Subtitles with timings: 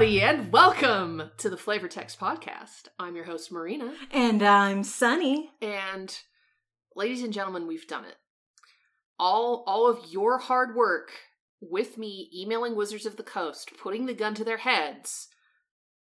[0.00, 2.86] everybody, and welcome to the Flavor Text Podcast.
[3.00, 5.50] I'm your host, Marina, And I'm Sunny.
[5.60, 6.16] and
[6.94, 8.14] ladies and gentlemen, we've done it.
[9.18, 11.10] All, all of your hard work
[11.60, 15.26] with me emailing Wizards of the Coast, putting the gun to their heads.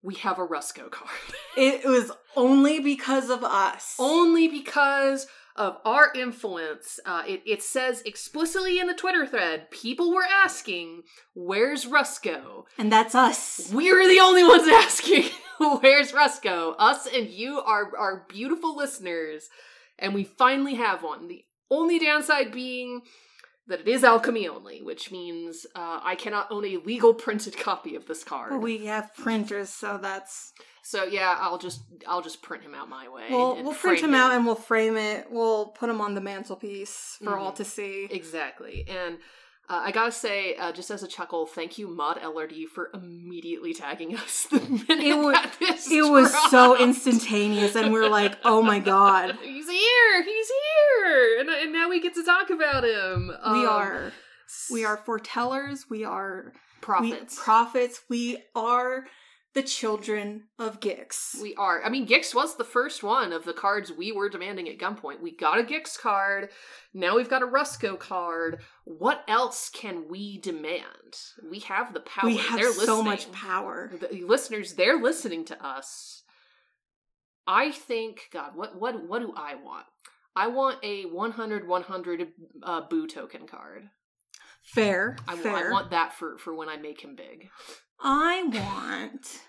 [0.02, 1.12] We have a Rusko card.
[1.56, 3.96] It was only because of us.
[4.00, 7.00] only because of our influence.
[7.06, 11.04] Uh, it, it says explicitly in the Twitter thread, people were asking,
[11.34, 12.64] where's Rusko?
[12.78, 13.70] and that's us.
[13.74, 15.30] We're the only ones asking,
[15.60, 16.76] where's Rusko?
[16.80, 19.50] Us and you are our beautiful listeners,
[20.00, 21.28] and we finally have one.
[21.28, 23.02] The only downside being
[23.68, 27.96] that it is alchemy only, which means uh, I cannot own a legal printed copy
[27.96, 28.62] of this card.
[28.62, 30.52] We have printers, so that's
[30.84, 33.28] so yeah, I'll just I'll just print him out my way.
[33.30, 35.28] we'll we'll print him out and we'll frame it.
[35.32, 37.56] We'll put him on the mantelpiece for all Mhm.
[37.56, 38.08] to see.
[38.12, 38.86] Exactly.
[38.88, 39.18] And
[39.70, 43.74] uh, I gotta say, uh, just as a chuckle, thank you, Mod LRD, for immediately
[43.74, 48.10] tagging us the minute It wa- that this It was so instantaneous, and we are
[48.10, 50.24] like, "Oh my god, He's here!
[50.24, 51.40] He's here!
[51.40, 53.28] And, and now we get to talk about him.
[53.28, 53.34] we
[53.66, 54.12] Um, are
[54.72, 55.90] we are foretellers.
[55.90, 57.38] We are prophets.
[57.38, 58.02] We, prophets.
[58.10, 59.06] We are
[59.54, 61.40] the children of Gix.
[61.42, 61.84] We are.
[61.84, 65.22] I mean, Gix was the first one of the cards we were demanding at gunpoint.
[65.22, 66.50] We got a Gix card.
[66.94, 68.60] Now we've got a Rusko card.
[68.86, 70.84] What else can we demand?
[71.50, 72.26] We have the power.
[72.26, 73.06] we have They're so listening.
[73.06, 73.92] much power.
[74.00, 76.24] the listeners they're listening to us
[77.46, 79.86] i think god what what what do i want
[80.36, 82.28] i want a 100 100
[82.64, 83.90] uh, boo token card
[84.64, 85.68] Fair, I, fair.
[85.68, 87.50] I want that for for when i make him big
[88.00, 89.42] I want.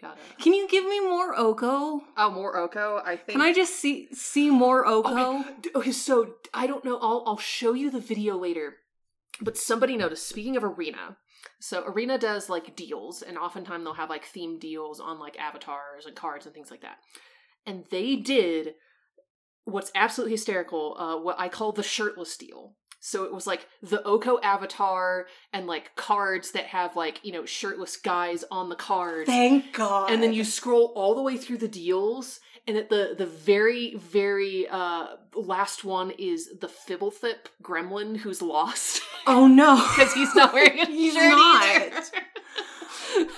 [0.00, 2.02] gotta Can you give me more Oko?
[2.16, 5.40] oh more oko i think Can I just see see more Oko?
[5.40, 8.74] okay, okay so i don't know i'll i'll show you the video later
[9.40, 11.16] but somebody noticed speaking of arena
[11.60, 16.06] so arena does like deals and oftentimes they'll have like themed deals on like avatars
[16.06, 16.98] and cards and things like that
[17.66, 18.74] and they did
[19.64, 22.74] what's absolutely hysterical uh what i call the shirtless deal
[23.06, 27.44] so it was like the oko avatar and like cards that have like you know
[27.44, 30.10] shirtless guys on the cards Thank God.
[30.10, 33.94] and then you scroll all the way through the deals and at the the very
[33.94, 35.06] very uh
[35.36, 39.74] last one is the fibblethip gremlin who's lost Oh no.
[39.96, 41.64] because he's not wearing a He's shirt not.
[41.64, 42.02] either.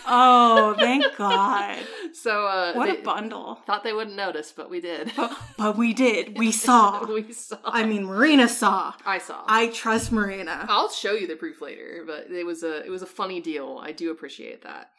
[0.06, 1.78] Oh, thank God.
[2.12, 3.56] so uh What a bundle.
[3.66, 6.39] thought they wouldn't notice but we did But, but we did.
[6.39, 7.05] We saw.
[7.05, 8.94] we saw I mean, Marina saw.
[9.06, 10.66] i saw I trust Marina.
[10.69, 13.81] I'll show you the proof later, but it was a it was a funny deal.
[13.83, 14.91] I do appreciate that.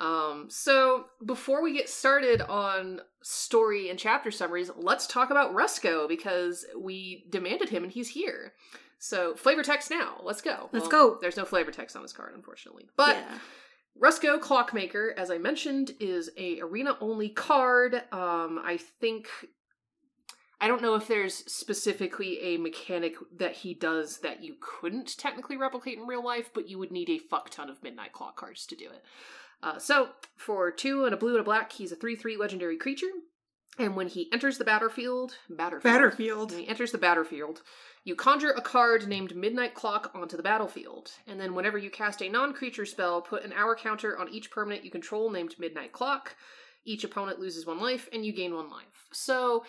[0.00, 6.08] Um, so before we get started on story and chapter summaries, let's talk about Rusko
[6.08, 8.52] because we demanded him and he's here.
[9.00, 10.20] So flavor text now.
[10.22, 10.68] Let's go.
[10.72, 11.18] Let's go.
[11.20, 13.16] There's no flavor text on this card, unfortunately, but.
[13.16, 13.38] Yeah.
[14.00, 17.94] Rusko Clockmaker, as I mentioned, is a arena only card.
[18.12, 19.28] Um, I think
[20.60, 25.56] I don't know if there's specifically a mechanic that he does that you couldn't technically
[25.56, 28.66] replicate in real life, but you would need a fuck ton of Midnight Clock cards
[28.66, 29.04] to do it.
[29.62, 33.10] Uh, so for two and a blue and a black, he's a three-three legendary creature,
[33.78, 36.50] and when he enters the battlefield, battlefield, Battlefield.
[36.52, 37.62] when he enters the battlefield,
[38.04, 41.12] you conjure a card named Midnight Clock onto the battlefield.
[41.26, 44.50] And then whenever you cast a non creature spell, put an hour counter on each
[44.50, 46.34] permanent you control named Midnight Clock.
[46.84, 49.08] Each opponent loses one life, and you gain one life.
[49.12, 49.64] So,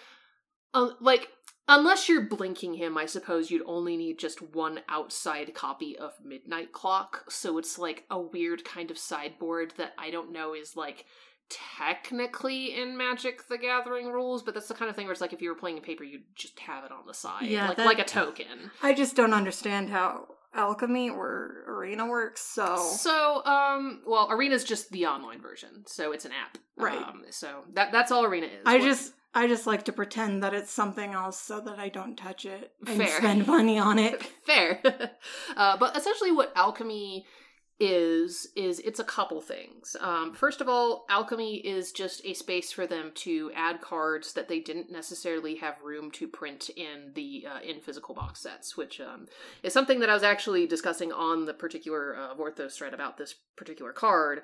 [0.74, 1.30] uh, like,
[1.68, 6.72] unless you're blinking him, I suppose you'd only need just one outside copy of Midnight
[6.72, 7.26] Clock.
[7.30, 11.06] So it's like a weird kind of sideboard that I don't know is like
[11.50, 15.34] technically in Magic the Gathering rules, but that's the kind of thing where it's like
[15.34, 17.78] if you were playing in paper, you'd just have it on the side, Yeah, like
[17.78, 18.72] that- like a token.
[18.82, 22.42] I just don't understand how alchemy or arena works.
[22.42, 26.98] So So, um, well, Arena's just the online version, so it's an app, Right.
[26.98, 28.64] Um, so that that's all Arena is.
[28.66, 31.90] I What- just I just like to pretend that it's something else so that I
[31.90, 33.18] don't touch it and Fair.
[33.18, 34.24] spend money on it.
[34.46, 34.82] fair,
[35.56, 37.28] uh, but essentially, what alchemy
[37.80, 39.96] is is it's a couple things.
[40.02, 44.50] Um, first of all, alchemy is just a space for them to add cards that
[44.50, 49.00] they didn't necessarily have room to print in the uh, in physical box sets, which
[49.00, 49.28] um,
[49.64, 53.36] is something that I was actually discussing on the particular uh, Vorthos thread about this
[53.56, 54.42] particular card.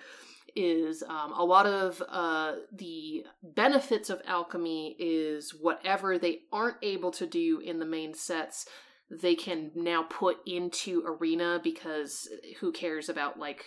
[0.55, 7.11] Is um, a lot of uh, the benefits of alchemy is whatever they aren't able
[7.11, 8.65] to do in the main sets
[9.09, 12.27] they can now put into arena because
[12.59, 13.65] who cares about like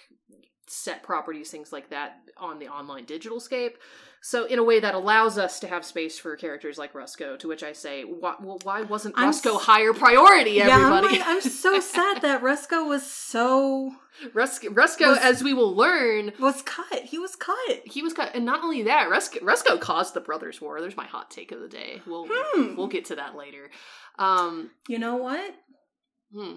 [0.67, 3.79] set properties, things like that on the online digital scape.
[4.21, 7.47] So in a way that allows us to have space for characters like Rusko, to
[7.49, 10.51] which I say, why, well, why wasn't I'm Rusko s- higher priority?
[10.53, 13.93] Yeah, I'm, Everybody, like- I'm so sad that Rusko was so
[14.35, 17.05] Rusko, Rusko Was- as we will learn, was cut.
[17.05, 17.57] He was cut.
[17.85, 20.81] he was cut, and not only that, Rusko, Rusko caused the Brothers War.
[20.81, 22.03] There's my hot take of the day.
[22.05, 22.75] We'll Hmm.
[22.77, 23.71] we'll get to that later.
[24.19, 25.55] Um, You know what?
[26.33, 26.57] hmm.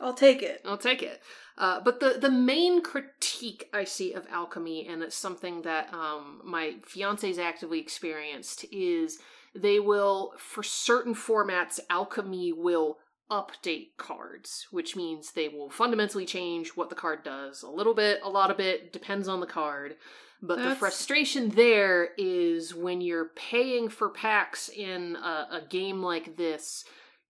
[0.00, 0.60] I'll take it.
[0.64, 1.20] I'll take it.
[1.56, 6.40] Uh, but the the main critique I see of alchemy, and it's something that um,
[6.44, 9.18] my fiance's actively experienced, is
[9.54, 12.98] they will, for certain formats, alchemy will
[13.30, 17.62] update cards, which means they will fundamentally change what the card does.
[17.62, 19.96] A little bit, a lot of it, depends on the card.
[20.40, 26.36] But the frustration there is when you're paying for packs in a, a game like
[26.36, 26.84] this,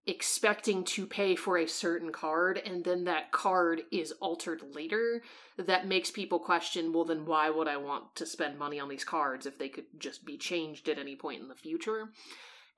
[0.05, 5.21] expecting to pay for a certain card and then that card is altered later
[5.57, 9.03] that makes people question well then why would i want to spend money on these
[9.03, 12.09] cards if they could just be changed at any point in the future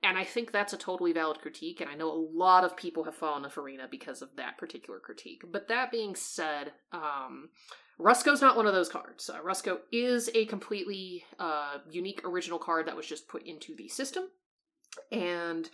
[0.02, 3.04] and i think that's a totally valid critique and i know a lot of people
[3.04, 7.48] have fallen off arena because of that particular critique but that being said um
[8.00, 9.30] Rusko's not one of those cards.
[9.30, 13.86] Uh, Rusko is a completely uh, unique original card that was just put into the
[13.86, 14.24] system.
[15.12, 15.68] And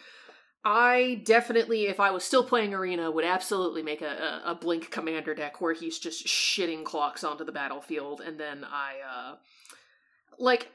[0.65, 4.91] I definitely, if I was still playing Arena, would absolutely make a, a, a Blink
[4.91, 9.37] Commander deck where he's just shitting clocks onto the battlefield, and then I, uh,
[10.39, 10.71] like,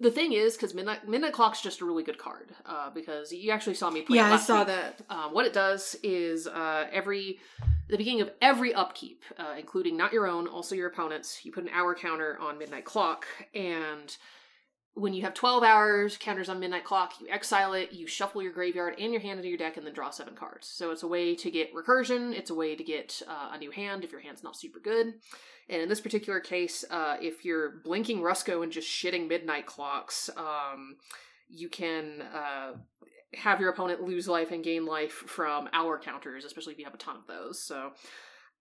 [0.00, 3.50] the thing is, because Midnight Midnight Clock's just a really good card, uh, because you
[3.50, 4.18] actually saw me play.
[4.18, 4.68] it Yeah, I saw week.
[4.68, 5.00] that.
[5.10, 7.38] Um, what it does is uh, every
[7.88, 11.64] the beginning of every upkeep, uh, including not your own, also your opponent's, you put
[11.64, 14.16] an hour counter on Midnight Clock, and
[14.98, 18.52] when you have 12 hours counters on Midnight Clock, you exile it, you shuffle your
[18.52, 20.66] graveyard and your hand into your deck, and then draw seven cards.
[20.66, 23.70] So it's a way to get recursion, it's a way to get uh, a new
[23.70, 25.14] hand if your hand's not super good.
[25.70, 30.30] And in this particular case, uh, if you're blinking Rusko and just shitting Midnight Clocks,
[30.36, 30.96] um,
[31.48, 32.72] you can uh,
[33.34, 36.94] have your opponent lose life and gain life from hour counters, especially if you have
[36.94, 37.60] a ton of those.
[37.60, 37.92] So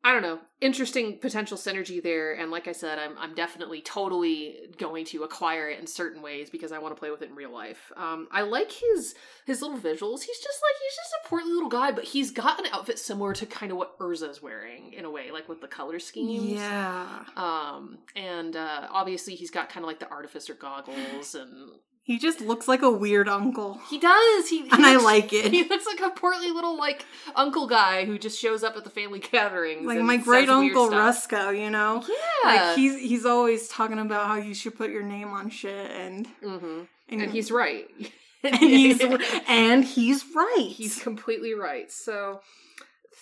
[0.03, 2.33] I don't know, interesting potential synergy there.
[2.33, 6.49] And like I said, I'm I'm definitely totally going to acquire it in certain ways
[6.49, 7.91] because I want to play with it in real life.
[7.97, 9.15] Um, I like his
[9.45, 10.21] his little visuals.
[10.21, 13.33] He's just like he's just a portly little guy, but he's got an outfit similar
[13.33, 16.53] to kind of what Urza's wearing in a way, like with the color schemes.
[16.53, 17.23] Yeah.
[17.35, 21.71] Um, and uh, obviously he's got kind of like the artificer goggles and
[22.07, 23.81] He just looks like a weird uncle.
[23.89, 24.47] he does.
[24.47, 25.51] He, he And I like it.
[25.51, 27.05] He looks like a portly little like
[27.35, 29.85] uncle guy who just shows up at the family gatherings.
[29.85, 30.87] Like my great uncle.
[30.89, 32.01] Rusko, you know?
[32.07, 35.91] Yeah, Like he's he's always talking about how you should put your name on shit
[35.91, 37.85] and hmm and, and he's right.
[38.43, 39.01] and he's
[39.49, 40.69] and he's right.
[40.69, 41.91] he's completely right.
[41.91, 42.39] So.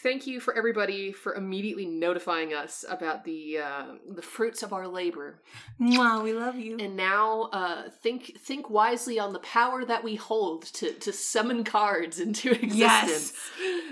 [0.03, 4.87] Thank you for everybody for immediately notifying us about the uh, the fruits of our
[4.87, 5.41] labor,
[5.79, 6.77] Wow, we love you.
[6.79, 11.63] and now uh, think think wisely on the power that we hold to to summon
[11.63, 13.33] cards into existence.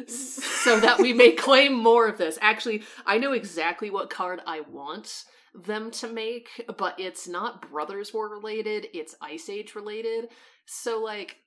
[0.07, 0.13] Yes.
[0.53, 2.37] so that we may claim more of this.
[2.41, 5.23] Actually, I know exactly what card I want
[5.55, 10.29] them to make, but it's not Brothers War related, it's Ice Age related.
[10.65, 11.37] So, like,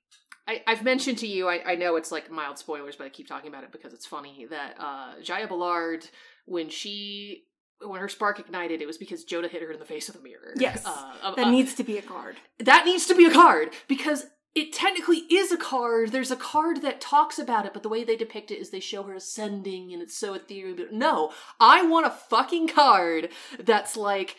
[0.47, 3.27] I, I've mentioned to you, I, I know it's like mild spoilers, but I keep
[3.27, 6.07] talking about it because it's funny that uh, Jaya Ballard,
[6.45, 7.43] when she.
[7.79, 10.23] When her spark ignited, it was because Jodah hit her in the face with a
[10.23, 10.51] mirror.
[10.55, 10.83] Yes.
[10.83, 12.37] uh, that uh, needs to be a card.
[12.57, 16.11] that needs to be a card because it technically is a card.
[16.11, 18.79] There's a card that talks about it, but the way they depict it is they
[18.79, 20.75] show her ascending and it's so ethereal.
[20.75, 23.29] But no, I want a fucking card
[23.59, 24.37] that's like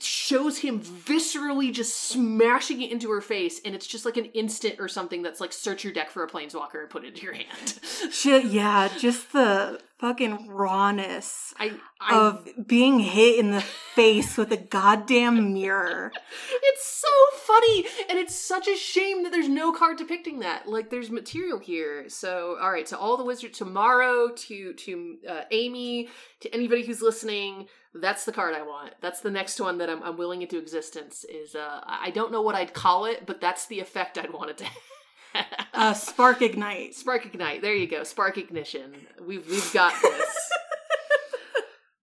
[0.00, 4.76] shows him viscerally just smashing it into her face and it's just like an instant
[4.78, 7.34] or something that's like search your deck for a planeswalker and put it into your
[7.34, 7.78] hand.
[8.12, 14.52] Shit, yeah, just the fucking rawness I, I of being hit in the face with
[14.52, 16.12] a goddamn mirror.
[16.70, 17.08] It's so
[17.44, 20.68] funny, and it's such a shame that there's no card depicting that.
[20.68, 22.08] Like, there's material here.
[22.08, 26.08] So, all right, to all the wizards, tomorrow, to to uh, Amy,
[26.40, 27.66] to anybody who's listening,
[28.00, 28.94] that's the card I want.
[29.00, 31.24] That's the next one that I'm, I'm willing into existence.
[31.24, 34.50] Is uh, I don't know what I'd call it, but that's the effect I'd want
[34.50, 34.64] it to.
[34.64, 35.46] have.
[35.74, 36.94] Uh, Spark Ignite.
[36.94, 37.62] Spark ignite.
[37.62, 38.02] There you go.
[38.02, 38.94] Spark ignition.
[39.20, 40.50] We've we've got this.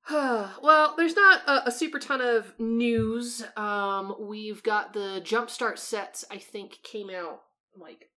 [0.11, 3.43] well, there's not a, a super ton of news.
[3.57, 6.23] Um, we've got the Jumpstart sets.
[6.29, 7.41] I think came out
[7.75, 8.09] like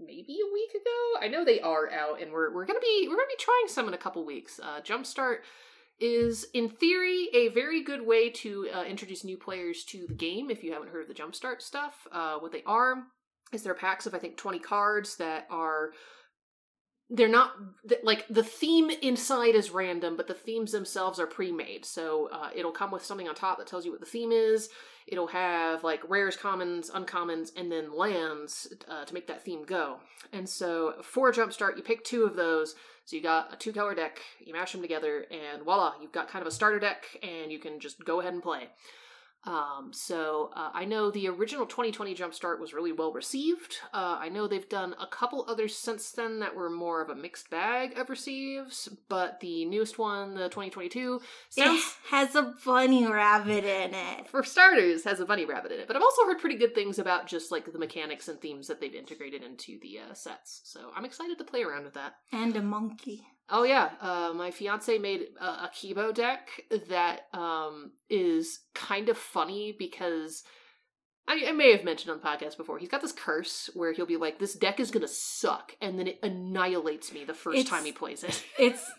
[0.00, 1.24] maybe a week ago.
[1.24, 3.86] I know they are out, and we're we're gonna be we're gonna be trying some
[3.86, 4.58] in a couple weeks.
[4.60, 5.38] Uh, Jumpstart
[6.00, 10.50] is in theory a very good way to uh, introduce new players to the game
[10.50, 12.06] if you haven't heard of the Jumpstart stuff.
[12.10, 13.04] Uh, what they are
[13.52, 15.90] is they're packs of I think 20 cards that are
[17.10, 17.52] they're not
[18.02, 21.84] like the theme inside is random, but the themes themselves are pre-made.
[21.84, 24.70] So uh, it'll come with something on top that tells you what the theme is.
[25.06, 29.98] It'll have like rares, commons, uncommons, and then lands uh, to make that theme go.
[30.32, 32.74] And so for jumpstart, you pick two of those.
[33.06, 36.28] So you got a two color deck, you mash them together, and voila, you've got
[36.28, 38.68] kind of a starter deck, and you can just go ahead and play.
[39.46, 43.76] Um, so uh, I know the original 2020 Jumpstart was really well received.
[43.92, 47.14] Uh, I know they've done a couple others since then that were more of a
[47.14, 51.20] mixed bag of receives, but the newest one, the 2022,
[51.50, 54.28] sounds it has a bunny rabbit in it.
[54.28, 55.86] for starters has a bunny rabbit in it.
[55.86, 58.80] But I've also heard pretty good things about just like the mechanics and themes that
[58.80, 60.62] they've integrated into the uh, sets.
[60.64, 62.14] So I'm excited to play around with that.
[62.32, 63.26] And a monkey.
[63.50, 66.48] Oh yeah, uh, my fiance made a, a Kibo deck
[66.88, 70.42] that um, is kind of funny because
[71.28, 72.78] I, I may have mentioned on the podcast before.
[72.78, 76.06] He's got this curse where he'll be like, "This deck is gonna suck," and then
[76.06, 78.42] it annihilates me the first It's- time he plays it.
[78.58, 78.90] It's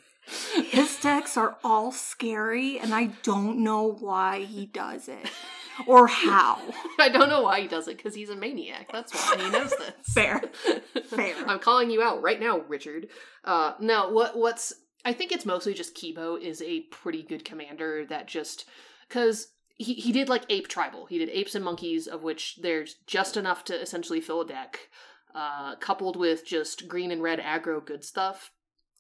[0.71, 5.29] his decks are all scary, and I don't know why he does it
[5.87, 6.59] or how.
[6.99, 8.91] I don't know why he does it because he's a maniac.
[8.91, 9.93] That's why he knows this.
[10.13, 10.41] Fair.
[11.05, 11.35] Fair.
[11.47, 13.07] I'm calling you out right now, Richard.
[13.43, 18.05] Uh, no, what what's I think it's mostly just Kibo is a pretty good commander
[18.07, 18.65] that just
[19.07, 21.05] because he he did like ape tribal.
[21.05, 24.89] He did apes and monkeys, of which there's just enough to essentially fill a deck,
[25.33, 28.51] uh, coupled with just green and red aggro good stuff.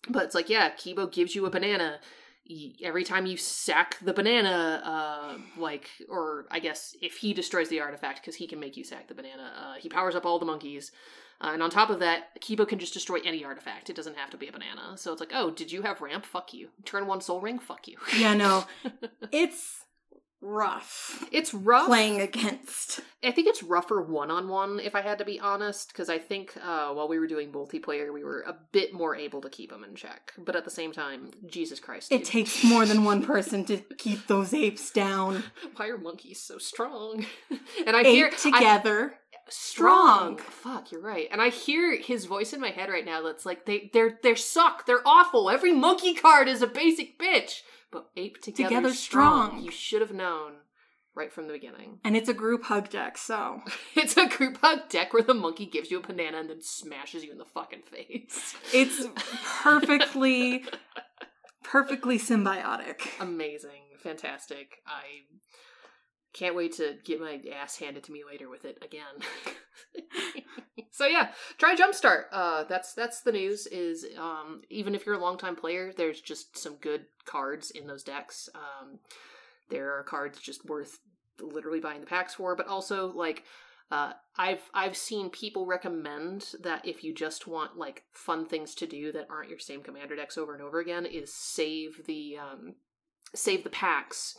[0.07, 1.99] But it's like, yeah, Kibo gives you a banana.
[2.83, 7.79] Every time you sack the banana, uh, like, or I guess if he destroys the
[7.81, 10.45] artifact, because he can make you sack the banana, uh, he powers up all the
[10.45, 10.91] monkeys.
[11.41, 13.89] Uh, and on top of that, Kibo can just destroy any artifact.
[13.89, 14.97] It doesn't have to be a banana.
[14.97, 16.25] So it's like, oh, did you have ramp?
[16.25, 16.69] Fuck you.
[16.85, 17.59] Turn one Sol Ring?
[17.59, 17.97] Fuck you.
[18.17, 18.65] Yeah, no.
[19.31, 19.84] It's
[20.41, 21.87] rough It's rough.
[21.87, 22.99] playing against.
[23.23, 26.19] I think it's rougher one on one, if I had to be honest, because I
[26.19, 29.71] think uh, while we were doing multiplayer, we were a bit more able to keep
[29.71, 30.33] them in check.
[30.37, 32.11] But at the same time, Jesus Christ.
[32.11, 32.25] It dude.
[32.27, 35.43] takes more than one person to keep those apes down.
[35.75, 37.25] Why are monkeys so strong?
[37.87, 38.27] and I hear.
[38.27, 39.13] Ape I- together.
[39.49, 40.37] strong.
[40.37, 40.37] Strong.
[40.37, 41.27] Fuck, you're right.
[41.31, 44.35] And I hear his voice in my head right now that's like they they're they're
[44.35, 44.85] suck.
[44.85, 45.49] They're awful.
[45.49, 47.61] Every monkey card is a basic bitch.
[47.95, 49.47] But ape together, Together strong.
[49.51, 49.63] strong.
[49.63, 50.55] You should have known
[51.15, 51.99] right from the beginning.
[52.03, 53.61] And it's a group hug deck, so
[53.95, 57.23] It's a group hug deck where the monkey gives you a banana and then smashes
[57.23, 58.53] you in the fucking face.
[58.73, 59.07] it's
[59.61, 60.65] perfectly
[61.63, 63.07] perfectly symbiotic.
[63.21, 63.83] Amazing.
[64.03, 64.79] Fantastic.
[64.85, 65.23] I
[66.35, 70.43] can't wait to get my ass handed to me later with it again.
[70.91, 72.25] so yeah, try Jumpstart.
[72.31, 76.57] Uh that's that's the news is um even if you're a longtime player, there's just
[76.57, 78.49] some good cards in those decks.
[78.53, 78.99] Um
[79.69, 80.99] there are cards just worth
[81.39, 83.43] literally buying the packs for, but also like
[83.91, 88.87] uh, I've I've seen people recommend that if you just want like fun things to
[88.87, 92.73] do that aren't your same commander decks over and over again, is save the um,
[93.35, 94.35] save the packs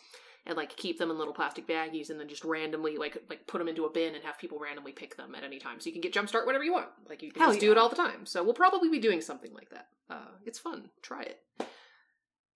[0.46, 3.58] and like keep them in little plastic baggies and then just randomly like like put
[3.58, 5.80] them into a bin and have people randomly pick them at any time.
[5.80, 6.88] So you can get jumpstart whenever you want.
[7.08, 8.24] Like you can Hell just do it all the time.
[8.26, 9.88] So we'll probably be doing something like that.
[10.08, 10.90] Uh it's fun.
[11.02, 11.40] Try it.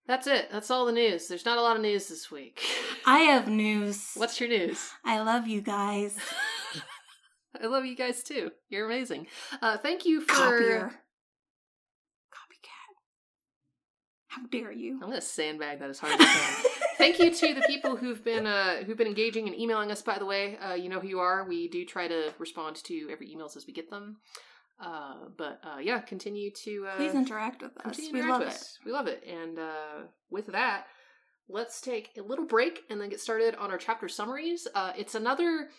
[0.07, 0.49] That's it.
[0.51, 1.27] That's all the news.
[1.27, 2.61] There's not a lot of news this week.
[3.05, 4.11] I have news.
[4.15, 4.89] what's your news?
[5.05, 6.17] I love you guys.
[7.61, 8.51] i love you guys too.
[8.69, 9.27] You're amazing.
[9.61, 10.91] Uh thank you for Copier.
[12.31, 12.95] Copycat.
[14.29, 14.93] How dare you?
[15.03, 18.23] i'm gonna sandbag that as hard as i can thank you to the people who've
[18.23, 20.01] been uh, who've been engaging and emailing us.
[20.01, 21.45] By the way, uh, you know who you are.
[21.47, 24.17] We do try to respond to every emails as we get them.
[24.83, 27.99] Uh, but uh, yeah, continue to uh, Please interact with us.
[28.11, 28.53] We love with it.
[28.55, 28.79] us.
[28.85, 29.23] We love it.
[29.27, 30.87] And uh, with that,
[31.47, 34.67] let's take a little break and then get started on our chapter summaries.
[34.73, 35.69] Uh, it's another.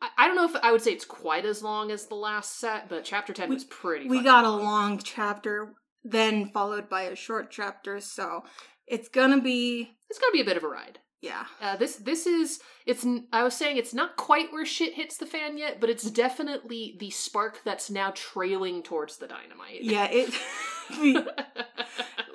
[0.00, 2.60] I, I don't know if I would say it's quite as long as the last
[2.60, 4.08] set, but chapter ten We- was pretty.
[4.08, 4.62] We got a long.
[4.62, 8.44] long chapter, then followed by a short chapter, so
[8.86, 10.98] it's gonna be It's gonna be a bit of a ride.
[11.20, 11.44] yeah.
[11.60, 15.26] Uh, this this is it's I was saying it's not quite where shit hits the
[15.26, 19.82] fan yet, but it's definitely the spark that's now trailing towards the dynamite.
[19.82, 20.34] Yeah, it
[21.00, 21.16] we,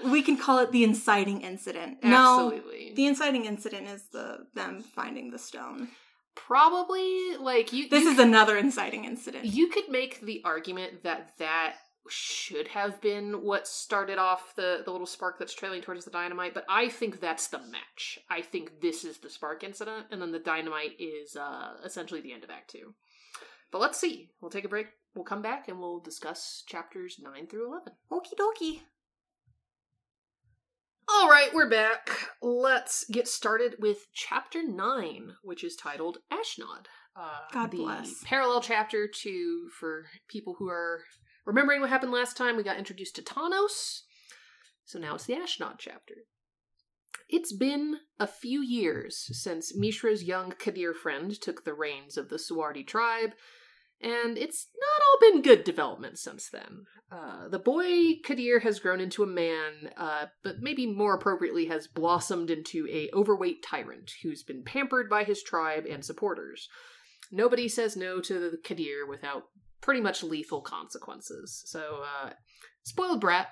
[0.10, 2.04] we can call it the inciting incident.
[2.04, 2.62] No,
[2.96, 5.90] the inciting incident is the them finding the stone.
[6.36, 7.90] Probably like you.
[7.90, 9.46] This you is another inciting incident.
[9.46, 11.76] You could make the argument that that
[12.10, 16.54] should have been what started off the, the little spark that's trailing towards the dynamite,
[16.54, 18.20] but I think that's the match.
[18.30, 22.34] I think this is the spark incident, and then the dynamite is uh, essentially the
[22.34, 22.94] end of Act Two.
[23.72, 24.30] But let's see.
[24.42, 24.88] We'll take a break.
[25.16, 27.94] We'll come back and we'll discuss chapters 9 through 11.
[28.12, 28.82] Okie dokie.
[31.10, 32.10] All right, we're back.
[32.42, 36.86] Let's get started with chapter 9, which is titled Ashnod.
[37.16, 38.24] Uh, God the bless.
[38.24, 41.04] Parallel chapter to, for people who are
[41.48, 44.02] Remembering what happened last time, we got introduced to Tawnos.
[44.84, 46.26] So now it's the Ashnod chapter.
[47.30, 52.36] It's been a few years since Mishra's young Kadir friend took the reins of the
[52.36, 53.32] Suardi tribe,
[54.02, 56.84] and it's not all been good development since then.
[57.10, 61.88] Uh, the boy Kadir has grown into a man, uh, but maybe more appropriately has
[61.88, 66.68] blossomed into a overweight tyrant who's been pampered by his tribe and supporters.
[67.32, 69.44] Nobody says no to the Kadir without
[69.82, 71.64] pretty much lethal consequences.
[71.66, 72.32] So, uh,
[72.84, 73.48] spoiled brat.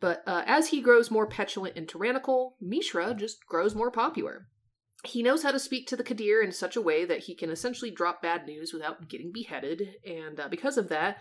[0.00, 4.48] But uh, as he grows more petulant and tyrannical, Mishra just grows more popular.
[5.04, 7.50] He knows how to speak to the Kadir in such a way that he can
[7.50, 11.18] essentially drop bad news without getting beheaded, and uh, because of that,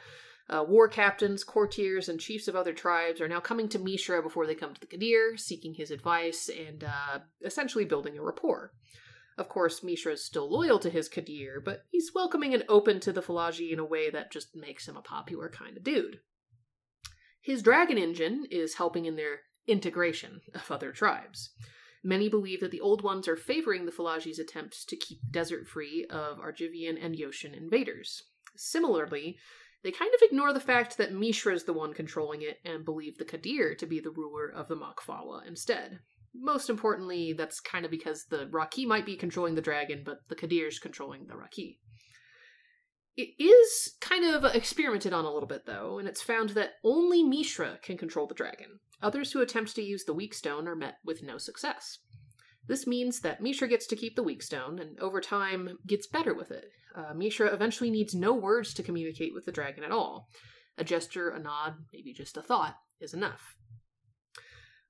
[0.50, 4.46] uh, war captains, courtiers, and chiefs of other tribes are now coming to Mishra before
[4.46, 8.74] they come to the Kadir, seeking his advice and uh, essentially building a rapport.
[9.42, 13.12] Of course, Mishra is still loyal to his Kadir, but he's welcoming and open to
[13.12, 16.20] the Falaji in a way that just makes him a popular kind of dude.
[17.42, 21.50] His dragon engine is helping in their integration of other tribes.
[22.04, 26.06] Many believe that the Old Ones are favoring the Falaji's attempts to keep desert free
[26.12, 28.22] of Argivian and Yotian invaders.
[28.56, 29.40] Similarly,
[29.84, 33.18] they kind of ignore the fact that Mishra is the one controlling it and believe
[33.18, 36.02] the Kadir to be the ruler of the Makfawa instead.
[36.34, 40.36] Most importantly, that's kind of because the Raki might be controlling the dragon, but the
[40.36, 41.80] Kadir's controlling the Raki.
[43.18, 47.24] It is kind of experimented on a little bit, though, and it's found that only
[47.24, 48.80] Mishra can control the dragon.
[49.02, 52.00] Others who attempt to use the Weakstone are met with no success.
[52.68, 56.52] This means that Mishra gets to keep the Weakstone, and over time gets better with
[56.52, 56.66] it.
[56.96, 60.30] Uh, Mishra eventually needs no words to communicate with the dragon at all.
[60.78, 63.56] A gesture, a nod, maybe just a thought is enough.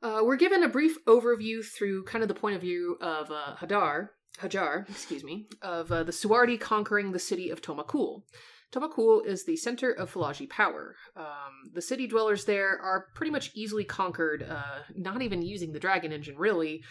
[0.01, 3.55] Uh, we're given a brief overview through kind of the point of view of uh,
[3.57, 8.23] Hadar, Hajar, excuse me, of uh, the Suardi conquering the city of Tomakul.
[8.71, 10.95] Tomakul is the center of Falaji power.
[11.15, 15.79] Um, the city dwellers there are pretty much easily conquered, uh, not even using the
[15.79, 16.81] dragon engine, really.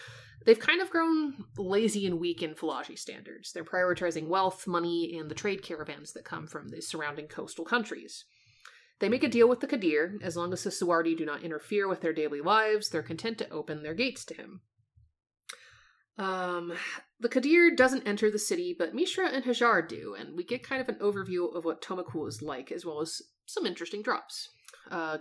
[0.46, 3.52] They've kind of grown lazy and weak in Falaji standards.
[3.52, 8.24] They're prioritizing wealth, money, and the trade caravans that come from the surrounding coastal countries.
[9.00, 10.18] They make a deal with the Kadir.
[10.22, 13.50] As long as the Suardi do not interfere with their daily lives, they're content to
[13.50, 14.60] open their gates to him.
[16.18, 16.74] Um,
[17.18, 20.82] the Kadir doesn't enter the city, but Mishra and Hajar do, and we get kind
[20.82, 24.50] of an overview of what Tomakul is like, as well as some interesting drops.
[24.90, 25.16] Uh,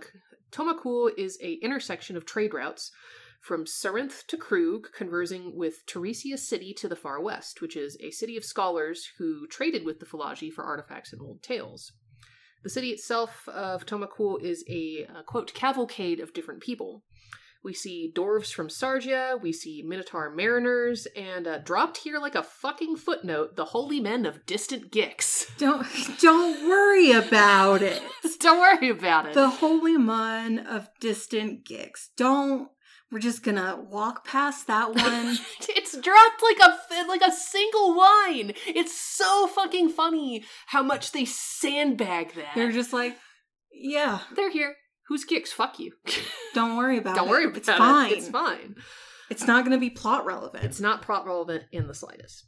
[0.52, 2.90] Tomakul is a intersection of trade routes
[3.40, 8.10] from Sarinth to Krug, conversing with Teresia City to the far west, which is a
[8.10, 11.92] city of scholars who traded with the Falaji for artifacts and old tales.
[12.62, 17.02] The city itself of Tomakul is a, a quote cavalcade of different people.
[17.62, 22.42] We see dwarves from Sargia, we see Minotaur mariners, and uh, dropped here like a
[22.42, 25.54] fucking footnote, the holy men of distant Gix.
[25.58, 25.86] Don't
[26.20, 28.02] don't worry about it.
[28.40, 29.34] Don't worry about it.
[29.34, 32.08] The holy men of distant Gix.
[32.16, 32.70] Don't.
[33.12, 35.38] We're just gonna walk past that one.
[35.68, 38.52] it's dropped like a like a single line.
[38.66, 42.54] It's so fucking funny how much they sandbag that.
[42.54, 43.16] They're just like,
[43.72, 44.76] yeah, they're here.
[45.08, 45.48] Who's Gix?
[45.48, 45.92] Fuck you.
[46.54, 47.18] Don't worry about it.
[47.18, 47.30] Don't it.
[47.30, 47.76] worry about it's it.
[47.78, 48.12] fine.
[48.12, 48.76] It's fine.
[49.28, 50.64] It's not going to be plot relevant.
[50.64, 52.46] It's not plot relevant in the slightest.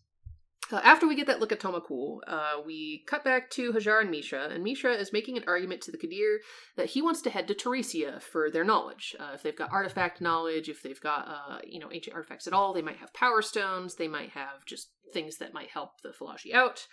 [0.70, 4.10] Uh, after we get that look at Tomakul, uh, we cut back to Hajar and
[4.10, 6.40] Mishra, and Mishra is making an argument to the Kadir
[6.76, 9.14] that he wants to head to Teresia for their knowledge.
[9.18, 12.52] Uh, if they've got artifact knowledge, if they've got uh, you know ancient artifacts at
[12.52, 16.10] all, they might have power stones, they might have just things that might help the
[16.10, 16.86] Falaji out.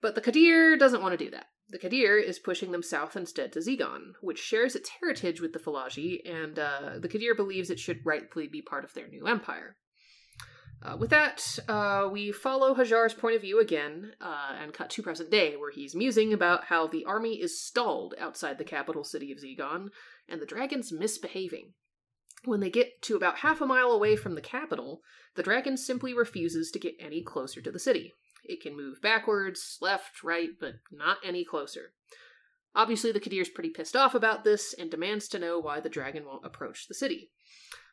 [0.00, 1.46] But the Kadir doesn't want to do that.
[1.70, 5.58] The Kadir is pushing them south instead to Zegon, which shares its heritage with the
[5.58, 9.76] Falaji, and uh, the Kadir believes it should rightfully be part of their new empire.
[10.80, 15.02] Uh, with that, uh, we follow Hajar's point of view again uh, and cut to
[15.02, 19.32] present day, where he's musing about how the army is stalled outside the capital city
[19.32, 19.88] of Zegon,
[20.28, 21.72] and the dragon's misbehaving.
[22.44, 25.00] When they get to about half a mile away from the capital,
[25.34, 28.14] the dragon simply refuses to get any closer to the city.
[28.44, 31.92] It can move backwards, left, right, but not any closer.
[32.74, 36.24] Obviously, the Kadir's pretty pissed off about this and demands to know why the dragon
[36.24, 37.30] won't approach the city.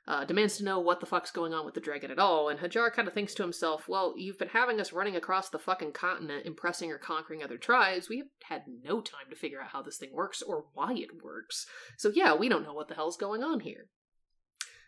[0.07, 2.59] Uh, demands to know what the fuck's going on with the dragon at all, and
[2.59, 5.93] Hajar kind of thinks to himself, well, you've been having us running across the fucking
[5.93, 8.07] continent, impressing or conquering other tribes.
[8.07, 11.23] We have had no time to figure out how this thing works or why it
[11.23, 11.65] works.
[11.97, 13.87] So yeah, we don't know what the hell's going on here.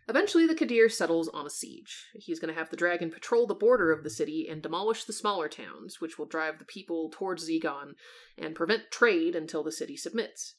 [0.10, 2.06] Eventually, the Kadir settles on a siege.
[2.14, 5.12] He's going to have the dragon patrol the border of the city and demolish the
[5.12, 7.94] smaller towns, which will drive the people towards Zegon
[8.38, 10.56] and prevent trade until the city submits.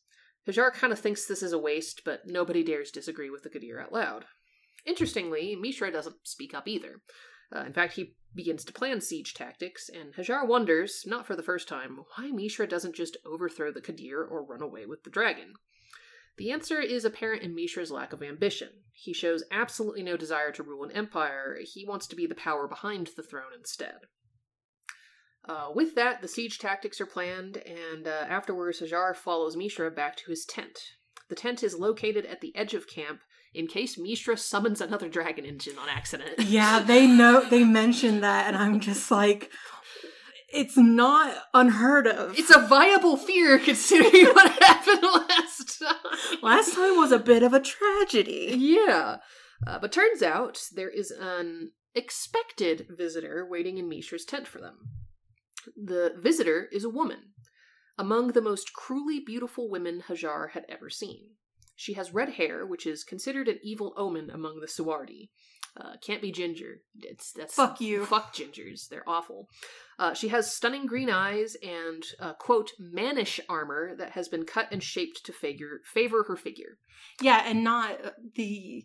[0.46, 3.80] Hajar kind of thinks this is a waste, but nobody dares disagree with the Kadir
[3.80, 4.26] out loud.
[4.88, 7.02] Interestingly, Mishra doesn't speak up either.
[7.54, 11.42] Uh, in fact, he begins to plan siege tactics, and Hajar wonders, not for the
[11.42, 15.54] first time, why Mishra doesn't just overthrow the Kadir or run away with the dragon.
[16.38, 18.68] The answer is apparent in Mishra's lack of ambition.
[18.92, 22.66] He shows absolutely no desire to rule an empire, he wants to be the power
[22.66, 23.98] behind the throne instead.
[25.46, 30.16] Uh, with that, the siege tactics are planned, and uh, afterwards, Hajar follows Mishra back
[30.16, 30.78] to his tent.
[31.28, 33.20] The tent is located at the edge of camp
[33.54, 36.34] in case Mishra summons another dragon engine on accident.
[36.48, 39.50] Yeah, they know they mentioned that, and I'm just like,
[40.48, 42.38] it's not unheard of.
[42.38, 46.38] It's a viable fear considering what happened last time.
[46.42, 48.54] Last time was a bit of a tragedy.
[48.56, 49.18] Yeah.
[49.66, 54.76] Uh, but turns out there is an expected visitor waiting in Mishra's tent for them.
[55.76, 57.34] The visitor is a woman,
[57.98, 61.32] among the most cruelly beautiful women Hajar had ever seen.
[61.78, 65.30] She has red hair, which is considered an evil omen among the Suardi.
[65.80, 66.80] Uh, can't be ginger.
[67.00, 68.04] It's that's Fuck you.
[68.04, 68.88] Fuck gingers.
[68.88, 69.48] They're awful.
[69.96, 74.66] Uh, she has stunning green eyes and uh, quote mannish armor that has been cut
[74.72, 76.78] and shaped to figure favor her figure.
[77.22, 77.96] Yeah, and not
[78.34, 78.84] the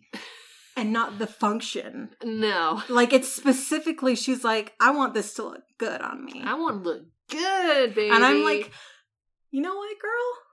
[0.76, 2.10] and not the function.
[2.22, 6.42] No, Like it's specifically she's like, I want this to look good on me.
[6.44, 8.14] I want to look good, baby.
[8.14, 8.70] and I'm like,
[9.50, 10.43] you know what, girl?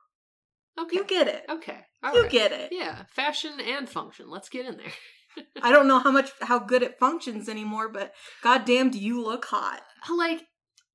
[0.79, 1.43] Okay, You get it.
[1.49, 2.31] okay, all you right.
[2.31, 2.69] get it.
[2.71, 4.29] Yeah, fashion and function.
[4.29, 5.45] Let's get in there.
[5.63, 9.45] I don't know how much how good it functions anymore, but goddamn, do you look
[9.45, 9.81] hot?
[10.09, 10.41] like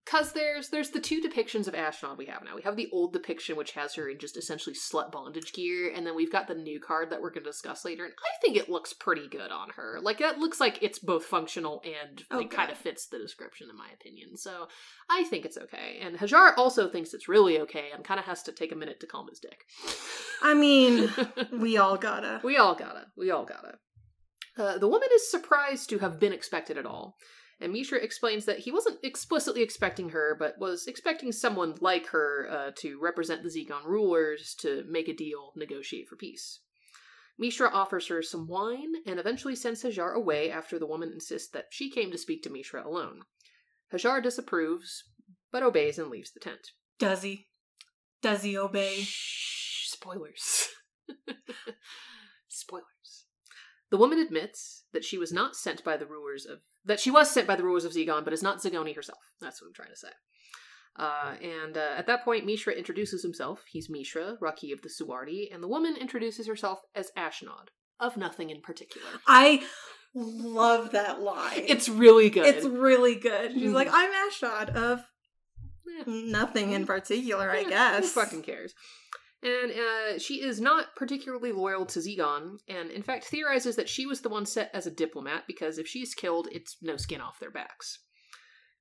[0.06, 2.54] because there's there's the two depictions of Ashnod we have now.
[2.54, 6.06] We have the old depiction which has her in just essentially slut bondage gear, and
[6.06, 8.04] then we've got the new card that we're going to discuss later.
[8.04, 9.98] And I think it looks pretty good on her.
[10.00, 13.68] Like it looks like it's both functional and Oh, it kind of fits the description
[13.68, 14.36] in my opinion.
[14.36, 14.68] So
[15.10, 15.98] I think it's okay.
[16.00, 19.00] And Hajar also thinks it's really okay and kind of has to take a minute
[19.00, 19.64] to calm his dick.
[20.40, 21.10] I mean,
[21.52, 22.40] we all gotta.
[22.44, 23.06] We all gotta.
[23.16, 23.78] We all gotta.
[24.56, 27.16] Uh, the woman is surprised to have been expected at all,
[27.60, 32.48] and Mishra explains that he wasn't explicitly expecting her, but was expecting someone like her
[32.50, 36.60] uh, to represent the Zegon rulers to make a deal, negotiate for peace.
[37.38, 41.66] Mishra offers her some wine and eventually sends Hajar away after the woman insists that
[41.70, 43.20] she came to speak to Mishra alone.
[43.92, 45.04] Hajar disapproves,
[45.52, 46.72] but obeys and leaves the tent.
[46.98, 47.48] Does he?
[48.22, 48.96] Does he obey?
[49.00, 50.68] Shh, spoilers.
[52.48, 53.24] spoilers.
[53.90, 56.58] The woman admits that she was not sent by the rulers of
[56.90, 59.18] that she was sent by the rulers of Zegon, but is not Zagoni herself.
[59.40, 60.14] That's what I'm trying to say.
[60.98, 63.62] Uh, and uh, at that point, Mishra introduces himself.
[63.68, 67.68] He's Mishra, Raki of the Suardi, and the woman introduces herself as Ashnod,
[68.00, 69.06] of nothing in particular.
[69.26, 69.62] I
[70.14, 71.64] love that line.
[71.74, 72.46] It's really good.
[72.46, 73.52] it's really good.
[73.52, 73.74] She's Mhm.
[73.74, 75.00] like, I'm Ashnod of
[76.00, 76.04] Eh.
[76.06, 78.14] nothing in particular, I guess.
[78.14, 78.72] Who fucking cares?
[79.42, 84.06] And uh, she is not particularly loyal to Zegon, and in fact theorizes that she
[84.06, 87.38] was the one set as a diplomat because if she's killed, it's no skin off
[87.38, 87.98] their backs.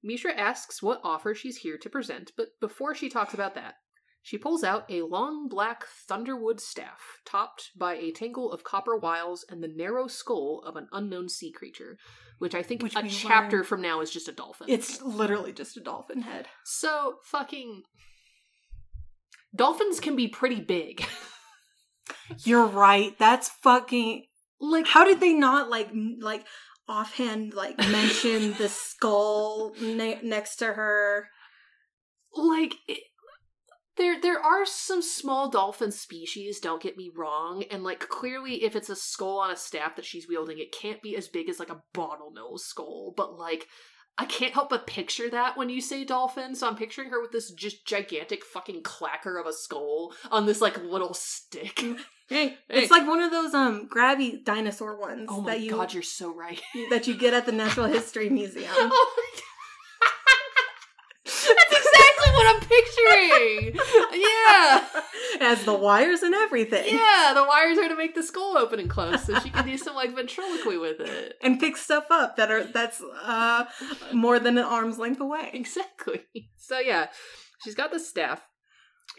[0.02, 3.76] Mishra asks what offer she's here to present, but before she talks about that,
[4.22, 9.46] she pulls out a long black thunderwood staff, topped by a tangle of copper wiles
[9.50, 11.98] and the narrow skull of an unknown sea creature,
[12.40, 14.68] which I think Which a chapter learn- from now is just a dolphin.
[14.70, 16.48] It's literally just a dolphin head.
[16.64, 17.84] So fucking
[19.56, 21.06] dolphins can be pretty big.
[22.44, 23.18] You're right.
[23.18, 24.26] That's fucking
[24.60, 25.90] like how did they not like
[26.20, 26.46] like
[26.88, 31.30] offhand like mention the skull ne- next to her?
[32.36, 33.00] like it,
[33.98, 38.76] there there are some small dolphin species, don't get me wrong, and like clearly if
[38.76, 41.60] it's a skull on a staff that she's wielding, it can't be as big as
[41.60, 43.68] like a bottlenose skull, but like
[44.18, 47.32] I can't help but picture that when you say dolphin, so I'm picturing her with
[47.32, 51.84] this just gigantic fucking clacker of a skull on this like little stick.
[52.28, 55.94] Hey, It's like one of those um grabby dinosaur ones oh my that you god,
[55.94, 56.60] you're so right.
[56.90, 58.66] that you get at the Natural History Museum.
[58.76, 59.44] Oh my god.
[62.68, 63.76] Picturing.
[64.14, 64.86] Yeah.
[65.36, 66.86] It has the wires and everything.
[66.88, 69.78] Yeah, the wires are to make the skull open and close so she can do
[69.78, 71.34] some like ventriloquy with it.
[71.42, 73.66] And pick stuff up that are that's uh
[74.14, 75.50] more than an arm's length away.
[75.54, 76.26] Exactly.
[76.58, 77.08] So yeah,
[77.64, 78.42] she's got the staff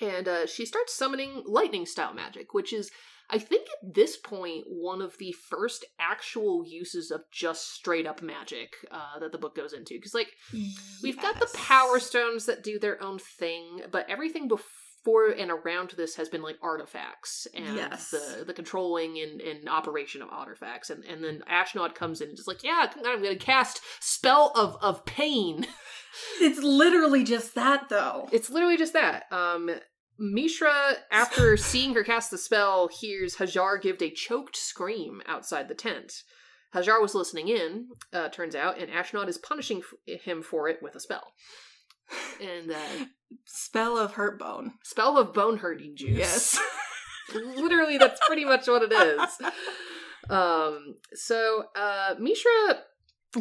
[0.01, 2.91] and uh, she starts summoning lightning style magic, which is
[3.29, 8.23] I think at this point one of the first actual uses of just straight up
[8.23, 10.29] magic uh, that the book goes into because like
[11.03, 15.91] We've got the power stones that do their own thing, but everything before and around
[15.97, 18.11] this has been like artifacts and Yes.
[18.11, 20.91] the the controlling and, and operation of artifacts.
[20.91, 24.77] And and then Ashnod comes in and just like, yeah, I'm gonna cast spell of
[24.83, 25.67] of pain.
[26.41, 28.29] It's literally just that though.
[28.33, 29.25] It's literally just that.
[29.31, 29.71] Um
[30.19, 35.75] Mishra, after seeing her cast the spell, hears Hajar give a choked scream outside the
[35.75, 36.23] tent.
[36.75, 40.79] Hajar was listening in, uh, turns out, and Ashnod is punishing f- him for it
[40.83, 41.33] with a spell.
[42.41, 43.07] And uh,
[43.45, 44.75] Spell of hurt bone.
[44.85, 46.17] spell of bone hurting juice.
[46.19, 46.59] Yes.
[47.35, 49.51] Literally, that's pretty much what it is.
[50.31, 52.51] Um, so uh, Mishra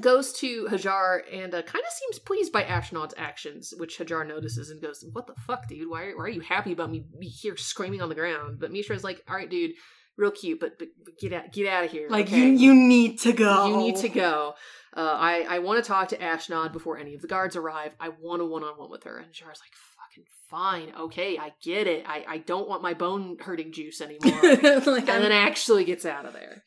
[0.02, 4.70] goes to Hajar and uh, kind of seems pleased by Ashnod's actions, which Hajar notices
[4.70, 5.90] and goes, "What the fuck, dude?
[5.90, 9.24] Why, why are you happy about me here screaming on the ground?" But Mishra's like,
[9.28, 9.72] "All right, dude,
[10.18, 12.08] real cute, but, but, but get out, get out of here.
[12.10, 12.38] Like okay?
[12.38, 13.68] you, you need to go.
[13.68, 14.54] You need to go.
[14.96, 17.96] Uh, I I want to talk to Ashnod before any of the guards arrive.
[18.00, 21.54] I want a one on one with her." And Hajar's like, "Fucking fine, okay, I
[21.64, 22.06] get it.
[22.08, 26.06] I I don't want my bone hurting juice anymore." like, and then I'm- actually gets
[26.06, 26.64] out of there.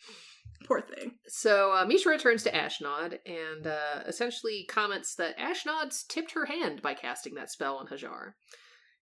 [0.65, 1.13] Poor thing.
[1.27, 6.83] So uh, Mishra returns to Ashnod and uh, essentially comments that Ashnod's tipped her hand
[6.83, 8.33] by casting that spell on Hajar,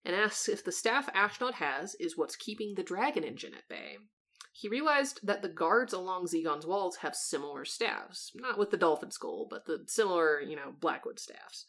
[0.05, 3.97] and asks if the staff Ashnod has is what's keeping the dragon engine at bay.
[4.53, 9.11] He realized that the guards along Zegon's walls have similar staffs, not with the dolphin
[9.11, 11.65] skull, but the similar, you know, blackwood staffs.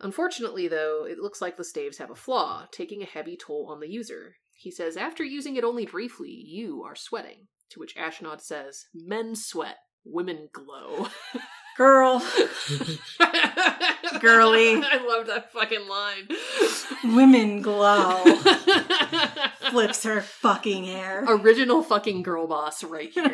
[0.00, 3.78] Unfortunately, though, it looks like the staves have a flaw, taking a heavy toll on
[3.78, 4.34] the user.
[4.56, 7.46] He says, after using it only briefly, you are sweating.
[7.70, 11.08] To which Ashnod says, Men sweat, women glow.
[11.76, 12.22] Girl,
[14.20, 14.74] Girly.
[14.82, 16.28] I love that fucking line.
[17.16, 18.22] women glow.
[19.70, 21.24] Flips her fucking hair.
[21.26, 23.28] Original fucking girl boss right here.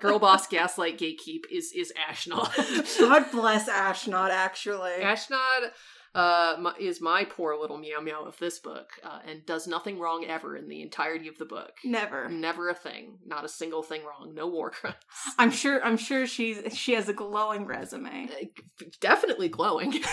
[0.00, 3.00] Girl, boss gaslight gatekeep is is Ashnod.
[3.00, 4.92] God bless Ashnod, actually.
[5.00, 5.70] Ashnod
[6.14, 9.98] uh, my, is my poor little meow meow of this book, uh, and does nothing
[9.98, 11.72] wrong ever in the entirety of the book.
[11.84, 12.28] Never.
[12.28, 14.34] Never a thing, not a single thing wrong.
[14.34, 14.96] No war crimes.
[15.38, 15.82] I'm sure.
[15.84, 18.28] I'm sure she's she has a glowing resume.
[18.30, 19.94] Uh, definitely glowing.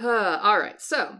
[0.00, 1.18] Uh, all right, so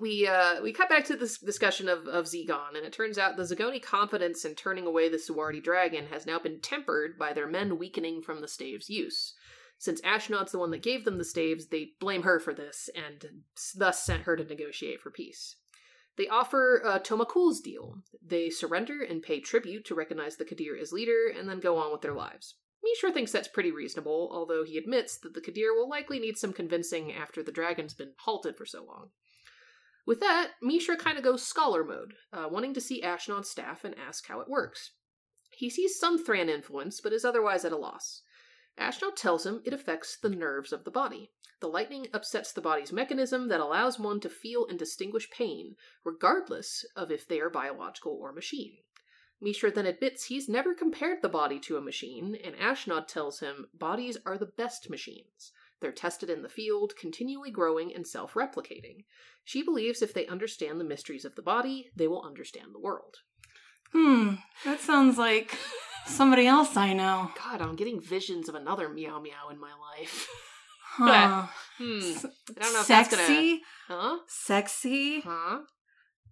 [0.00, 3.36] we uh, we cut back to this discussion of of Zegon, and it turns out
[3.36, 7.46] the Zagoni confidence in turning away the Suardi dragon has now been tempered by their
[7.46, 9.34] men weakening from the stave's use.
[9.80, 13.24] Since Ashnod's the one that gave them the staves, they blame her for this, and
[13.74, 15.56] thus sent her to negotiate for peace.
[16.18, 18.02] They offer uh, Tomakul's deal.
[18.22, 21.92] They surrender and pay tribute to recognize the Kadir as leader, and then go on
[21.92, 22.56] with their lives.
[22.84, 26.52] Mishra thinks that's pretty reasonable, although he admits that the Kadir will likely need some
[26.52, 29.08] convincing after the dragon's been halted for so long.
[30.06, 33.94] With that, Mishra kind of goes scholar mode, uh, wanting to see Ashnod's staff and
[33.98, 34.90] ask how it works.
[35.52, 38.20] He sees some Thran influence, but is otherwise at a loss.
[38.78, 41.30] Ashnod tells him it affects the nerves of the body.
[41.60, 46.84] The lightning upsets the body's mechanism that allows one to feel and distinguish pain, regardless
[46.96, 48.78] of if they are biological or machine.
[49.40, 53.66] Mishra then admits he's never compared the body to a machine, and Ashnod tells him
[53.74, 55.52] bodies are the best machines.
[55.80, 59.04] They're tested in the field, continually growing and self replicating.
[59.44, 63.16] She believes if they understand the mysteries of the body, they will understand the world.
[63.92, 64.34] Hmm.
[64.64, 65.56] That sounds like
[66.06, 67.30] somebody else I know.
[67.42, 70.28] God, I'm getting visions of another meow meow in my life.
[70.92, 71.46] Huh.
[71.78, 71.84] Hmm.
[71.84, 74.02] I don't know if that's Sexy, gonna.
[74.02, 74.18] Huh?
[74.26, 75.58] sexy, Huh?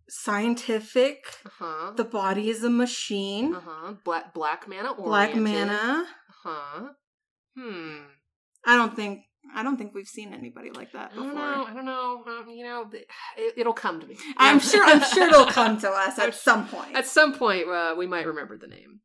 [0.08, 1.24] scientific.
[1.46, 1.92] Uh huh.
[1.96, 3.54] The body is a machine.
[3.54, 3.94] Uh huh.
[4.04, 5.04] Black black mana oriented.
[5.06, 6.06] Black mana.
[6.42, 6.88] Huh.
[7.56, 7.96] Hmm.
[8.66, 9.20] I don't think.
[9.54, 11.24] I don't think we've seen anybody like that before.
[11.24, 11.64] I don't know.
[11.64, 12.24] I don't know.
[12.26, 12.90] Um, you know,
[13.36, 14.16] it, it'll come to me.
[14.36, 14.84] I'm sure.
[14.84, 16.94] I'm sure it'll come to us at some point.
[16.96, 19.00] At some point, uh, we might remember the name.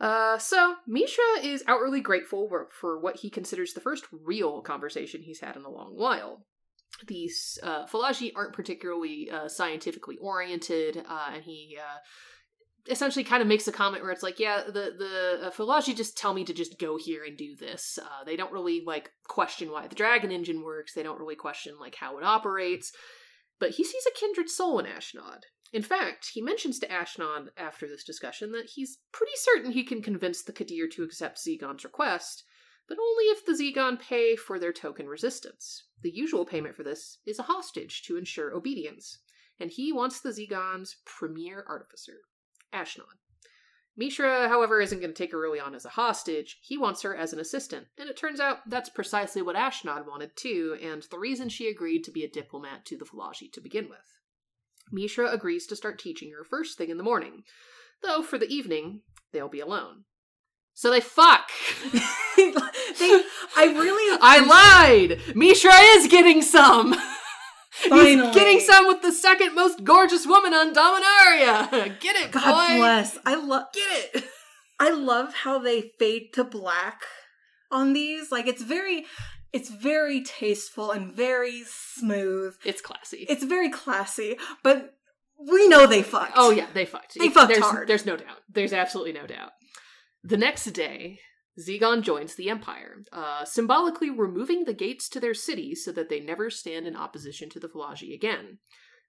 [0.00, 5.22] Uh, so Mishra is outwardly grateful for, for what he considers the first real conversation
[5.22, 6.44] he's had in a long while.
[7.06, 11.98] These uh, Falaji aren't particularly uh, scientifically oriented, uh, and he uh,
[12.88, 16.16] essentially kind of makes a comment where it's like, yeah, the the uh, Falaji just
[16.16, 17.98] tell me to just go here and do this.
[18.02, 20.94] Uh, they don't really like question why the dragon engine works.
[20.94, 22.92] They don't really question like how it operates.
[23.58, 25.40] But he sees a kindred soul in Ashnod.
[25.72, 30.00] In fact, he mentions to Ashnod after this discussion that he's pretty certain he can
[30.00, 32.44] convince the Kadir to accept Zegon's request,
[32.88, 35.84] but only if the Zegon pay for their token resistance.
[36.02, 39.18] The usual payment for this is a hostage to ensure obedience,
[39.58, 42.20] and he wants the Zegon's premier artificer,
[42.72, 43.18] Ashnod.
[43.96, 46.58] Mishra, however, isn't going to take her really on as a hostage.
[46.60, 50.36] He wants her as an assistant, and it turns out that's precisely what Ashnod wanted
[50.36, 53.88] too, and the reason she agreed to be a diplomat to the Falaji to begin
[53.88, 54.15] with.
[54.92, 57.42] Mishra agrees to start teaching her first thing in the morning,
[58.02, 59.00] though for the evening,
[59.32, 60.04] they'll be alone.
[60.74, 61.50] So they fuck!
[62.36, 62.52] they,
[63.56, 64.18] I really.
[64.22, 64.40] I
[65.08, 65.34] lied!
[65.34, 66.94] Mishra is getting some!
[67.70, 68.26] Finally.
[68.26, 71.98] He's getting some with the second most gorgeous woman on Dominaria!
[72.00, 72.78] Get it, God boy!
[72.78, 73.18] bless.
[73.24, 73.64] I love.
[73.72, 74.24] Get it!
[74.78, 77.02] I love how they fade to black
[77.70, 78.30] on these.
[78.30, 79.06] Like it's very.
[79.56, 82.56] It's very tasteful and very smooth.
[82.64, 83.24] It's classy.
[83.28, 84.94] It's very classy, but
[85.38, 86.32] we know they fucked.
[86.36, 87.18] Oh yeah, they fucked.
[87.18, 87.88] They It- fucked there's, hard.
[87.88, 88.40] There's no doubt.
[88.52, 89.52] There's absolutely no doubt.
[90.22, 91.20] The next day,
[91.58, 96.20] Zegon joins the Empire, uh, symbolically removing the gates to their city so that they
[96.20, 98.58] never stand in opposition to the Falaji again.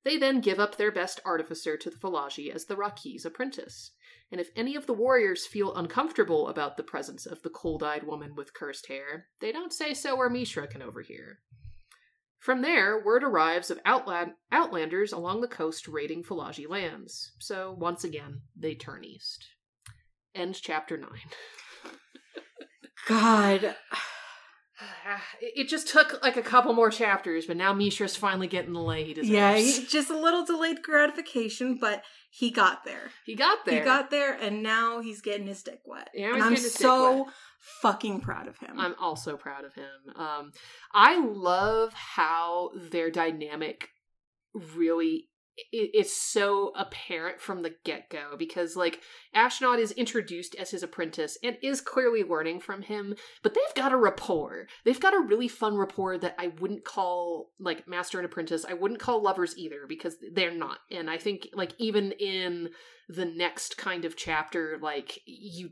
[0.05, 3.91] They then give up their best artificer to the Falaji as the Raki's apprentice.
[4.31, 8.03] And if any of the warriors feel uncomfortable about the presence of the cold eyed
[8.03, 11.39] woman with cursed hair, they don't say so where Mishra can overhear.
[12.39, 17.31] From there, word arrives of outland- outlanders along the coast raiding Fallaji lands.
[17.39, 19.47] So, once again, they turn east.
[20.35, 21.09] End chapter 9.
[23.07, 23.75] God.
[25.41, 29.03] It just took like a couple more chapters, but now Mishra's finally getting the lay
[29.03, 29.29] he deserves.
[29.29, 33.11] Yeah, he, just a little delayed gratification, but he got there.
[33.25, 33.79] he got there.
[33.79, 36.09] He got there, and now he's getting his dick wet.
[36.13, 37.33] Yeah, and I'm so wet.
[37.81, 38.79] fucking proud of him.
[38.79, 39.85] I'm also proud of him.
[40.15, 40.51] Um,
[40.93, 43.89] I love how their dynamic
[44.75, 45.29] really
[45.73, 49.01] i- is so apparent from the get go because, like,
[49.35, 53.93] Ashnod is introduced as his apprentice and is clearly learning from him, but they've got
[53.93, 54.67] a rapport.
[54.85, 58.65] They've got a really fun rapport that I wouldn't call, like, master and apprentice.
[58.67, 60.79] I wouldn't call lovers either because they're not.
[60.91, 62.69] And I think, like, even in
[63.09, 65.69] the next kind of chapter like you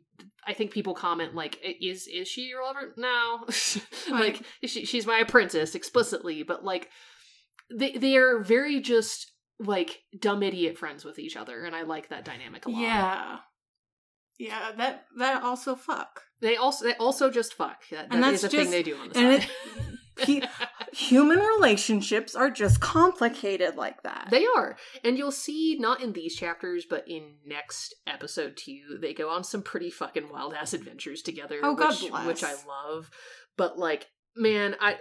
[0.47, 3.45] i think people comment like is is she your lover no
[4.09, 6.89] like she, she's my apprentice explicitly but like
[7.77, 12.09] they they are very just like dumb idiot friends with each other and i like
[12.09, 13.37] that dynamic a lot yeah.
[14.37, 16.23] Yeah, that that also fuck.
[16.41, 18.97] they also they also just fuck that, And that that's is a thing they do
[18.97, 19.51] on the and side
[20.17, 20.41] He,
[20.93, 24.29] human relationships are just complicated like that.
[24.31, 24.77] They are.
[25.03, 29.43] And you'll see, not in these chapters, but in next episode two, they go on
[29.43, 31.59] some pretty fucking wild ass adventures together.
[31.61, 32.27] Oh, God which, bless.
[32.27, 33.09] Which I love.
[33.57, 34.97] But, like, man, I.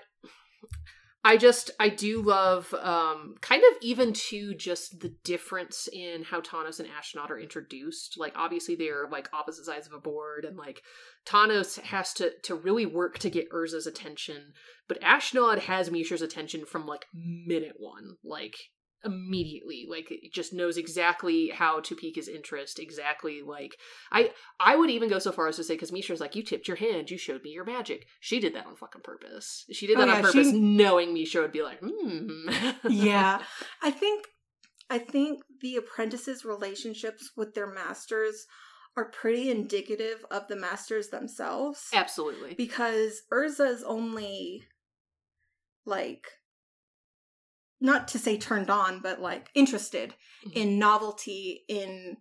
[1.27, 6.43] I just I do love um kind of even to just the difference in how
[6.43, 8.19] Tawnos and Ashnod are introduced.
[8.19, 10.83] Like obviously they're like opposite sides of a board and like
[11.27, 14.53] Tawnos has to to really work to get Urza's attention,
[14.87, 18.17] but Ashnod has Mishra's attention from like minute one.
[18.23, 18.57] Like
[19.05, 23.77] immediately like it just knows exactly how to pique his interest exactly like
[24.13, 26.69] i i would even go so far as to say because mishra's like you tipped
[26.69, 29.97] your hand you showed me your magic she did that on fucking purpose she did
[29.97, 32.49] Oh, that on purpose she- knowing misha would be like hmm
[32.89, 33.41] yeah.
[33.83, 34.27] I think
[34.91, 38.47] I think the apprentices' relationships with their masters
[38.97, 41.89] are pretty indicative of the masters themselves.
[41.93, 44.65] absolutely because Urza's only
[45.87, 46.27] like
[47.85, 50.53] not to say turned on, but like interested Mhm.
[50.55, 52.17] in novelty, in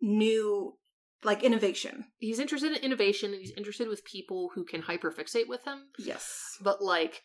[0.00, 0.76] new
[1.24, 2.04] like innovation.
[2.18, 6.56] he's interested in innovation and he's interested with people who can hyperfixate with him Yes.
[6.60, 7.22] but like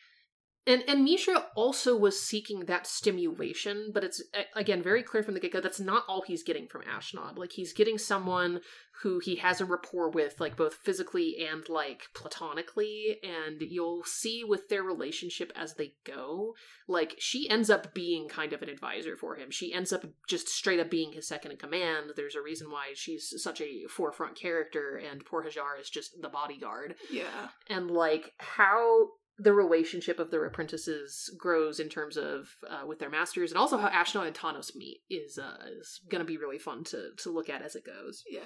[0.68, 4.22] and and Misha also was seeking that stimulation, but it's
[4.56, 7.38] again very clear from the get go that's not all he's getting from Ashnod.
[7.38, 8.62] Like he's getting someone
[9.04, 14.44] who he has a rapport with, like both physically and like platonically, and you'll see
[14.44, 16.54] with their relationship as they go.
[16.88, 19.50] Like she ends up being kind of an advisor for him.
[19.50, 22.12] She ends up just straight up being his second in command.
[22.16, 26.30] There's a reason why she's such a forefront character, and poor Hajar is just the
[26.30, 27.48] bodyguard Yeah.
[27.68, 29.08] and like how
[29.42, 33.78] the relationship of their apprentices grows in terms of uh, with their masters and also
[33.78, 37.32] how Ashnod and Tawnos meet is uh, is going to be really fun to to
[37.32, 38.24] look at as it goes.
[38.30, 38.42] Yeah.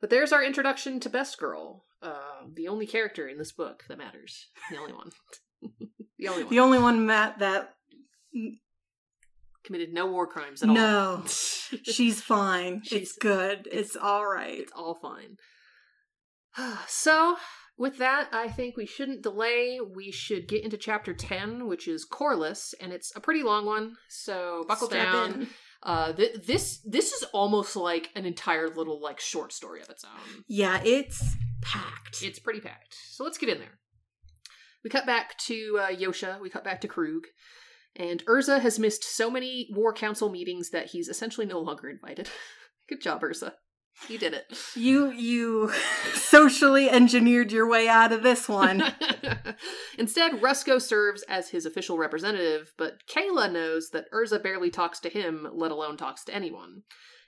[0.00, 3.98] But there's our introduction to Best Girl, uh, the only character in this book that
[3.98, 5.10] matters, the only one,
[6.18, 7.74] the only one The only one Matt that
[9.64, 10.74] committed no war crimes at all.
[10.74, 11.22] No.
[11.26, 12.82] she's fine.
[12.82, 13.68] She's- it's good.
[13.70, 14.58] It's, all right.
[14.58, 15.36] It's all fine.
[16.88, 17.36] so,
[17.78, 19.78] with that, I think we shouldn't delay.
[19.80, 23.94] We should get into chapter 10, which is Korlis, and it's a pretty long one,
[24.08, 25.32] so buckle Strap down.
[25.42, 25.48] in.
[25.82, 30.04] Uh, th- this this is almost like an entire little like short story of its
[30.04, 30.44] own.
[30.46, 32.22] Yeah, it's packed.
[32.22, 32.94] It's pretty packed.
[33.10, 33.78] So let's get in there.
[34.84, 36.40] We cut back to uh, Yotia.
[36.40, 37.22] We cut back to Kroog.
[37.96, 42.30] And Urza has missed so many War Council meetings that he's essentially no longer invited.
[42.88, 43.52] Good job, Urza.
[44.08, 44.52] You did it.
[44.74, 45.72] you you
[46.14, 48.82] socially engineered your way out of this one.
[49.98, 55.08] Instead, Rusko serves as his official representative, but Kayla knows that Urza barely talks to
[55.08, 56.82] him, let alone talks to anyone.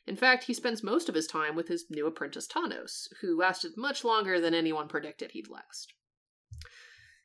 [0.06, 3.72] In fact, he spends most of his time with his new apprentice Tawnos, who lasted
[3.76, 5.94] much longer than anyone predicted he'd last.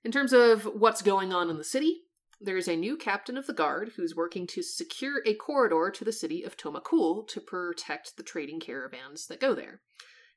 [0.04, 2.04] In terms of what's going on in the city,
[2.42, 6.06] there is a new captain of the guard who's working to secure a corridor to
[6.06, 9.82] the city of Tomakul to protect the trading caravans that go there.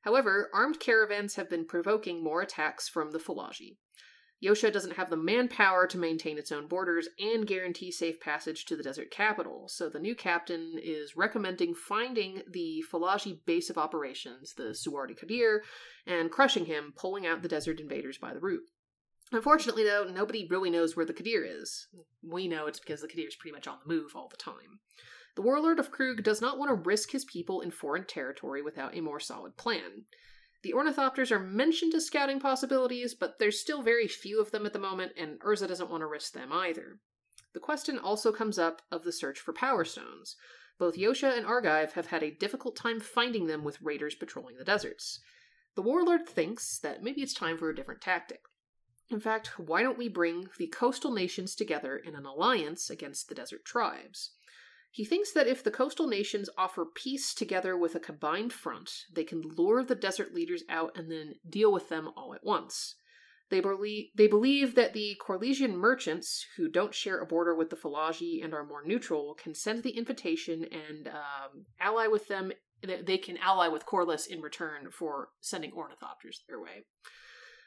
[0.03, 3.76] However, armed caravans have been provoking more attacks from the Fallaji.
[4.42, 8.74] Yotia doesn't have the manpower to maintain its own borders and guarantee safe passage to
[8.74, 14.55] the desert capital, so the new captain is recommending finding the Fallaji base of operations,
[14.55, 15.61] the Suwwardi Qadir,
[16.09, 18.64] and crushing him, pulling out the desert invaders by the root.
[19.32, 21.88] Unfortunately, though, nobody really knows where the Qadir is.
[22.22, 24.80] We know it's because the Qadir is pretty much on the move all the time.
[25.34, 28.94] The warlord of Kroog does not want to risk his people in foreign territory without
[28.94, 30.04] a more solid plan.
[30.62, 34.74] The ornithopters are mentioned as scouting possibilities, but there's still very few of them at
[34.74, 36.98] the moment, and Urza doesn't want to risk them either.
[37.54, 40.36] The question also comes up of the search for power stones.
[40.78, 44.64] Both Yotia and Argive have had a difficult time finding them with raiders patrolling the
[44.64, 45.20] deserts.
[45.74, 48.40] The warlord thinks that maybe it's time for a different tactic.
[49.12, 53.34] In fact, why don't we bring the coastal nations together in an alliance against the
[53.34, 54.30] desert tribes?
[54.90, 59.24] He thinks that if the coastal nations offer peace together with a combined front, they
[59.24, 62.96] can lure the desert leaders out and then deal with them all at once.
[63.50, 67.76] They believe, they believe that the Korlisian merchants, who don't share a border with the
[67.76, 72.52] Fallaji and are more neutral, can send the invitation and um, ally with them.
[72.82, 76.84] They can ally with Korlis in return for sending ornithopters their way.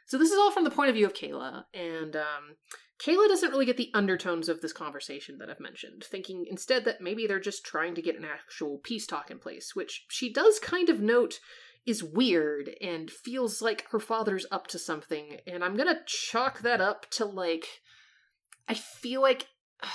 [0.05, 2.55] So this is all from the point of view of Kayla, and um,
[3.03, 7.01] Kayla doesn't really get the undertones of this conversation that I've mentioned, thinking instead that
[7.01, 10.59] maybe they're just trying to get an actual peace talk in place, which she does
[10.59, 11.39] kind of note
[11.85, 16.81] is weird and feels like her father's up to something, and I'm gonna chalk that
[16.81, 17.67] up to like
[18.67, 19.47] I feel like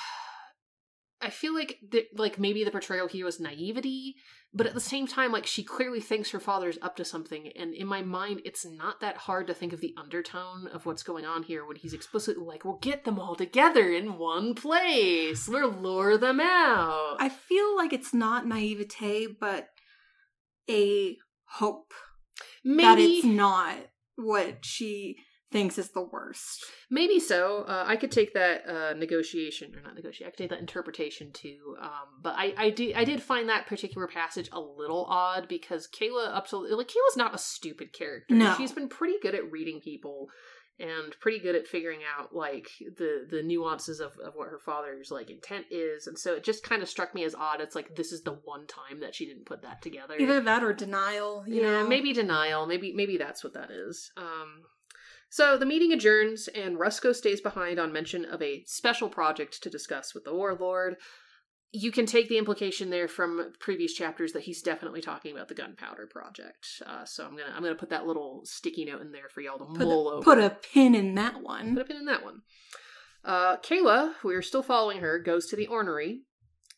[1.23, 4.17] I feel like the, like maybe the portrayal here was naivety,
[4.55, 7.75] but at the same time, like she clearly thinks her father's up to something, and
[7.75, 11.27] in my mind, it's not that hard to think of the undertone of what's going
[11.27, 15.47] on here when he's explicitly like, "We'll get them all together in one place.
[15.47, 19.69] We'll lure them out." I feel like it's not naivete, but
[20.69, 21.93] a hope
[22.65, 23.77] maybe that it's not
[24.17, 25.17] what she
[25.51, 26.65] thinks is the worst.
[26.91, 27.65] Maybe so.
[27.67, 30.27] Uh, I could take that uh, negotiation or not negotiation.
[30.27, 31.77] I could take that interpretation too.
[31.81, 35.89] Um, but I, I did I did find that particular passage a little odd because
[35.89, 38.35] Kayla up to like Kayla's not a stupid character.
[38.35, 38.55] No.
[38.57, 40.29] she's been pretty good at reading people
[40.79, 45.11] and pretty good at figuring out like the the nuances of, of what her father's
[45.11, 47.95] like intent is and so it just kind of struck me as odd it's like
[47.97, 51.45] this is the one time that she didn't put that together Either that or denial.
[51.47, 51.89] You yeah know?
[51.89, 54.63] maybe denial maybe maybe that's what that is um
[55.31, 59.71] so the meeting adjourns, and Rusko stays behind on mention of a special project to
[59.71, 60.97] discuss with the warlord.
[61.73, 65.55] You can take the implication there from previous chapters that he's definitely talking about the
[65.55, 66.67] gunpowder project.
[66.85, 69.59] Uh, so I'm gonna I'm gonna put that little sticky note in there for y'all
[69.59, 70.25] to Put, mull a, over.
[70.25, 71.75] put a pin in that one.
[71.75, 72.41] Put a pin in that one.
[73.25, 76.23] Uh, Kayla, we're still following her, goes to the ornery,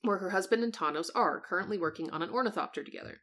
[0.02, 3.20] where her husband and Tawnos are currently working on an ornithopter together.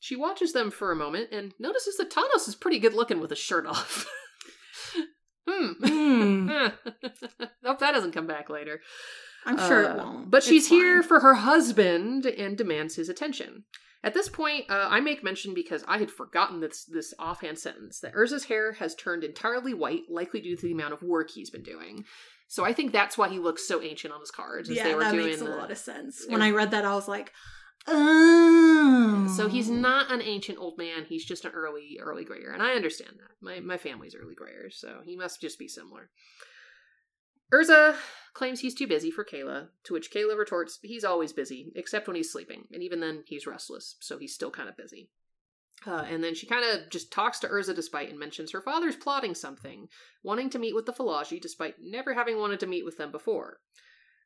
[0.00, 3.30] She watches them for a moment and notices that Tawnos is pretty good looking with
[3.30, 4.06] his shirt off.
[5.48, 5.72] hmm.
[5.82, 6.48] Hmm.
[7.64, 8.80] Hope that doesn't come back later.
[9.46, 10.30] I'm sure Uh, it won't.
[10.30, 13.64] But she's here for her husband and demands his attention.
[14.02, 18.00] At this point, uh, I make mention because I had forgotten this this offhand sentence
[18.00, 21.48] that Urza's hair has turned entirely white, likely due to the amount of work he's
[21.50, 22.04] been doing.
[22.46, 24.68] So I think that's why he looks so ancient on his cards.
[24.68, 26.24] As Yeah, they were that doing makes a lot of sense.
[26.28, 27.32] When I read that, I was like,
[27.86, 29.34] oh.
[29.36, 31.04] So he's not an ancient old man.
[31.08, 33.36] He's just an early, early grayer, and I understand that.
[33.40, 36.10] My my family's early grayers, so he must just be similar.
[37.52, 37.96] Urza
[38.32, 42.16] claims he's too busy for Kayla, to which Kayla retorts he's always busy, except when
[42.16, 45.10] he's sleeping, and even then he's restless, so he's still kind of busy.
[45.86, 48.96] Uh, and then she kind of just talks to Urza despite and mentions her father's
[48.96, 49.88] plotting something,
[50.22, 53.58] wanting to meet with the Fallaji despite never having wanted to meet with them before.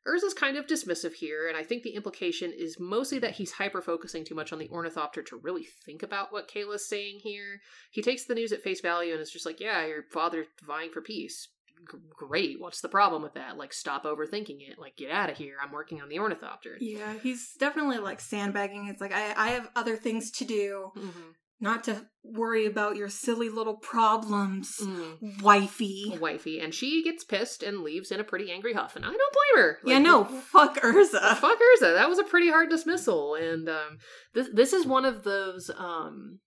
[0.07, 3.81] Urza's kind of dismissive here, and I think the implication is mostly that he's hyper
[3.81, 7.59] focusing too much on the ornithopter to really think about what Kayla's saying here.
[7.91, 10.91] He takes the news at face value and is just like, yeah, your father's vying
[10.91, 11.49] for peace.
[11.91, 13.57] G- great, what's the problem with that?
[13.57, 14.79] Like, stop overthinking it.
[14.79, 15.55] Like, get out of here.
[15.61, 16.75] I'm working on the ornithopter.
[16.79, 18.87] Yeah, he's definitely like sandbagging.
[18.87, 21.33] It's like I, I have other things to do, Mhm.
[21.61, 25.41] Not to worry about your silly little problems, Mm.
[25.41, 26.17] wifey.
[26.19, 29.17] Wifey, and she gets pissed and leaves in a pretty angry huff, and I don't
[29.53, 29.79] blame her.
[29.85, 31.37] yeah, no, fuck Urza.
[31.37, 31.93] fuck Urza.
[31.95, 33.97] That was a pretty hard dismissal, and um,
[34.33, 36.39] this this is one of those um,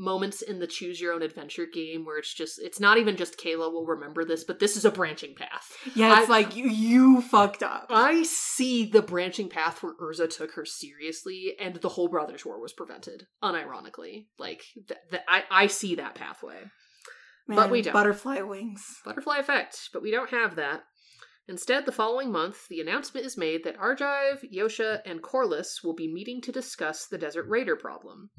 [0.00, 3.38] moments in the choose your own adventure game where it's just it's not even just
[3.38, 5.70] Kayla will remember this, but this is a branching path.
[5.94, 7.86] Yeah, it's I- like you, you fucked up.
[7.90, 12.60] I see the branching path where Urza took her seriously, and the whole Brothers War
[12.60, 14.26] was prevented, unironically.
[14.38, 16.56] Like th- th- I I see that pathway.
[17.46, 17.92] but we don't.
[17.92, 18.82] Butterfly wings.
[19.04, 20.82] butterfly effect, but we don't have that.
[21.48, 26.06] Instead, the following month, the announcement is made that Argive, Yotia, and Korlis will be
[26.12, 28.30] meeting to discuss the Desert Raider problem.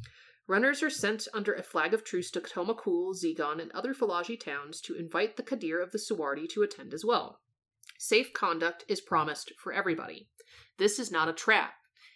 [0.48, 4.82] Runners are sent under a flag of truce to Tomakul, Zegon, and other Fallaji towns
[4.82, 7.40] to invite the Qadir of the Suwwardi to attend as well.
[7.98, 10.28] Safe conduct is promised for everybody.
[10.78, 11.74] This is not a trap.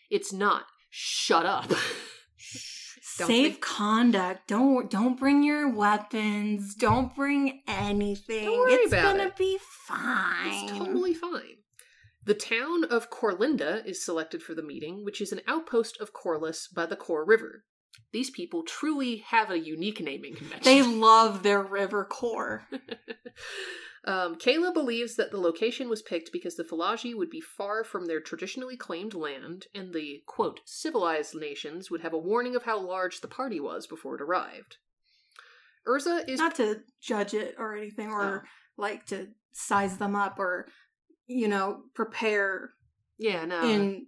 [0.10, 0.64] It's not.
[0.90, 1.70] Shut up.
[3.18, 4.48] Don't Safe think- conduct.
[4.48, 6.76] Don't don't bring your weapons.
[6.76, 8.44] Don't bring anything.
[8.46, 9.38] Don't worry it's gonna it.
[9.38, 9.58] be
[9.88, 10.48] fine.
[10.66, 11.60] It's totally fine.
[12.26, 16.66] The town of Corlinda is selected for the meeting, which is an outpost of Korlis
[16.74, 17.64] by the Core River.
[18.12, 20.64] These people truly have a unique naming convention.
[20.64, 22.64] They love their river core.
[24.06, 28.06] um, Kayla believes that the location was picked because the Fallaji would be far from
[28.06, 32.80] their traditionally claimed land, and the, quote, civilized nations would have a warning of how
[32.80, 34.78] large the party was before it arrived.
[35.88, 36.40] Urza is.
[36.40, 38.48] Not to judge it or anything, or Oh.
[38.78, 40.68] like to size them up, or
[41.28, 42.72] you know, prepare
[43.18, 43.62] yeah, no.
[43.68, 44.08] in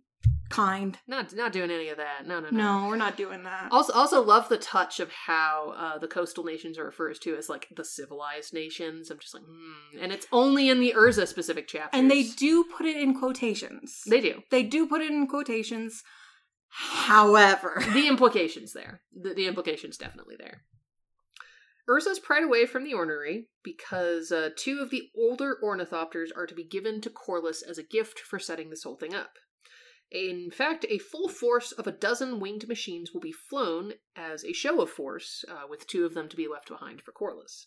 [0.50, 0.98] kind.
[1.08, 2.28] not, not doing any of that.
[2.28, 2.82] No, no, no.
[2.82, 3.70] No, we're not doing that.
[3.72, 7.50] Also, also love the touch of how uh, the coastal nations are referred to as
[7.50, 9.10] like the civilized nations.
[9.10, 10.00] I'm just like, hmm.
[10.02, 11.98] And it's only in the Urza specific chapters.
[12.00, 14.02] and they do put it in quotations.
[14.08, 14.44] They do.
[14.52, 16.04] They do put it in quotations.
[16.70, 19.02] However, the implications there.
[19.16, 20.64] The, the implications definitely there.
[21.90, 26.54] Urza's pried away from the ornery because uh, two of the older ornithopters are to
[26.54, 29.32] be given to Korlis as a gift for setting this whole thing up.
[30.12, 34.54] In fact, a full force of a dozen winged machines will be flown as a
[34.54, 37.66] show of force, uh, with two of them to be left behind for Korlis.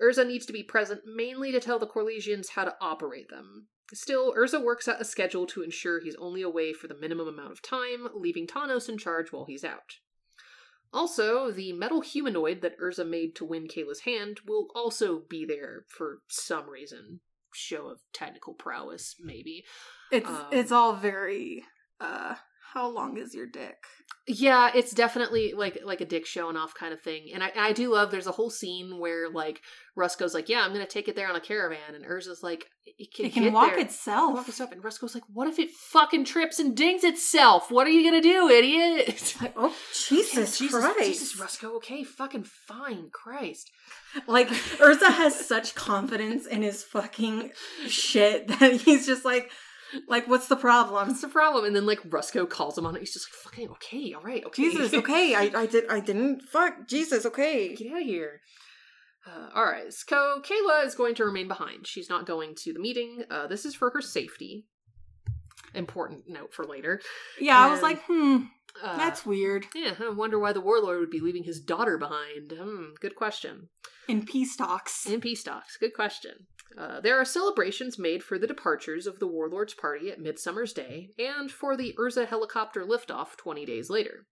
[0.00, 3.68] Urza needs to be present mainly to tell the Korlisians how to operate them.
[3.92, 7.52] Still, Urza works out a schedule to ensure he's only away for the minimum amount
[7.52, 9.98] of time, leaving Tawnos in charge while he's out.
[10.94, 15.84] Also, the metal humanoid that Urza made to win Kayla's hand will also be there
[15.88, 17.20] for some reason.
[17.54, 19.64] Show of technical prowess, maybe.
[20.10, 21.64] it's Um, it's all very.
[22.02, 22.34] Uh
[22.74, 23.76] How long is your dick?
[24.26, 27.30] Yeah, it's definitely like like a dick showing off kind of thing.
[27.34, 29.60] And I, I do love there's a whole scene where like
[29.98, 32.66] Rusko's like, Yeah, I'm gonna take it there on a caravan and Urza's like
[32.98, 33.80] it can, It can get walk there.
[33.80, 34.34] itself.
[34.34, 34.70] Walk itself.
[34.72, 37.70] And Rusko's like, What if it fucking trips and dings itself?
[37.70, 39.34] What are you gonna do, idiot?
[39.42, 39.74] Like, oh
[40.08, 40.98] Jesus, Jesus, Christ!
[41.08, 43.70] Jesus, Rusko, okay, fucking fine, Christ.
[44.26, 47.50] Like Urza has such confidence in his fucking
[47.88, 49.50] shit that he's just like,
[50.08, 51.08] like, what's the problem?
[51.08, 51.64] What's the problem?
[51.64, 53.00] And then like Rusko calls him on it.
[53.00, 54.62] He's just like, fucking okay, all right, okay.
[54.62, 56.42] Jesus, okay, I, I did, I didn't.
[56.42, 57.74] Fuck, Jesus, okay.
[57.74, 58.40] Get out of here.
[59.26, 61.86] Uh, all right, so Kayla is going to remain behind.
[61.86, 63.22] She's not going to the meeting.
[63.30, 64.66] Uh, this is for her safety.
[65.74, 67.00] Important note for later.
[67.40, 68.38] Yeah, I was like, hmm,
[68.82, 69.66] Uh, that's weird.
[69.74, 69.94] yeah.
[70.00, 72.52] I wonder why the warlord would be leaving his daughter behind.
[72.52, 73.68] Hmm, good question.
[74.08, 75.76] In peace talks, In peace talks.
[75.76, 76.46] Good question.
[76.76, 81.10] Uh, there are celebrations made for the departures of the warlord's party at Midsummer's Day
[81.18, 84.26] and for the Urza helicopter liftoff 20 days later.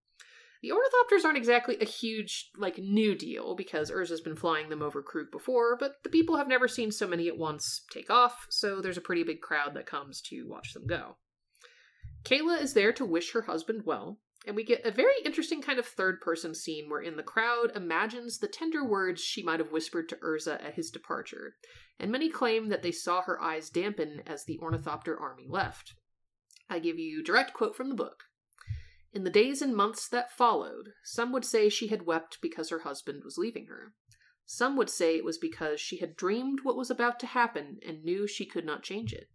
[0.62, 5.02] The ornithopters aren't exactly a huge, like, new deal because Urza's been flying them over
[5.02, 8.80] Kroog before, but the people have never seen so many at once take off, so
[8.80, 11.16] there's a pretty big crowd that comes to watch them go.
[12.24, 15.78] Kayla is there to wish her husband well, and we get a very interesting kind
[15.78, 20.08] of third person scene wherein the crowd imagines the tender words she might have whispered
[20.08, 21.56] to Urza at his departure,
[21.98, 25.94] and many claim that they saw her eyes dampen as the ornithopter army left.
[26.68, 28.24] I give you direct quote from the book.
[29.12, 32.80] In the days and months that followed, some would say she had wept because her
[32.80, 33.92] husband was leaving her.
[34.46, 38.04] Some would say it was because she had dreamed what was about to happen and
[38.04, 39.28] knew she could not change it.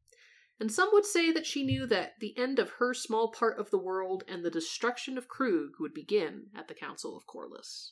[0.59, 3.71] And some would say that she knew that the end of her small part of
[3.71, 7.91] the world and the destruction of Kroog would begin at the Council of Korlis.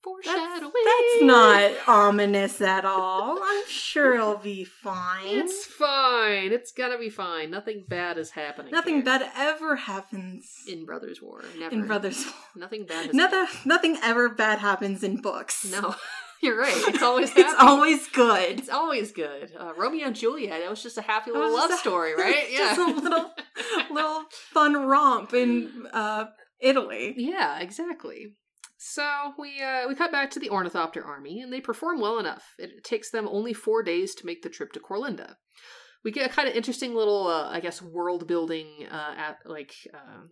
[0.00, 0.72] Foreshadowing.
[0.72, 3.38] that's not ominous at all.
[3.42, 5.26] I'm sure it'll be fine.
[5.26, 6.52] It's fine.
[6.52, 7.50] It's gonna be fine.
[7.50, 8.70] Nothing bad is happening.
[8.70, 9.04] Nothing here.
[9.04, 11.42] bad ever happens in Brothers War.
[11.58, 11.74] Never.
[11.74, 12.24] in Brothers.
[12.24, 13.12] War, Nothing bad.
[13.12, 15.68] Nothing, nothing ever bad happens in books.
[15.68, 15.96] No,
[16.42, 16.74] you're right.
[16.88, 17.30] It's always.
[17.36, 18.58] it's always good.
[18.58, 19.52] It's always good.
[19.58, 20.60] Uh, Romeo and Juliet.
[20.60, 22.50] That was just a happy little love a- story, right?
[22.50, 22.74] Yeah.
[22.76, 23.30] just a little,
[23.90, 26.26] little fun romp in uh,
[26.60, 27.14] Italy.
[27.16, 28.36] Yeah, exactly.
[28.76, 32.44] So we uh, we cut back to the Ornithopter army, and they perform well enough.
[32.58, 35.34] It takes them only four days to make the trip to Corlinda.
[36.04, 39.74] We get a kind of interesting little, uh, I guess, world building uh, at like
[39.92, 40.22] uh,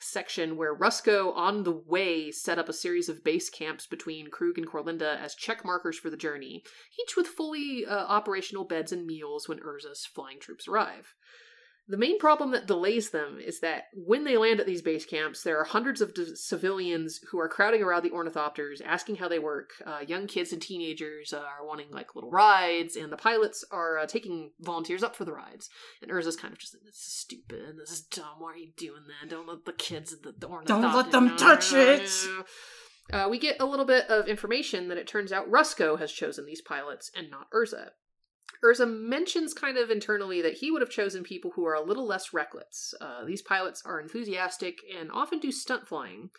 [0.00, 4.56] section where Rusko, on the way, set up a series of base camps between Kroog
[4.56, 6.62] and Corlinda as check markers for the journey,
[7.00, 11.14] each with fully uh, operational beds and meals when Urza's flying troops arrive.
[11.90, 15.42] The main problem that delays them is that when they land at these base camps,
[15.42, 19.38] there are hundreds of d- civilians who are crowding around the ornithopters, asking how they
[19.38, 19.70] work.
[19.86, 23.98] Uh, young kids and teenagers uh, are wanting like little rides, and the pilots are
[23.98, 25.70] uh, taking volunteers up for the rides.
[26.02, 28.36] And Urza's kind of just, this is stupid, this is dumb.
[28.38, 29.30] Why are you doing that?
[29.30, 30.66] Don't let the kids and the, the ornithopters.
[30.66, 32.10] Don't let them touch it.
[33.10, 36.44] Uh, we get a little bit of information that it turns out Rusko has chosen
[36.44, 37.92] these pilots and not Urza.
[38.64, 42.06] Urza mentions kind of internally that he would have chosen people who are a little
[42.06, 42.94] less reckless.
[43.00, 46.30] Uh, these pilots are enthusiastic and often do stunt flying.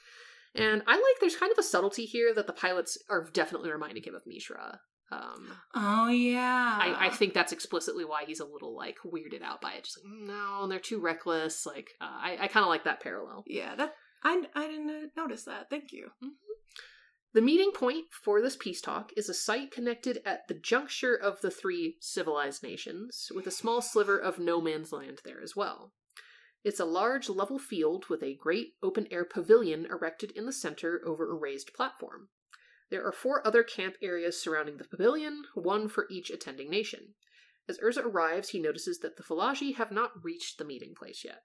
[0.56, 4.04] And I like there's kind of a subtlety here that the pilots are definitely reminding
[4.04, 4.80] him of Mishra.
[5.12, 6.78] Um, Oh yeah.
[6.82, 9.86] I, I think that's explicitly why he's a little like weirded out by it.
[9.86, 11.66] Just like, "Mm, no, they're too reckless.
[11.66, 13.44] Like, uh, I, I kind of like that parallel.
[13.48, 13.94] Yeah, that
[14.24, 15.70] I I didn't notice that.
[15.70, 16.10] Thank you.
[17.32, 21.42] The meeting point for this peace talk is a site connected at the juncture of
[21.42, 25.94] the three civilized nations, with a small sliver of no man's land there as well.
[26.64, 31.02] It's a large level field with a great open air pavilion erected in the center
[31.06, 32.30] over a raised platform.
[32.90, 37.14] There are four other camp areas surrounding the pavilion, one for each attending nation.
[37.68, 41.44] As Urza arrives, he notices that the Fallaji have not reached the meeting place yet.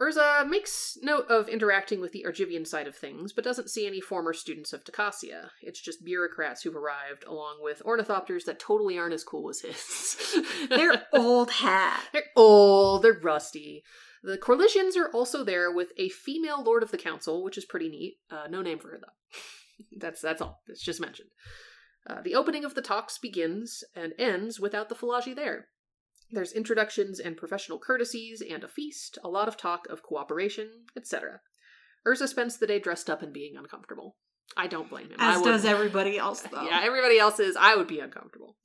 [0.00, 4.00] Urza makes note of interacting with the Argivian side of things, but doesn't see any
[4.00, 5.50] former students of Tocasia.
[5.60, 10.42] It's just bureaucrats who've arrived, along with ornithopters that totally aren't as cool as his.
[10.70, 12.02] They're old hat.
[12.14, 13.84] They're old, they're rusty.
[14.22, 17.88] The Korlisians are also there with a female lord of the council, which is pretty
[17.88, 18.16] neat.
[18.30, 19.84] Uh, no name for her though.
[19.98, 20.62] that's that's all.
[20.66, 21.30] It's just mentioned.
[22.06, 25.68] Uh, the opening of the talks begins and ends without the Fallaji there.
[26.32, 31.40] There's introductions and professional courtesies and a feast, a lot of talk of cooperation, etc.
[32.06, 34.16] Urza spends the day dressed up and being uncomfortable.
[34.56, 35.16] I don't blame him.
[35.18, 36.62] I As would- does everybody else though.
[36.62, 37.56] yeah, everybody else is.
[37.56, 38.56] I would be uncomfortable.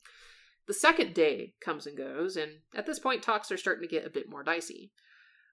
[0.66, 4.06] The second day comes and goes, and at this point, talks are starting to get
[4.06, 4.92] a bit more dicey.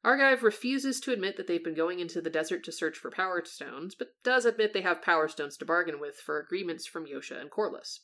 [0.03, 3.41] Argive refuses to admit that they've been going into the desert to search for power
[3.45, 7.39] stones, but does admit they have power stones to bargain with for agreements from Yotia
[7.39, 7.99] and Korlis.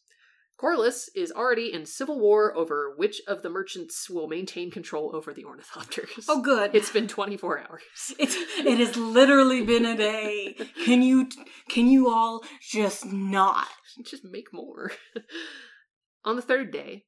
[0.61, 5.33] Korlis is already in civil war over which of the merchants will maintain control over
[5.33, 6.25] the ornithopters.
[6.27, 6.75] Oh good.
[6.75, 7.81] It's been 24 hours.
[8.19, 10.57] It's it has literally been a day.
[10.83, 11.29] Can you
[11.69, 13.67] can you all just not?
[14.03, 14.91] just make more.
[16.25, 17.05] On the third day,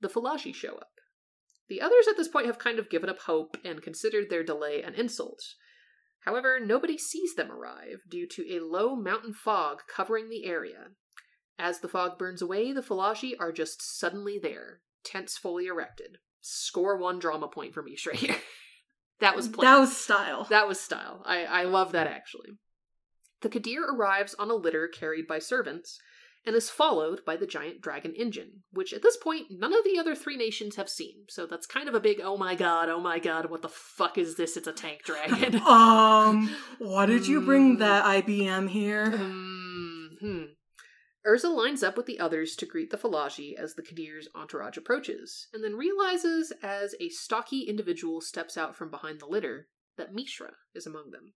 [0.00, 0.90] the Fallaji show up.
[1.68, 4.82] The others at this point have kind of given up hope and considered their delay
[4.82, 5.40] an insult.
[6.24, 10.88] However, nobody sees them arrive due to a low mountain fog covering the area.
[11.60, 16.16] As the fog burns away, the Fallaji are just suddenly there, tents fully erected.
[16.40, 18.36] Score one drama point for Mishra here.
[19.20, 19.68] that was planned.
[19.76, 20.46] That was style.
[20.48, 21.22] That was style.
[21.26, 22.52] I, I love that actually.
[23.42, 25.98] The Qadir arrives on a litter carried by servants
[26.46, 29.98] and is followed by the giant dragon engine, which at this point none of the
[29.98, 31.24] other three nations have seen.
[31.28, 34.16] So that's kind of a big oh my god, oh my god, what the fuck
[34.16, 34.56] is this?
[34.56, 35.56] It's a tank dragon.
[35.66, 37.78] um, why did you bring Mm.
[37.80, 39.10] that IBM here?
[39.10, 40.44] hmm.
[41.26, 45.48] Urza lines up with the others to greet the Fallaji as the Qadir's entourage approaches,
[45.52, 50.52] and then realizes as a stocky individual steps out from behind the litter that Mishra
[50.74, 51.34] is among them.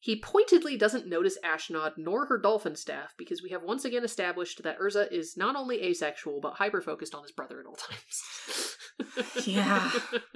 [0.00, 4.62] He pointedly doesn't notice Ashnod nor her dolphin staff because we have once again established
[4.62, 9.46] that Urza is not only asexual but hyper focused on his brother at all times.
[9.46, 9.90] Yeah.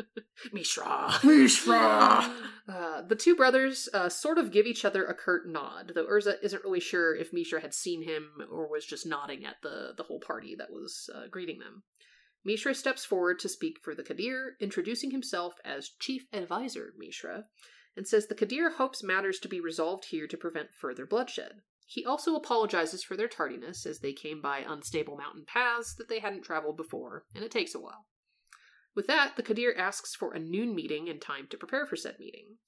[0.52, 1.14] Mishra.
[1.22, 2.30] Mishra.
[2.68, 6.34] Uh, the two brothers uh, sort of give each other a curt nod, though Urza
[6.42, 10.04] isn't really sure if Mishra had seen him or was just nodding at the, the
[10.04, 11.82] whole party that was uh, greeting them.
[12.44, 17.44] Mishra steps forward to speak for the Qadir, introducing himself as Chief Advisor Mishra,
[17.96, 21.62] and says the Qadir hopes matters to be resolved here to prevent further bloodshed.
[21.86, 26.20] He also apologizes for their tardiness, as they came by unstable mountain paths that they
[26.20, 28.06] hadn't traveled before, and it takes a while.
[28.94, 32.16] With that, the Qadir asks for a noon meeting and time to prepare for said
[32.18, 32.58] meeting.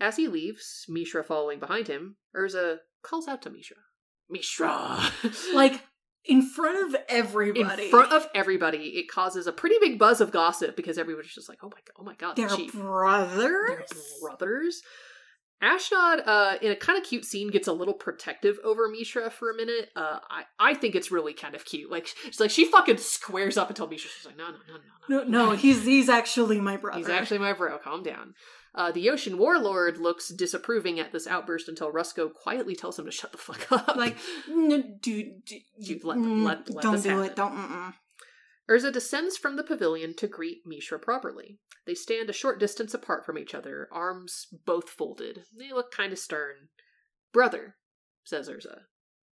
[0.00, 3.78] As he leaves, Mishra following behind him, Urza calls out to Mishra.
[4.28, 5.12] Mishra!
[5.54, 5.82] Like
[6.24, 7.84] in front of everybody.
[7.84, 11.48] In front of everybody, it causes a pretty big buzz of gossip because everybody's just
[11.48, 13.88] like, "Oh my god, oh my god, the They're brothers.
[13.90, 14.82] they're brothers."
[15.62, 19.50] Ashnod, uh, in a kind of cute scene, gets a little protective over Mishra for
[19.50, 19.90] a minute.
[19.96, 21.90] Uh, I, I think it's really kind of cute.
[21.90, 24.74] Like, she's like, she fucking squares up and tells Mishra, she's like, no, no, no,
[25.08, 26.98] no, No, no, he's he's actually my brother.
[26.98, 27.76] He's actually my bro.
[27.78, 28.34] Calm down.
[28.74, 33.10] Uh, the Yotian Warlord looks disapproving at this outburst until Rusko quietly tells him to
[33.10, 33.96] shut the fuck up.
[33.96, 34.16] like,
[34.48, 37.36] "N- dude, d- Dude, let- mm, let- let don't do happen." it.
[37.36, 37.52] Don't.
[37.56, 37.94] Mm-mm.
[38.70, 41.58] Urza descends from the pavilion to greet Mishra properly.
[41.86, 45.44] They stand a short distance apart from each other, arms both folded.
[45.58, 46.68] They look kind of stern.
[47.32, 47.76] Brother,
[48.24, 48.80] says Urza.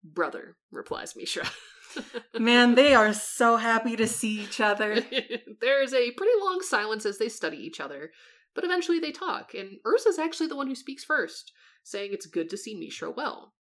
[0.03, 1.47] Brother, replies Mishra.
[2.39, 5.03] Man, they are so happy to see each other.
[5.61, 8.11] There's a pretty long silence as they study each other,
[8.57, 11.53] but eventually they talk, and Urza's actually the one who speaks first,
[11.85, 13.53] saying it's good to see Mishra well.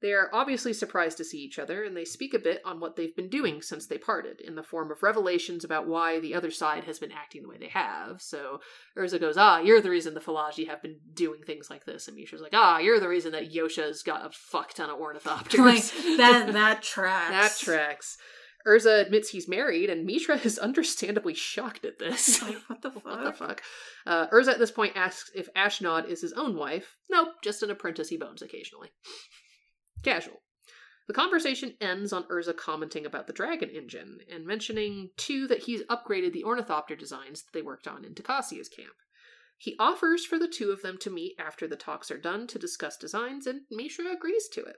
[0.00, 2.96] They are obviously surprised to see each other, and they speak a bit on what
[2.96, 6.50] they've been doing since they parted, in the form of revelations about why the other
[6.50, 8.20] side has been acting the way they have.
[8.20, 8.58] So
[8.98, 12.08] Urza goes, Ah, you're the reason the Fallaji have been doing things like this.
[12.08, 15.58] And Mishra's like, Ah, you're the reason that Yotia's got a fuck ton of ornithopters.
[15.58, 17.30] like that that tracks.
[17.30, 18.18] that tracks.
[18.66, 22.42] Urza admits he's married, and Mitra is understandably shocked at this.
[22.42, 23.04] Like, what the fuck?
[23.04, 23.62] What the fuck?
[24.06, 26.96] Uh, Urza at this point asks if Ashnod is his own wife.
[27.10, 28.90] Nope, just an apprentice he bones occasionally.
[30.04, 30.42] Casual.
[31.08, 35.82] The conversation ends on Urza commenting about the dragon engine and mentioning, too, that he's
[35.84, 38.94] upgraded the ornithopter designs that they worked on in Tocasia's camp.
[39.58, 42.58] He offers for the two of them to meet after the talks are done to
[42.58, 44.76] discuss designs, and Mishra agrees to it.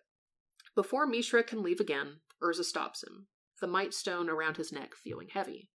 [0.74, 3.28] Before Mishra can leave again, Urza stops him,
[3.60, 5.70] the mightstone around his neck feeling heavy.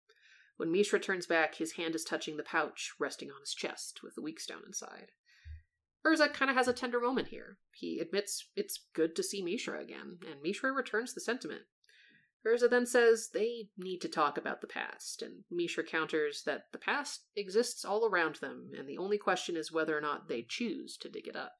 [0.56, 4.14] When Mishra turns back, his hand is touching the pouch resting on his chest with
[4.14, 5.12] the weakstone inside.
[6.06, 7.58] Urza kind of has a tender moment here.
[7.72, 11.62] He admits it's good to see Mishra again, and Mishra returns the sentiment.
[12.46, 16.78] Urza then says they need to talk about the past, and Mishra counters that the
[16.78, 20.96] past exists all around them, and the only question is whether or not they choose
[20.98, 21.56] to dig it up.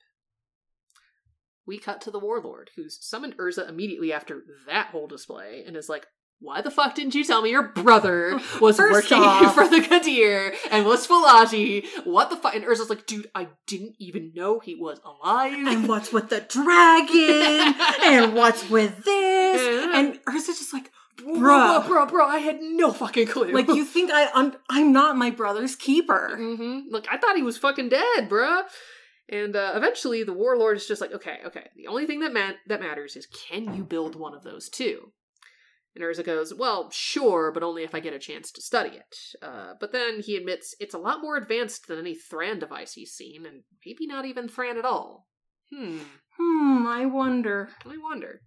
[1.66, 5.88] We cut to the warlord, who's summoned Urza immediately after that whole display, and is
[5.88, 6.06] like,
[6.42, 9.76] why the fuck didn't you tell me your brother was First working off- for the
[9.76, 11.86] Qadir and was Fallaji?
[12.04, 12.54] What the fuck?
[12.54, 15.52] And Urza's like, dude, I didn't even know he was alive.
[15.52, 17.74] And what's with the dragon?
[18.04, 19.62] and what's with this?
[19.62, 19.98] Yeah.
[19.98, 21.86] And Urza's just like, bro, bruh.
[21.86, 23.52] bro, bro, bro, I had no fucking clue.
[23.52, 26.36] like you think I I'm, I'm not my brother's keeper.
[26.36, 28.62] hmm Look, I thought he was fucking dead, bruh.
[29.30, 31.68] And uh, eventually, the warlord is just like, okay, okay.
[31.76, 35.12] The only thing that ma- that matters is can you build one of those too?
[35.94, 39.16] And Urza goes, well, sure, but only if I get a chance to study it.
[39.42, 43.12] Uh, but then he admits it's a lot more advanced than any Thran device he's
[43.12, 45.26] seen, and maybe not even Thran at all.
[45.72, 45.98] Hmm.
[46.38, 47.70] Hmm, I wonder.
[47.84, 48.40] I wonder.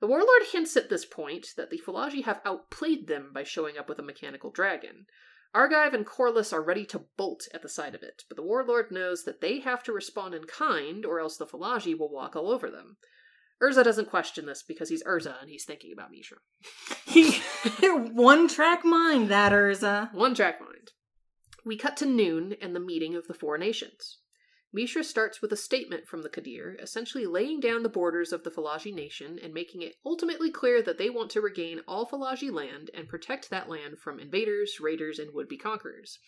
[0.00, 3.88] The warlord hints at this point that the Fallaji have outplayed them by showing up
[3.88, 5.06] with a mechanical dragon.
[5.54, 8.90] Argive and Korlis are ready to bolt at the sight of it, but the warlord
[8.90, 12.50] knows that they have to respond in kind, or else the Fallaji will walk all
[12.50, 12.96] over them.
[13.62, 16.38] Urza doesn't question this because he's Urza and he's thinking about Mishra.
[17.06, 17.40] He
[17.82, 20.12] one track mind, that Urza.
[20.12, 20.92] One track mind.
[21.64, 24.18] We cut to noon and the meeting of the four nations.
[24.72, 28.50] Mishra starts with a statement from the Qadir, essentially laying down the borders of the
[28.50, 32.90] Fallaji nation and making it ultimately clear that they want to regain all Fallaji land
[32.92, 36.18] and protect that land from invaders, raiders, and would be conquerors.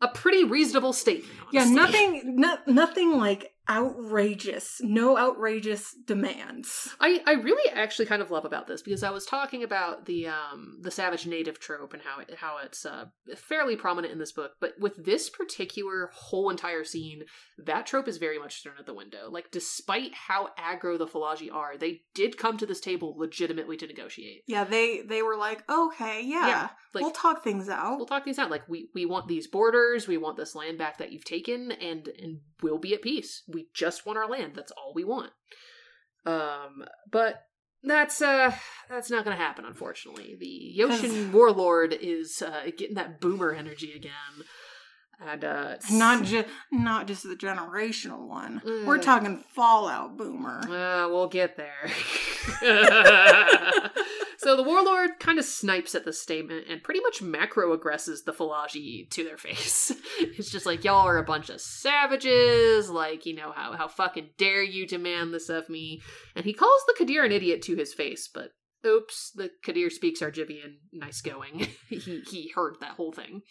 [0.00, 1.32] A pretty reasonable statement.
[1.52, 4.80] Yeah, nothing no, nothing like outrageous.
[4.82, 6.88] No outrageous demands.
[7.00, 10.28] I, I really actually kind of love about this because I was talking about the
[10.28, 13.06] um the savage native trope and how it, how it's uh,
[13.36, 17.24] fairly prominent in this book, but with this particular whole entire scene,
[17.58, 19.28] that trope is very much thrown out the window.
[19.30, 23.86] Like, despite how aggro the Fallaji are, they did come to this table legitimately to
[23.86, 24.42] negotiate.
[24.46, 27.96] Yeah, they they were like, okay, yeah, Yeah, like- we'll talk things out.
[27.96, 28.50] We'll talk these out.
[28.50, 32.08] Like, we we want these borders, we want this land back that you've taken, and
[32.20, 33.42] and we'll be at peace.
[33.52, 34.52] We just want our land.
[34.54, 35.30] That's all we want.
[36.26, 37.46] Um, but
[37.84, 38.52] that's uh
[38.88, 44.12] that's not gonna happen unfortunately the Yotian warlord is uh getting that boomer energy again
[45.20, 48.62] and uh not just not just the generational one.
[48.64, 48.86] Mm.
[48.86, 50.60] We're talking Fallout Boomer.
[50.60, 51.90] uh, we'll get there
[54.42, 58.32] so the warlord kind of snipes at this statement and pretty much macro aggresses the
[58.32, 59.92] Fallaji to their face.
[60.20, 64.30] it's just like y'all are a bunch of savages, like, you know, how how fucking
[64.38, 66.02] dare you demand this of me?
[66.34, 68.50] And he calls the Qadir an idiot to his face, but
[68.86, 71.68] oops, the Qadir speaks Argivian, nice going.
[71.88, 73.42] he he heard that whole thing.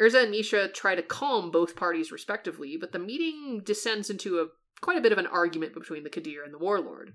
[0.00, 4.46] Urza and Misha try to calm both parties respectively, but the meeting descends into a
[4.80, 7.14] quite a bit of an argument between the Qadir and the warlord.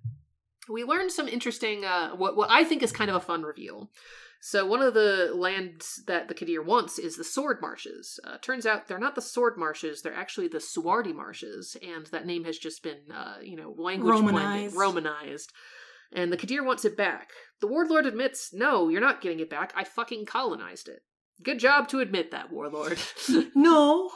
[0.70, 3.90] We learned some interesting, uh, what what I think is kind of a fun reveal.
[4.44, 8.20] So one of the lands that the Qadir wants is the Sword Marshes.
[8.24, 12.26] Uh, turns out they're not the Sword Marshes; they're actually the Suwwardi Marshes, and that
[12.26, 14.76] name has just been, uh, you know, language blended, Romanized.
[14.76, 15.54] Romanized.
[16.12, 17.30] And the Qadir wants it back.
[17.62, 19.74] The Warlord admits, "No, you're not getting it back.
[19.76, 21.04] I fucking colonized it."
[21.44, 23.00] Good job to admit that, Warlord.
[23.56, 24.12] No,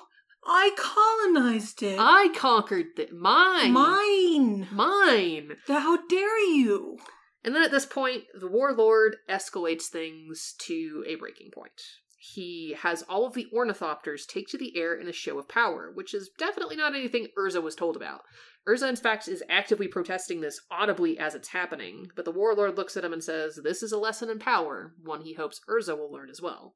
[0.48, 1.98] I colonized it.
[2.00, 3.12] I conquered it.
[3.14, 3.72] Mine.
[3.74, 4.68] Mine.
[4.72, 5.58] Mine.
[5.68, 6.98] How dare you?
[7.44, 11.82] And then at this point, the warlord escalates things to a breaking point.
[12.18, 15.92] he has all of the ornithopters take to the air in a show of power,
[15.94, 18.22] which is definitely not anything Urza was told about.
[18.68, 22.98] Urza, in fact, is actively protesting this audibly as it's happening, but the warlord looks
[22.98, 26.12] at him and says, This is a lesson in power, one he hopes Urza will
[26.12, 26.74] learn as well.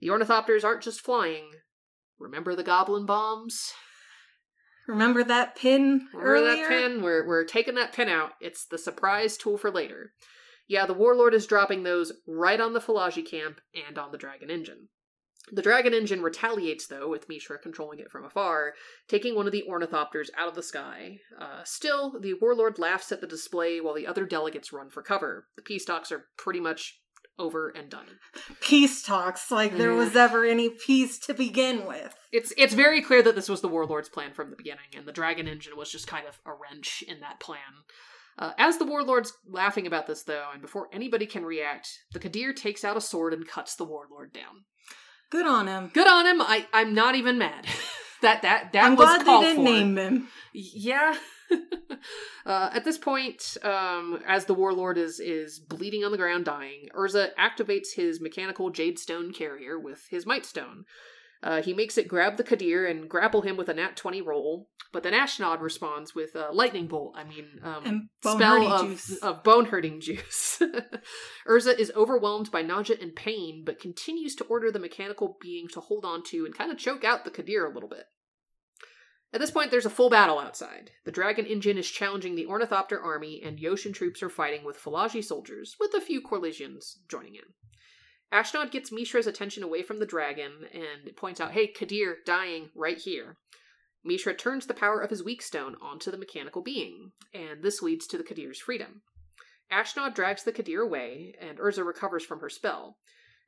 [0.00, 1.50] The ornithopters aren't just flying.
[2.22, 3.72] Remember the goblin bombs?
[4.88, 6.56] Remember that pin Remember earlier?
[6.56, 7.02] that pin?
[7.02, 8.32] We're, we're taking that pin out.
[8.40, 10.12] It's the surprise tool for later.
[10.68, 14.50] Yeah, the warlord is dropping those right on the Fallaji camp and on the dragon
[14.50, 14.88] engine.
[15.50, 18.74] The dragon engine retaliates, though, with Mishra controlling it from afar,
[19.08, 21.18] taking one of the ornithopters out of the sky.
[21.38, 25.48] Uh, still, the warlord laughs at the display while the other delegates run for cover.
[25.56, 27.00] The peace talks are pretty much
[27.38, 28.06] over and done.
[28.60, 29.96] Peace talks, like there Mm.
[29.98, 32.14] was ever any peace to begin with.
[32.30, 35.12] It's it's very clear that this was the warlord's plan from the beginning, and the
[35.12, 37.58] dragon engine was just kind of a wrench in that plan.
[38.38, 42.54] Uh, as the warlord's laughing about this, though, and before anybody can react, the Qadir
[42.56, 44.64] takes out a sword and cuts the warlord down.
[45.30, 45.90] Good on him.
[45.92, 46.40] Good on him.
[46.40, 47.66] I I'm not even mad.
[48.22, 49.70] that that that I'm was glad they called didn't for.
[49.70, 50.28] name him.
[50.52, 51.16] Yeah.
[52.44, 56.88] Uh, at this point, um, as the warlord is is bleeding on the ground, dying,
[56.94, 60.82] Urza activates his mechanical jade stone carrier with his mightstone.
[61.42, 64.68] Uh, he makes it grab the Qadir and grapple him with a nat twenty roll,
[64.92, 67.14] but then Ashnod responds with a lightning bolt.
[67.16, 70.60] I mean, um, spell of of bone hurting juice.
[71.48, 75.80] Urza is overwhelmed by nausea and pain, but continues to order the mechanical being to
[75.80, 78.04] hold on to and kind of choke out the Qadir a little bit.
[79.32, 80.90] At this point, there's a full battle outside.
[81.04, 85.24] The dragon engine is challenging the Ornithopter army, and Yotian troops are fighting with Fallaji
[85.24, 87.42] soldiers, with a few Korlisians joining in.
[88.30, 92.98] Ashnod gets Mishra's attention away from the dragon and points out, hey, Qadir, dying right
[92.98, 93.38] here.
[94.04, 98.18] Mishra turns the power of his weakstone onto the mechanical being, and this leads to
[98.18, 99.02] the Qadir's freedom.
[99.70, 102.98] Ashnod drags the Kadir away, and Urza recovers from her spell.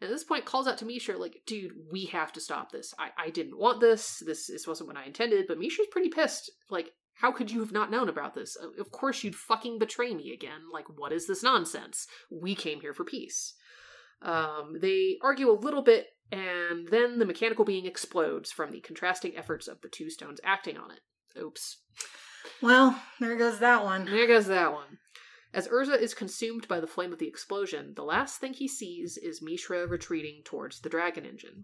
[0.04, 2.92] At this point calls out to Mishra, like, dude, we have to stop this.
[2.98, 4.22] I, I didn't want this.
[4.24, 6.50] This this wasn't what I intended, but Misha's pretty pissed.
[6.70, 8.56] Like, how could you have not known about this?
[8.62, 10.60] Uh, Of course you'd fucking betray me again.
[10.72, 12.06] Like, what is this nonsense?
[12.30, 13.54] We came here for peace.
[14.22, 19.36] Um, they argue a little bit, and then the mechanical being explodes from the contrasting
[19.36, 21.00] efforts of the two stones acting on it.
[21.40, 21.78] Oops.
[22.62, 24.04] Well, there goes that one.
[24.04, 24.98] There goes that one.
[25.54, 29.16] As Urza is consumed by the flame of the explosion, the last thing he sees
[29.16, 31.62] is Mishra retreating towards the dragon engine.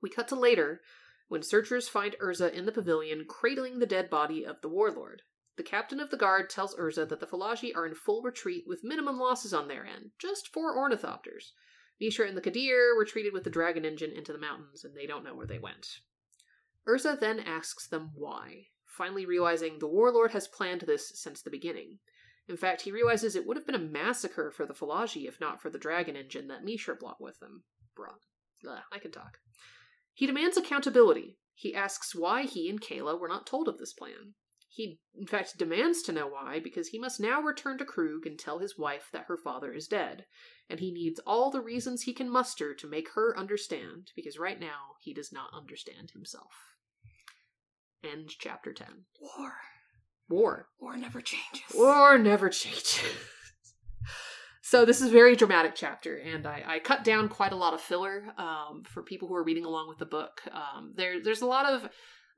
[0.00, 0.80] We cut to later,
[1.28, 5.20] when searchers find Urza in the pavilion cradling the dead body of the warlord.
[5.58, 8.82] The captain of the guard tells Urza that the Fallaji are in full retreat with
[8.82, 11.52] minimum losses on their end, just four ornithopters.
[12.00, 15.24] Mishra and the Qadir retreated with the dragon engine into the mountains, and they don't
[15.24, 15.98] know where they went.
[16.88, 21.98] Urza then asks them why, finally realizing the warlord has planned this since the beginning.
[22.48, 25.62] In fact, he realizes it would have been a massacre for the Fallaji if not
[25.62, 27.64] for the dragon engine that Mishra brought with them.
[27.96, 28.20] Brought.
[28.68, 29.38] Ugh, I can talk.
[30.12, 31.38] He demands accountability.
[31.54, 34.34] He asks why he and Kayla were not told of this plan.
[34.68, 38.36] He, in fact, demands to know why because he must now return to Kroog and
[38.36, 40.26] tell his wife that her father is dead,
[40.68, 44.58] and he needs all the reasons he can muster to make her understand because right
[44.58, 46.74] now he does not understand himself.
[48.02, 49.06] End chapter 10.
[49.20, 49.54] War.
[50.28, 50.68] War.
[50.80, 51.74] War never changes.
[51.74, 53.00] War never changes.
[54.62, 57.74] so this is a very dramatic chapter, and I, I cut down quite a lot
[57.74, 60.42] of filler um, for people who are reading along with the book.
[60.50, 61.88] Um, there, there's a lot of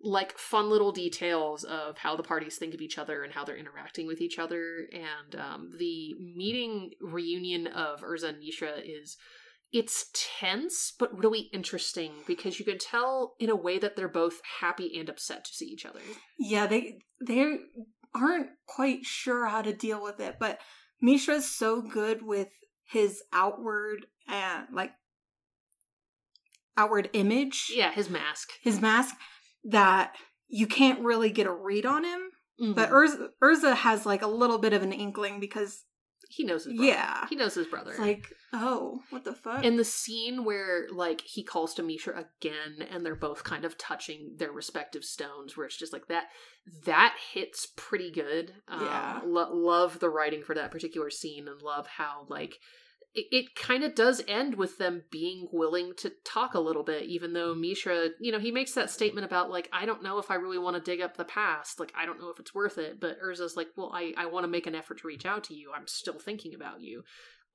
[0.03, 3.57] like fun little details of how the parties think of each other and how they're
[3.57, 9.17] interacting with each other, and um, the meeting reunion of Urza and Mishra is
[9.73, 10.07] it's
[10.41, 14.99] tense but really interesting because you can tell in a way that they're both happy
[14.99, 16.01] and upset to see each other.
[16.39, 17.59] Yeah, they they
[18.15, 20.59] aren't quite sure how to deal with it, but
[21.03, 22.49] Mishra's so good with
[22.89, 24.93] his outward and like
[26.77, 28.51] outward image, Yeah, his mask.
[28.63, 29.15] his mask,
[29.65, 30.15] that
[30.49, 32.31] you can't really get a read on him.
[32.59, 32.93] But Mhm.
[32.93, 35.85] Urza, Urza has like a little bit of an inkling because
[36.29, 36.89] he knows his brother.
[36.91, 37.27] Yeah.
[37.29, 37.91] he knows his brother.
[37.91, 39.65] it's like, oh, what the fuck?
[39.65, 43.79] and the scene where like he calls to Mishra again, and they're both kind of
[43.79, 46.25] touching their respective stones, where it's just like that.
[46.85, 48.53] That hits pretty good.
[48.69, 49.21] Um, Yeah.
[49.25, 52.59] lo- love the writing for that particular scene, and love how like
[53.17, 57.05] it, it kind of does end with them being willing to talk a little bit,
[57.05, 60.31] even though Mishra, you know, he makes that statement about like, I don't know if
[60.31, 61.81] I really want to dig up the past.
[61.81, 63.01] Like, I don't know if it's worth it.
[63.01, 65.55] But Urza's like, well, I, I want to make an effort to reach out to
[65.55, 65.73] you.
[65.75, 67.05] I'm still thinking about you.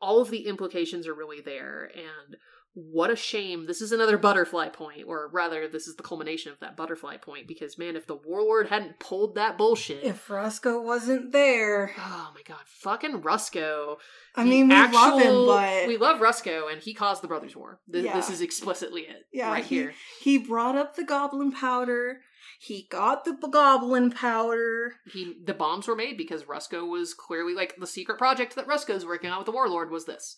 [0.02, 1.92] All of the implications are really there.
[1.94, 2.38] And
[2.74, 3.66] what a shame.
[3.68, 7.48] This is another butterfly point, or rather, this is the culmination of that butterfly point,
[7.48, 10.04] because man, if the warlord hadn't pulled that bullshit.
[10.04, 11.92] If Rusko wasn't there.
[11.98, 13.98] Oh my god, fucking Rusko.
[14.36, 15.88] I The mean, we love him, actual- but.
[15.88, 17.82] We love Rusko, and he caused the Brothers' War.
[17.92, 18.16] Th- Yeah.
[18.16, 19.26] This is explicitly it.
[19.34, 19.94] Yeah, right he- here.
[20.22, 22.22] He brought up the goblin powder.
[22.60, 24.96] He got the goblin powder.
[25.12, 29.06] He the bombs were made because Rusko was clearly like the secret project that Rusko's
[29.06, 30.36] working on with the Warlord was this.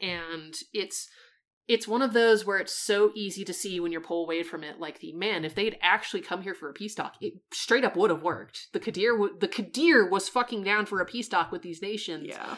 [0.00, 1.08] And it's
[1.66, 4.62] it's one of those where it's so easy to see when you're pulled away from
[4.62, 4.78] it.
[4.78, 7.96] Like the man, if they'd actually come here for a peace talk, it straight up
[7.96, 8.68] would have worked.
[8.72, 12.26] The Qadir, w- the Qadir was fucking down for a peace talk with these nations
[12.28, 12.56] Yeah.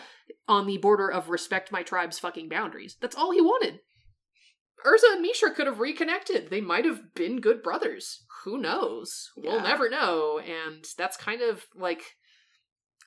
[0.48, 2.96] on the border of respect my tribe's fucking boundaries.
[3.00, 3.80] That's all he wanted.
[4.84, 6.50] Urza and Mishra could have reconnected.
[6.50, 8.24] They might have been good brothers.
[8.44, 9.30] Who knows?
[9.36, 10.38] We'll never know.
[10.38, 12.02] And that's kind of like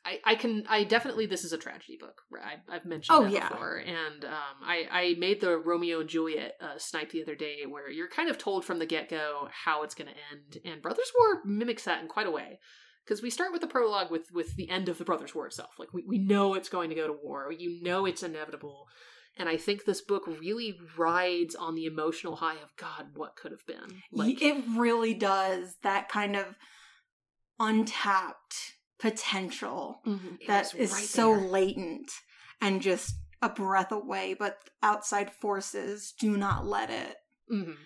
[0.10, 2.22] I, I can I definitely this is a tragedy book.
[2.44, 3.50] I, I've mentioned Oh, that yeah.
[3.50, 7.60] before, and um, I I made the Romeo and Juliet uh, snipe the other day,
[7.68, 10.82] where you're kind of told from the get go how it's going to end, and
[10.82, 12.60] Brothers War mimics that in quite a way.
[13.06, 15.72] Because we start with the prologue with with the end of the brothers war itself.
[15.80, 17.52] Like we, we know it's going to go to war.
[17.52, 18.88] You know it's inevitable.
[19.38, 23.52] And i think this book really rides on the emotional high of god what could
[23.52, 24.02] have been?
[24.12, 25.76] Like it really does.
[25.82, 26.56] That kind of
[27.60, 31.42] untapped potential Mhm, it that is right so there.
[31.48, 32.12] latent
[32.62, 37.16] and just a breath away, but outside forces do not let it.
[37.52, 37.78] Mhm.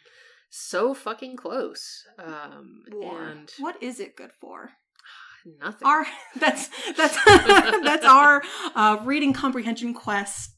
[0.50, 3.22] so fucking close um War.
[3.28, 4.72] and What is it good for?
[5.46, 6.06] nothing Our
[6.36, 7.18] that's that's
[7.84, 8.42] that's our
[8.76, 10.52] uh, reading comprehension quest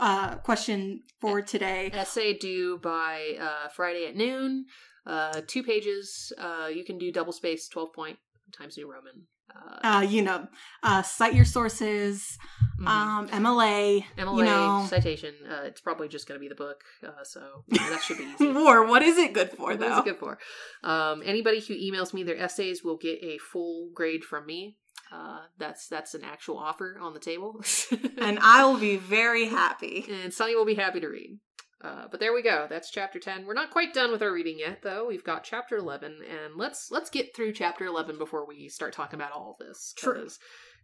[0.00, 1.90] uh, question for today.
[1.92, 4.64] essay due by uh friday at noon
[5.06, 8.18] uh two pages uh you can do double space 12 point
[8.56, 10.46] times new roman uh, Uh, you know,
[10.82, 12.38] uh, cite your sources,
[12.80, 12.86] mhm.
[12.86, 14.86] um, MLA, MLA you know.
[14.88, 15.34] citation.
[15.48, 18.24] Uh, it's probably just going to be the book, uh, so yeah, that should be
[18.24, 18.48] easy.
[18.52, 18.86] War.
[18.86, 19.98] What is it good for What is though?
[19.98, 20.38] it good for?
[20.82, 24.76] Um, anybody who emails me their essays will get a full grade from me.
[25.12, 27.62] Uh, that's that's an actual offer on the table,
[28.18, 30.04] and I'll be very happy.
[30.10, 31.38] and Sunny will be happy to read.
[31.80, 32.66] Uh, but there we go.
[32.68, 33.46] That's chapter ten.
[33.46, 35.06] We're not quite done with our reading yet, though.
[35.06, 39.18] We've got chapter eleven, and let's let's get through chapter eleven before we start talking
[39.20, 39.94] about all of this.
[39.96, 40.28] True.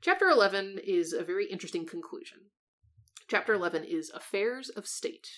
[0.01, 2.39] Chapter eleven is a very interesting conclusion.
[3.27, 5.29] Chapter eleven is affairs of state.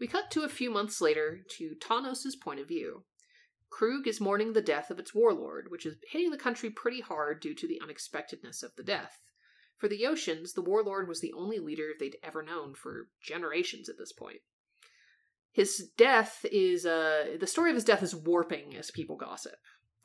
[0.00, 3.04] We cut to a few months later to Tawnos' point of view.
[3.70, 7.40] Kroog is mourning the death of its warlord, which is hitting the country pretty hard
[7.40, 9.20] due to the unexpectedness of the death.
[9.76, 13.98] For the Yotians, the warlord was the only leader they'd ever known for generations at
[13.98, 14.40] this point.
[15.54, 19.54] His death is, uh, the story of his death is warping as people gossip.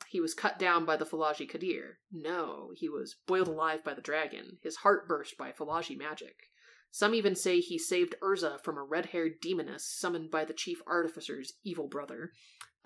[0.08, 1.94] He was cut down by the Fallaji Qadir.
[2.12, 6.50] No, he was boiled alive by the dragon, his heart burst by Fallaji magic.
[6.92, 10.80] Some even say he saved Urza from a red haired demoness summoned by the chief
[10.86, 12.30] artificer's evil brother.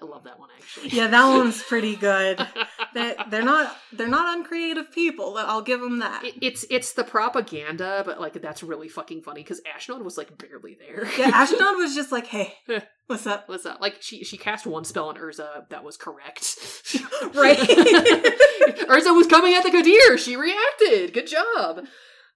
[0.02, 0.88] I love that one actually.
[0.88, 2.44] Yeah, that one's pretty good.
[2.94, 5.36] They they're not they're not uncreative people.
[5.36, 6.24] I'll give them that.
[6.24, 10.38] It- it's it's the propaganda, but like that's really fucking funny because Ashnod was like
[10.38, 11.04] barely there.
[11.18, 12.54] Yeah, Ashnod was just like, "Hey,
[13.08, 13.80] what's up?" What's up?
[13.80, 16.56] Like she she cast one spell on Urza that was correct.
[17.34, 17.58] Right.
[17.58, 20.16] Urza was coming at the Qadir.
[20.18, 21.12] She reacted.
[21.12, 21.80] Good job.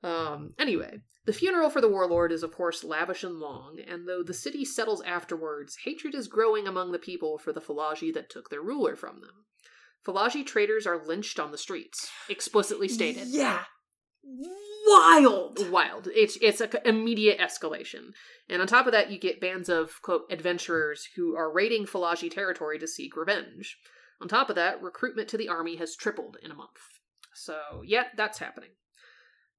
[0.02, 0.54] Um.
[0.58, 0.98] Anyway,
[1.28, 4.64] the funeral for the warlord is of course lavish and long, and though the city
[4.64, 8.96] settles afterwards, hatred is growing among the people for the Fallaji that took their ruler
[8.96, 9.44] from them.
[10.06, 13.28] Fallaji traitors are lynched on the streets, explicitly stated.
[13.28, 13.64] Yeah,
[14.24, 15.70] wild.
[15.70, 16.08] wild.
[16.14, 18.12] It's it's a c- immediate escalation,
[18.48, 22.30] and on top of that, you get bands of quote adventurers who are raiding Fallaji
[22.30, 23.76] territory to seek revenge.
[24.22, 26.70] On top of that, recruitment to the army has tripled in a month.
[27.34, 28.70] So yeah, that's happening.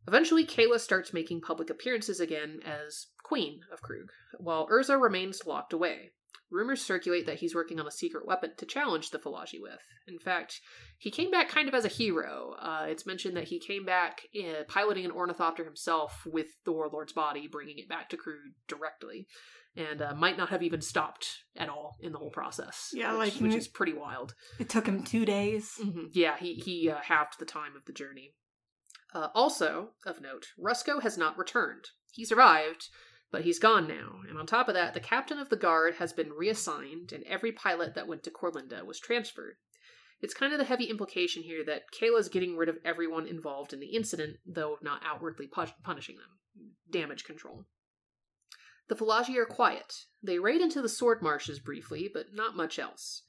[0.10, 4.08] Eventually, Kayla starts making public appearances again as Queen of Kroog,
[4.40, 6.10] while Urza remains locked away.
[6.50, 9.78] Rumors circulate that he's working on a secret weapon to challenge the Fallaji with.
[10.08, 10.62] In fact,
[10.98, 12.56] he came back kind of as a hero.
[12.60, 17.14] Uh, it's mentioned that he came back uh, piloting an ornithopter himself with the warlord's
[17.14, 19.28] body, bringing it back to Kroog directly,
[19.76, 22.90] and uh, might not have even stopped at all in the whole process.
[22.94, 24.34] Yeah, which, like, which mm- is pretty wild.
[24.58, 25.74] It took him two days.
[25.80, 26.08] Mhm.
[26.14, 28.34] Yeah, he he uh, halved the time of the journey.
[29.14, 31.86] Uh, also, of note, Rusko has not returned.
[32.12, 32.90] He survived,
[33.32, 34.22] but he's gone now.
[34.28, 37.52] And on top of that, the captain of the guard has been reassigned, and every
[37.52, 39.56] pilot that went to Corlinda was transferred.
[40.22, 43.80] It's kind of the heavy implication here that Kayla's getting rid of everyone involved in
[43.80, 46.74] the incident, though not outwardly pu- punishing them.
[46.90, 47.66] Damage control.
[48.90, 49.94] The Fallaji are quiet.
[50.22, 53.22] They raid into the sword marshes briefly, but not much else.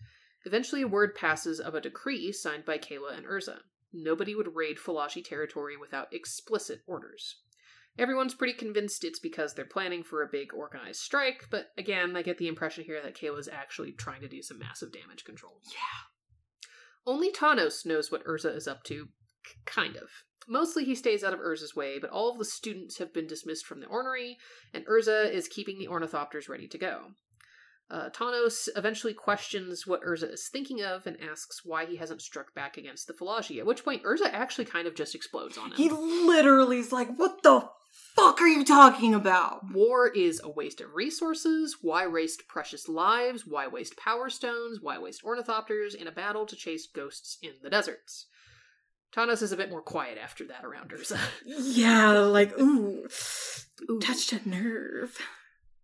[0.44, 3.58] Eventually, word passes of a decree signed by Kayla and Urza.
[3.92, 7.36] Nobody would raid Fallaji territory without explicit orders.
[7.98, 12.22] Everyone's pretty convinced it's because they're planning for a big organized strike, but again, I
[12.22, 15.60] get the impression here that Kayla's actually trying to do some massive damage control.
[15.66, 16.68] Yeah.
[17.04, 19.08] Only Tawnos knows what Urza is up to,
[19.44, 20.08] k- kind of.
[20.48, 23.66] Mostly he stays out of Urza's way, but all of the students have been dismissed
[23.66, 24.38] from the ornery,
[24.72, 27.08] and Urza is keeping the ornithopters ready to go.
[27.90, 32.54] Uh, Tawnos eventually questions what Urza is thinking of and asks why he hasn't struck
[32.54, 35.76] back against the Fallaji, at which point Urza actually kind of just explodes on him.
[35.76, 37.68] He literally is like, "What the
[38.14, 41.78] fuck are you talking about?" War is a waste of resources.
[41.82, 43.44] Why waste precious lives?
[43.44, 44.78] Why waste power stones?
[44.80, 48.26] Why waste ornithopters in a battle to chase ghosts in the deserts?
[49.12, 51.18] Tawnos is a bit more quiet after that around Urza.
[51.44, 53.08] Yeah, like ooh,
[53.90, 53.98] Ooh.
[53.98, 55.18] touched a nerve.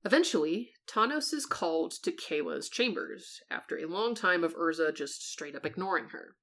[0.06, 5.56] Eventually, Tawnos is called to Kayla's chambers after a long time of Urza just straight
[5.56, 6.36] up ignoring her.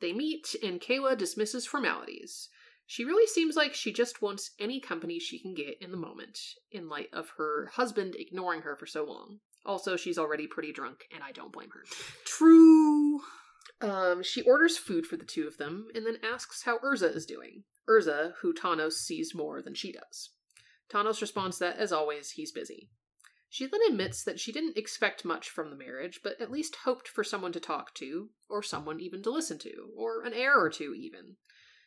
[0.00, 2.48] They meet, and Kayla dismisses formalities.
[2.86, 6.38] She really seems like she just wants any company she can get in the moment,
[6.72, 9.40] in light of her husband ignoring her for so long.
[9.66, 11.84] Also, she's already pretty drunk, and I don't blame her.
[12.24, 13.20] True.
[13.82, 17.26] Um, she orders food for the two of them, and then asks how Urza is
[17.26, 17.64] doing.
[17.86, 20.30] Urza, who Tawnos sees more than she does.
[20.90, 22.88] Tawnos responds that, as always, he's busy.
[23.52, 27.08] She then admits that she didn't expect much from the marriage, but at least hoped
[27.08, 30.70] for someone to talk to, or someone even to listen to, or an heir or
[30.70, 31.36] two even.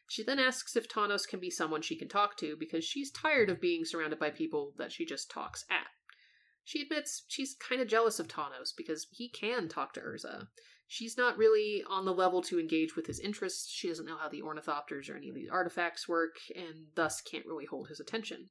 [0.10, 3.50] She then asks if Tawnos can be someone she can talk to because she's tired
[3.50, 5.88] of being surrounded by people that she just talks at.
[6.66, 10.48] She admits she's kind of jealous of Tawnos because he can talk to Urza.
[10.86, 13.72] She's not really on the level to engage with his interests.
[13.72, 17.46] She doesn't know how the ornithopters or any of these artifacts work, and thus can't
[17.46, 18.50] really hold his attention.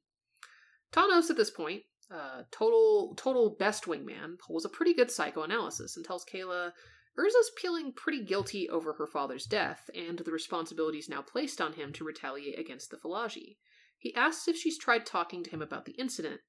[0.91, 6.05] Tawnos, at this point, uh, total total best wingman, pulls a pretty good psychoanalysis and
[6.05, 6.71] tells Kayla
[7.17, 11.93] Urza's feeling pretty guilty over her father's death and the responsibilities now placed on him
[11.93, 13.57] to retaliate against the Fallaji.
[13.97, 16.41] He asks if she's tried talking to him about the incident,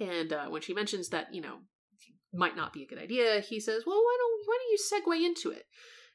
[0.00, 1.60] and uh, when she mentions that, you know,
[2.32, 5.26] might not be a good idea, he says, "Well, why don't why don't you segue
[5.26, 5.66] into it?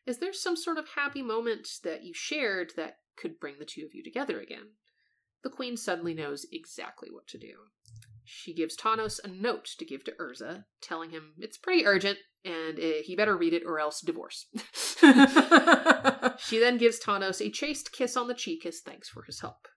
[0.05, 3.85] Is there some sort of happy moment that you shared that could bring the two
[3.85, 4.73] of you together again?"
[5.41, 7.53] The queen suddenly knows exactly what to do.
[8.31, 12.77] She gives Tawnos a note to give to Urza, telling him it's pretty urgent and
[12.77, 14.45] uh, he better read it or else divorce.
[16.37, 19.67] she then gives Tawnos a chaste kiss on the cheek as thanks for his help.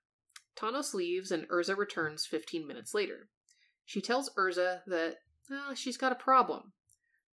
[0.54, 3.28] Tawnos leaves and Urza returns 15 minutes later.
[3.86, 5.16] She tells Urza that
[5.50, 6.72] uh, she's got a problem.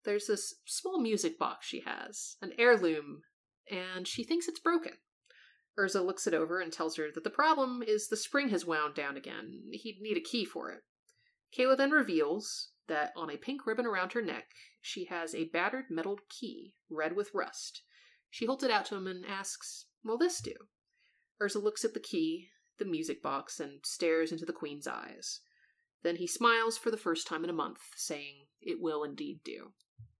[0.04, 3.22] There's this small music box she has, an heirloom,
[3.70, 4.92] and she thinks it's broken.
[5.78, 8.94] Urza looks it over and tells her that the problem is the spring has wound
[8.94, 9.62] down again.
[9.70, 10.80] He'd need a key for it.
[11.56, 15.86] Kayla then reveals that on a pink ribbon around her neck, she has a battered
[15.90, 17.82] metal key, red with rust.
[18.30, 20.54] She holds it out to him and asks, Will this do?
[21.40, 22.48] Urza looks at the key,
[22.78, 25.40] the music box, and stares into the queen's eyes.
[26.02, 29.72] Then he smiles for the first time in a month, saying, It will indeed do.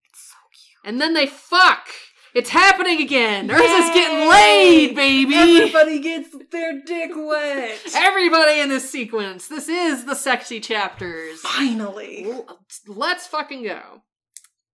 [0.05, 0.81] It's so cute.
[0.85, 1.89] And then they fuck!
[2.33, 3.49] It's happening again!
[3.49, 5.35] Urza's getting laid, baby!
[5.35, 7.81] Everybody gets their dick wet.
[7.93, 9.49] Everybody in this sequence.
[9.49, 11.41] This is the sexy chapters.
[11.41, 12.33] Finally.
[12.87, 14.03] Let's fucking go.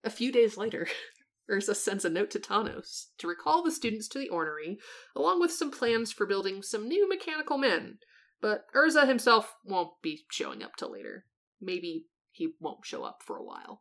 [0.04, 0.86] A few days later,
[1.50, 4.78] Urza sends a note to Tawnos to recall the students to the ornery,
[5.14, 7.98] along with some plans for building some new mechanical men.
[8.42, 11.24] But Urza himself won't be showing up till later.
[11.58, 13.80] Maybe he won't show up for a while.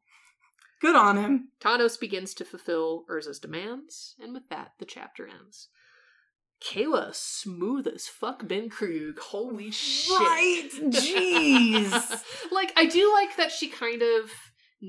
[0.82, 1.50] Good on him.
[1.60, 5.70] Tawnos begins to fulfill Urza's demands, and with that, the chapter ends.
[6.62, 9.20] Kayla, smooth as fuck bin Kroog.
[9.20, 10.20] Holy shit.
[10.20, 10.70] Right.
[10.74, 12.24] Jeez.
[12.52, 14.32] like, I do like that she kind of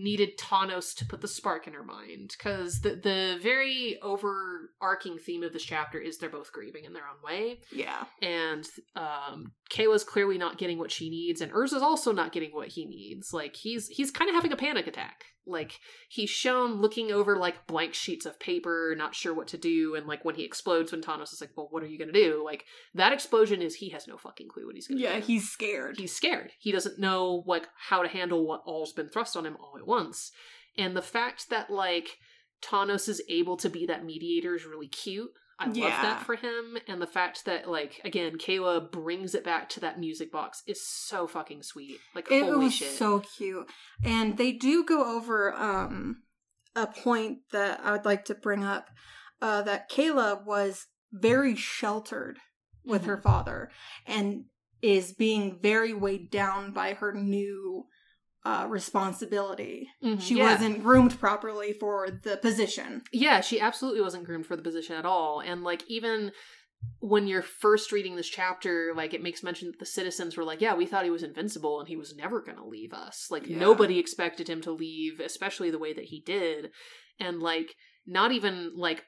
[0.02, 5.42] needed Tawnos to put the spark in her mind, because the, the very overarching theme
[5.42, 8.04] of this chapter is they're both grieving in their own way, yeah.
[8.22, 12.68] and um, Kayla's clearly not getting what she needs, and Urza's also not getting what
[12.68, 13.32] he needs.
[13.32, 15.24] Like, he's he's kind of having a panic attack.
[15.48, 15.78] Like,
[16.08, 20.04] he's shown looking over, like, blank sheets of paper, not sure what to do, and,
[20.04, 22.42] like, when he explodes, when Tawnos is like, well, what are you gonna do?
[22.44, 25.24] Like, that explosion is he has no fucking clue what he's gonna Yeah, do.
[25.24, 25.98] he's scared.
[25.98, 26.50] he's scared.
[26.58, 29.88] He doesn't know, like, how to handle what all's been thrust on him all at
[29.88, 30.30] once.
[30.76, 32.18] And the fact that, like,
[32.62, 35.30] Tawnos is able to be that mediator is really cute.
[35.58, 36.76] I love that for him.
[36.86, 40.86] And the fact that, like, again, Kayla brings it back to that music box is
[40.86, 41.98] so fucking sweet.
[42.14, 42.90] Like, it holy was shit.
[42.90, 43.66] so cute.
[44.04, 46.22] And they do go over um
[46.74, 48.90] a point that I would like to bring up
[49.40, 52.38] uh that Kayla was very sheltered
[52.84, 53.10] with Mm-hmm.
[53.10, 53.70] her father
[54.06, 54.44] and
[54.82, 57.86] is being very weighed down by her new
[58.46, 59.88] uh responsibility.
[60.02, 60.44] Mhm, She yeah.
[60.52, 63.02] wasn't groomed properly for the position.
[63.12, 65.40] Yeah, she absolutely wasn't groomed for the position at all.
[65.40, 66.32] And like even
[67.00, 70.60] when you're first reading this chapter, like it makes mention that the citizens were like,
[70.60, 73.46] "Yeah, we thought he was invincible and he was never going to leave us." Like
[73.46, 73.58] Yeah.
[73.58, 76.70] nobody expected him to leave, especially the way that he did,
[77.18, 77.74] and like
[78.06, 79.04] not even like.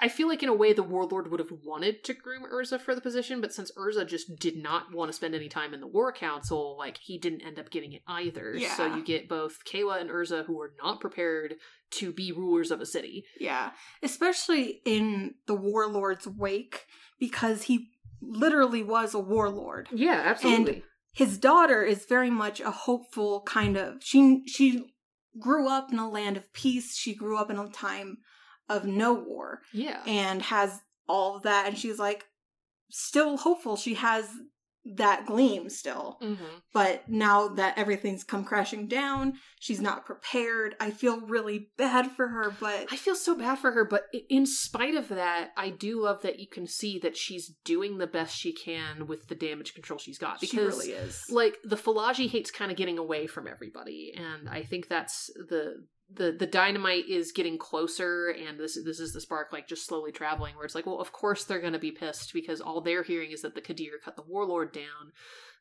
[0.00, 2.94] I feel like in a way the warlord would have wanted to groom Urza for
[2.94, 5.88] the position, but since Urza just did not want to spend any time in the
[5.88, 8.56] war council, like he didn't end up getting it either.
[8.76, 11.56] So you get both Kayla and Urza who were not prepared
[11.92, 13.24] to be rulers of a city.
[13.40, 13.70] Yeah,
[14.02, 16.86] especially in the warlord's wake
[17.18, 17.88] because he
[18.22, 19.88] literally was a warlord.
[19.92, 20.74] Yeah, absolutely.
[20.74, 23.96] And His daughter is very much a hopeful kind of.
[24.00, 24.94] She she
[25.40, 26.96] grew up in a land of peace.
[26.96, 28.18] She grew up in a time
[28.68, 30.02] of no war yeah.
[30.06, 32.24] and has all of that and she's like
[32.90, 33.76] still hopeful.
[33.76, 34.28] She has
[34.96, 36.18] that gleam still.
[36.22, 36.44] mm-hmm.
[36.72, 40.76] But now that everything's come crashing down, she's not prepared.
[40.80, 44.46] I feel really bad for her, but I feel so bad for her, but in
[44.46, 48.36] spite of that, I do love that you can see that she's doing the best
[48.36, 50.40] she can with the damage control she's got.
[50.40, 51.22] she Because, really is.
[51.30, 55.84] like, the Fallaji hate's kind of getting away from everybody, and I think that's the
[56.10, 60.12] the the dynamite is getting closer, and this this is the spark, like just slowly
[60.12, 60.56] traveling.
[60.56, 63.42] Where it's like, well, of course they're gonna be pissed because all they're hearing is
[63.42, 65.12] that the Qadir cut the warlord down.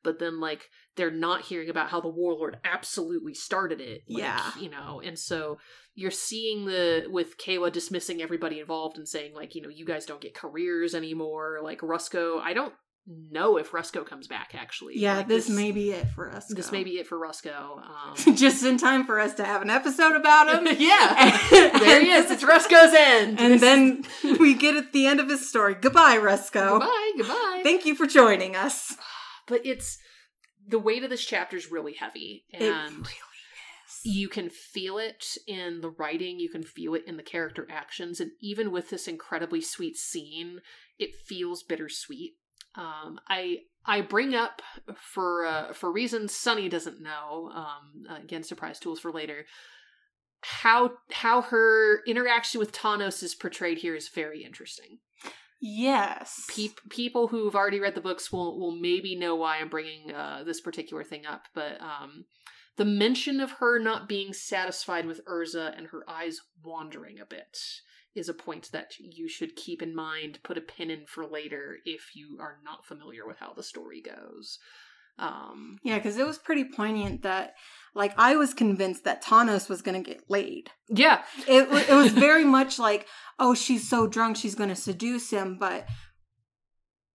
[0.03, 4.03] But then, like, they're not hearing about how the warlord absolutely started it.
[4.07, 4.51] Like, Yeah.
[4.59, 5.57] you know, and so
[5.95, 10.05] you're seeing the with Kayla dismissing everybody involved and saying like, you know, you guys
[10.05, 11.59] don't get careers anymore.
[11.63, 12.73] Like Rusko, I don't
[13.07, 14.93] know if Rusko comes back actually.
[14.97, 16.45] yeah, Like, this, may be it for us.
[16.47, 17.77] this may be it for Rusko.
[17.77, 20.75] Um, just in time for us to have an episode about him.
[20.79, 22.29] yeah, there he is.
[22.29, 24.03] It's Rusko's end, And then
[24.39, 25.73] we get at the end of his story.
[25.75, 26.79] Goodbye, Rusko.
[26.79, 27.61] goodbye, goodbye.
[27.63, 28.95] Thank you for joining us.
[29.47, 29.97] but it's
[30.67, 33.07] the weight of this chapter is really heavy, It and
[34.03, 38.19] you can feel it in the writing you can feel it in the character actions
[38.19, 40.59] and even with this incredibly sweet scene
[40.99, 42.33] it feels bittersweet
[42.77, 44.61] um, i i bring up
[44.95, 49.45] for uh, for reasons sunny doesn't know um, again surprise tools for later
[50.41, 54.99] how how her interaction with tawnos is portrayed here is very interesting
[55.59, 56.45] Yes.
[56.49, 60.43] Peop people who've already read the books will will maybe know why I'm bringing uh,
[60.45, 62.25] this particular thing up, but um,
[62.77, 67.57] the mention of her not being satisfied with Urza and her eyes wandering a bit
[68.17, 70.39] is a point that you should keep in mind.
[70.43, 74.01] Put a pin in for later if you are not familiar with how the story
[74.01, 74.59] goes.
[75.19, 77.55] Um, Yeah, because it was pretty poignant that,
[77.95, 80.69] like, I was convinced that Tawnos was going to get laid.
[80.89, 83.07] yeah, It, it was very much like,
[83.39, 85.87] oh, she's so drunk, she's going to seduce him, but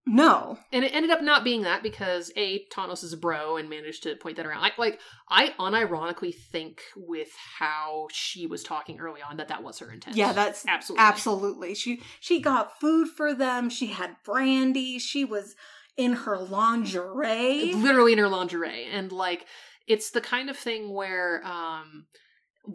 [0.07, 0.59] no.
[0.73, 4.03] And it ended up not being that because a Tawnos is a bro and managed
[4.03, 4.65] to point that around.
[4.65, 9.79] I like I unironically think with how she was talking early on that that was
[9.79, 10.17] her intent.
[10.17, 11.75] Yeah, that's absolutely absolutely.
[11.75, 13.71] She she got food for them.
[13.71, 14.99] She had brandy.
[14.99, 15.55] She was
[15.97, 17.73] in her lingerie.
[17.75, 19.47] literally in her lingerie and like
[19.87, 22.07] it's the kind of thing where um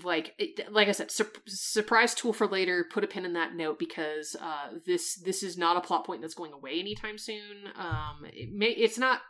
[0.03, 3.55] like it, like i said sur- surprise tool for later put a pin in that
[3.55, 7.67] note because uh this this is not a plot point that's going away anytime soon
[7.77, 9.21] um it may it's not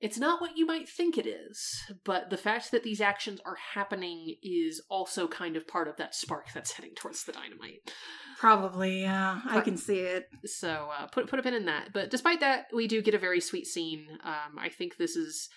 [0.00, 3.56] it's not what you might think it is but the fact that these actions are
[3.74, 7.90] happening is also kind of part of that spark that's heading towards the dynamite
[8.38, 9.40] Probably, yeah.
[9.48, 10.28] I can see it.
[10.44, 11.90] so uh, put put a pin in that.
[11.92, 14.06] But despite that, we do get a very sweet scene.
[14.22, 15.48] Um, I think this is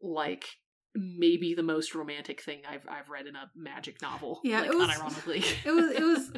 [0.00, 0.46] like
[0.94, 4.40] maybe the most romantic thing I've I've read in a magic novel.
[4.44, 5.44] Yeah, like, it was- unironically.
[5.66, 6.32] It was it was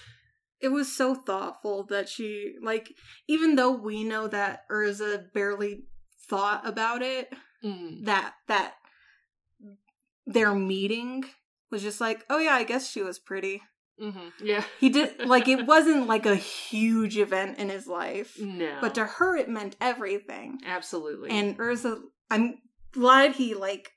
[0.60, 2.94] it was so thoughtful that she like
[3.28, 5.84] even though we know that Urza barely
[6.28, 7.32] thought about it,
[7.64, 8.04] Mm.
[8.04, 8.74] that that
[10.26, 11.24] their meeting
[11.70, 13.62] was just like, oh yeah, I guess she was pretty.
[13.98, 14.62] hmm Yeah.
[14.78, 18.78] He did like it wasn't like a huge event in his life, No.
[18.80, 20.60] but to her it meant everything.
[20.66, 21.30] absolutely.
[21.30, 21.98] And Urza,
[22.30, 22.58] I'm
[22.92, 23.90] glad he like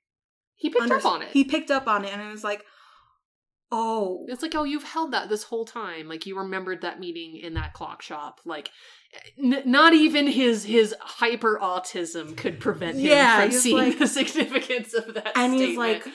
[0.55, 1.29] he picked under- up on it.
[1.29, 2.63] He picked up on it, and it was like,
[3.71, 6.07] oh, It's like, oh, you've held that this whole time.
[6.07, 8.39] Like you remembered that meeting in that clock shop.
[8.45, 8.69] Like,
[9.41, 14.07] n- not even his his hyper autism could prevent him Yeah, from seeing like- the
[14.19, 15.31] significance of that.
[15.35, 16.05] And he's like,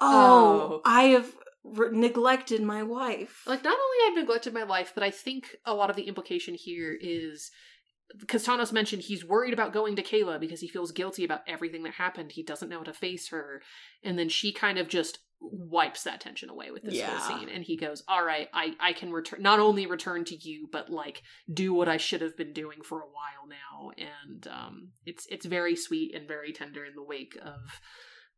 [0.00, 0.80] Oh.
[0.80, 1.32] oh, I have
[1.92, 3.42] neglected my wife.
[3.46, 6.54] like not only I've neglected my wife, but I think a lot of the implication
[6.54, 7.50] here is
[8.18, 11.82] because Tawnos mentioned he's worried about going to Kayla because he feels guilty about everything
[11.84, 12.32] that happened.
[12.32, 13.62] He doesn't know how to face her,
[14.04, 17.10] and then she kind of just wipes that tension away with this Yeah.
[17.18, 20.36] whole scene and he goes all right i i can return not only return to
[20.36, 21.20] you but like
[21.52, 25.44] do what i should have been doing for a while now and um it's it's
[25.44, 27.80] very sweet and very tender in the wake of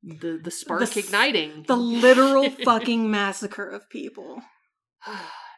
[0.03, 4.41] the the spark The igniting the literal fucking massacre of people.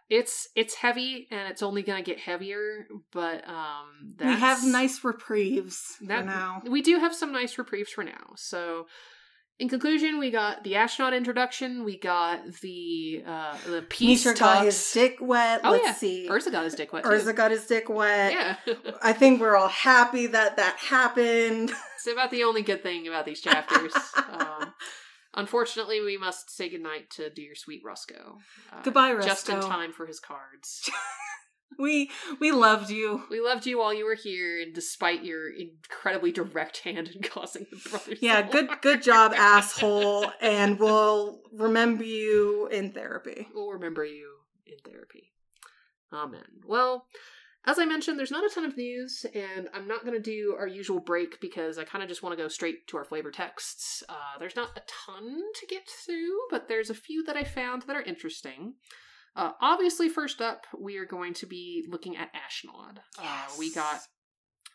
[0.09, 5.97] It's it's heavy and it's only gonna get heavier, but um, We have nice reprieves
[6.03, 6.62] that- for now.
[6.69, 8.35] We do have some nice reprieves for now.
[8.37, 8.87] So,
[9.59, 11.83] in conclusion, we got the Ashnod introduction.
[11.83, 15.62] We got the uh the peace Mishra got his dick wet.
[15.65, 15.95] Oh, Let's yeah.
[15.95, 16.28] see.
[16.31, 17.03] Urza got his dick wet.
[17.03, 17.11] too.
[17.11, 18.33] Urza got his dick wet.
[18.33, 18.57] yeah.
[19.03, 21.73] I think we're all happy that that happened.
[21.97, 23.93] it's about the only good thing about these chapters.
[24.31, 24.73] um,
[25.36, 28.38] unfortunately, we must say goodnight to dear sweet Rusko.
[28.72, 30.88] Uh, Goodbye, Just in time for his cards.
[31.78, 32.10] We
[32.40, 33.24] we loved you.
[33.28, 37.66] we loved you while you were here, and despite your incredibly direct hand in causing
[37.70, 38.18] the brothers.
[38.22, 40.30] Yeah, good good job, asshole.
[40.40, 43.48] And we'll remember you in therapy.
[43.52, 45.32] We'll remember you in therapy.
[46.12, 46.62] Amen.
[46.64, 47.06] Well,
[47.66, 50.55] as I mentioned, there's not a ton of news, and I'm not going to do
[50.59, 53.32] our usual break because I kind of just want to go straight to our flavor
[53.32, 54.05] texts.
[54.09, 57.82] Uh, there's not a ton to get through, but there's a few that I found
[57.82, 58.74] that are interesting.
[59.34, 62.98] Uh, obviously, first up, we are going to be looking at Ashnod.
[63.18, 64.01] Uh, we got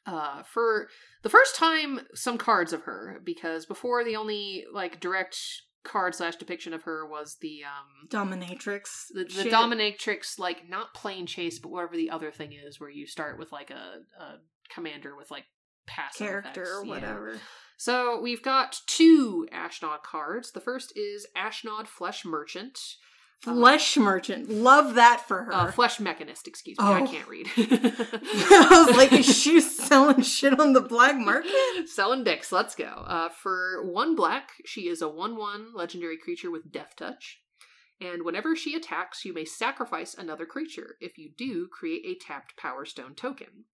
[0.07, 0.87] uh for
[1.21, 5.37] the first time some cards of her because before the only like direct
[5.83, 9.07] card slash depiction of her was the um dominatrix.
[9.13, 13.07] the, the dominatrix like not plane chase but whatever the other thing is where you
[13.07, 14.35] start with like a, a
[14.69, 15.45] commander with like
[15.87, 16.77] passive character effects.
[16.81, 16.89] or Yeah.
[16.91, 17.39] whatever.
[17.77, 22.77] so we've got two ashnod cards the first is ashnod flesh merchant
[23.41, 24.49] Flesh merchant.
[24.49, 25.53] Love that for her.
[25.53, 27.07] uh, flesh mechanist excuse me i Oh.
[27.07, 31.51] can't read I was like, is she selling shit on the black market?
[31.87, 32.85] Selling dicks, let's go.
[32.85, 37.39] Uh, for one black, she is a 1 1 legendary creature with Death Touch.
[37.99, 40.95] And whenever she attacks, you may sacrifice another creature.
[40.99, 43.65] If you do, create a tapped Power Stone token.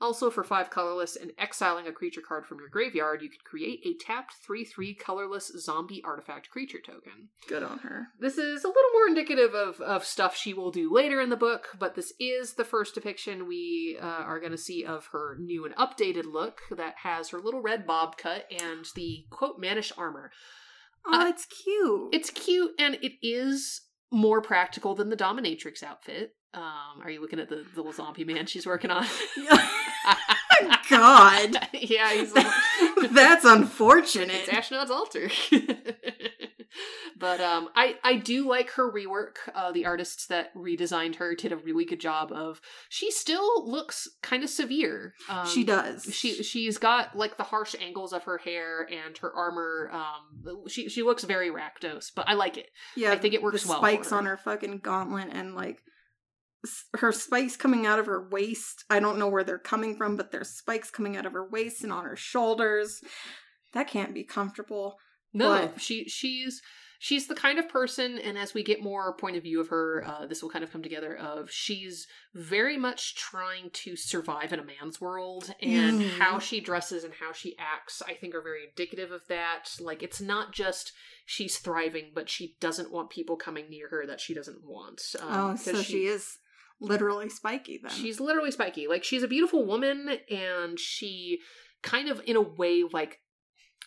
[0.00, 3.80] Also, for 5 colorless and exiling a creature card from your graveyard, you could create
[3.84, 7.30] a tapped 3 3 colorless zombie artifact creature token.
[7.48, 8.08] Good on her.
[8.20, 11.36] This is a little more indicative of, of stuff she will do later in the
[11.36, 15.36] book, but this is the first depiction we uh, are going to see of her
[15.40, 19.92] new and updated look that has her little red bob cut and the quote mannish
[19.98, 20.30] armor.
[21.06, 22.14] Oh, Uh, it's cute.
[22.14, 26.34] It's cute and it is more practical than the dominatrix outfit.
[26.54, 29.06] Um, are you looking at the, the little zombie man she's working on?
[30.90, 31.68] God.
[31.72, 32.32] yeah, he's
[33.12, 34.30] That's unfortunate.
[34.30, 35.30] It's Ashnod's altar.
[37.18, 39.36] but um, I I do like her rework.
[39.54, 42.60] Uh, the artists that redesigned her did a really good job of.
[42.88, 45.14] She still looks kind of severe.
[45.28, 46.08] Um, she does.
[46.12, 49.90] She she's got like the harsh angles of her hair and her armor.
[49.92, 52.68] Um, she she looks very Rakdos, but I like it.
[52.96, 54.16] yeah, I think it works the well spikes her.
[54.16, 55.82] on her fucking gauntlet and like
[56.98, 58.84] her spikes coming out of her waist.
[58.90, 61.82] I don't know where they're coming from, but there's spikes coming out of her waist
[61.84, 63.00] and on her shoulders.
[63.74, 64.96] That can't be comfortable.
[65.32, 66.62] No, But- she she's
[67.00, 70.02] she's the kind of person, and as we get more point of view of her,
[70.04, 71.14] uh, this will kind of come together.
[71.16, 76.18] Of she's very much trying to survive in a man's world, and Mm.
[76.18, 79.76] how she dresses and how she acts, I think, are very indicative of that.
[79.78, 80.92] Like it's not just
[81.26, 85.02] she's thriving, but she doesn't want people coming near her that she doesn't want.
[85.20, 86.38] Um, oh, so she, is
[86.80, 87.92] literally spiky then.
[87.92, 88.86] She's literally spiky.
[88.86, 91.40] Like she's a beautiful woman and she
[91.82, 93.20] kind of in a way like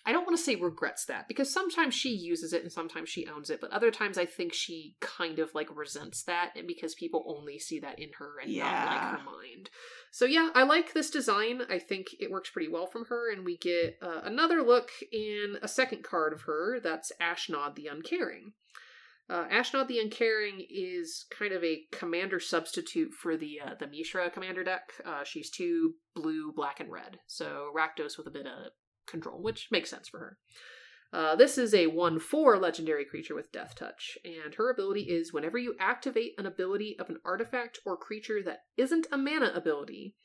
[0.04, 3.28] I don't want to say regrets that because sometimes she uses it and sometimes she
[3.28, 6.96] owns it, but other times I think she kind of like resents that and because
[6.96, 9.70] people only see that in her and not like her mind.
[10.12, 11.62] So yeah, I like this design.
[11.70, 15.58] I think it works pretty well from her and we get uh, another look in
[15.62, 18.54] a second card of her that's Ashnod the Uncaring.
[19.30, 24.30] Uh, Ashnod the Uncaring is kind of a commander substitute for the uh, the Mishra
[24.30, 24.92] commander deck.
[25.06, 28.72] Uh, she's two blue, black, and red, so Rakdos with a bit of
[29.08, 30.38] control, which makes sense for her.
[31.14, 35.34] Uh, this is a 1 4 legendary creature with Death Touch, and her ability is
[35.34, 40.16] whenever you activate an ability of an artifact or creature that isn't a mana ability,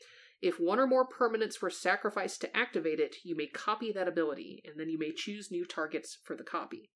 [0.41, 4.63] if one or more permanents were sacrificed to activate it, you may copy that ability,
[4.65, 6.91] and then you may choose new targets for the copy.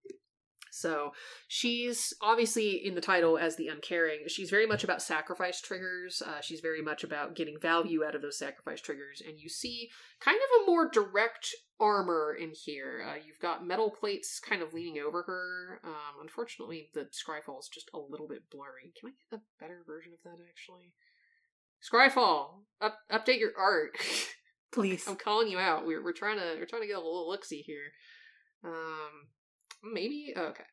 [0.70, 1.12] So
[1.48, 4.20] she's obviously in the title as the uncaring.
[4.28, 6.22] She's very much about sacrifice triggers.
[6.24, 9.22] Uh, she's very much about getting value out of those sacrifice triggers.
[9.26, 9.90] And you see
[10.20, 13.04] kind of a more direct armor in here.
[13.08, 15.80] Uh, you've got metal plates kind of leaning over her.
[15.84, 18.92] Um, unfortunately, the Scryfall is just a little bit blurry.
[18.98, 20.94] Can I get a better version of that actually?
[21.82, 23.96] Scryfall, up, update your art.
[24.72, 25.08] Please.
[25.08, 25.86] I'm calling you out.
[25.86, 27.90] We're we're trying to we're trying to get a little looksy here.
[28.64, 29.28] Um,
[29.82, 30.64] maybe oh, okay.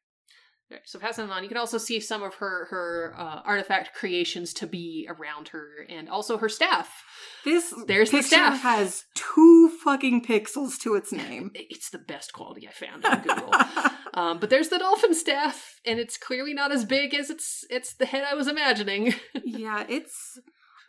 [0.70, 4.52] Right, so passing on, you can also see some of her her uh, artifact creations
[4.56, 7.06] to be around her, and also her staff.
[7.46, 8.60] This There's the staff.
[8.62, 11.52] has two fucking pixels to its name.
[11.54, 13.54] It's the best quality I found on Google.
[14.14, 17.94] um, but there's the dolphin staff, and it's clearly not as big as it's it's
[17.94, 19.14] the head I was imagining.
[19.46, 20.38] yeah, it's.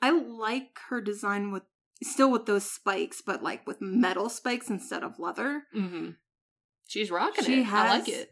[0.03, 1.63] I like her design with
[2.03, 5.63] still with those spikes, but like with metal spikes instead of leather.
[5.73, 6.11] mm-hmm.
[6.89, 7.73] She's rocking She it.
[7.73, 8.31] I like it.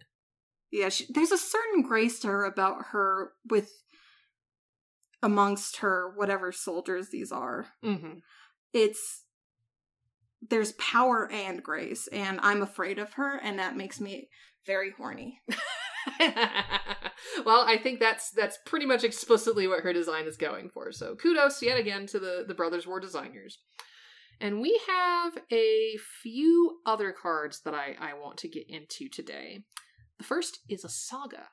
[0.72, 3.70] Yeah, she, there's a certain grace to her about her with
[5.22, 7.66] amongst her whatever soldiers these are.
[7.84, 8.18] Mm-hmm.
[8.72, 9.24] It's
[10.48, 14.28] there's power and grace, and I'm afraid of her, and that makes me
[14.64, 15.40] very horny.
[17.44, 20.92] well, I think that's that's pretty much explicitly what her design is going for.
[20.92, 23.58] So kudos yet again to the the Brothers War designers.
[24.40, 29.64] And we have a few other cards that I, I want to get into today.
[30.18, 31.48] The first is a saga.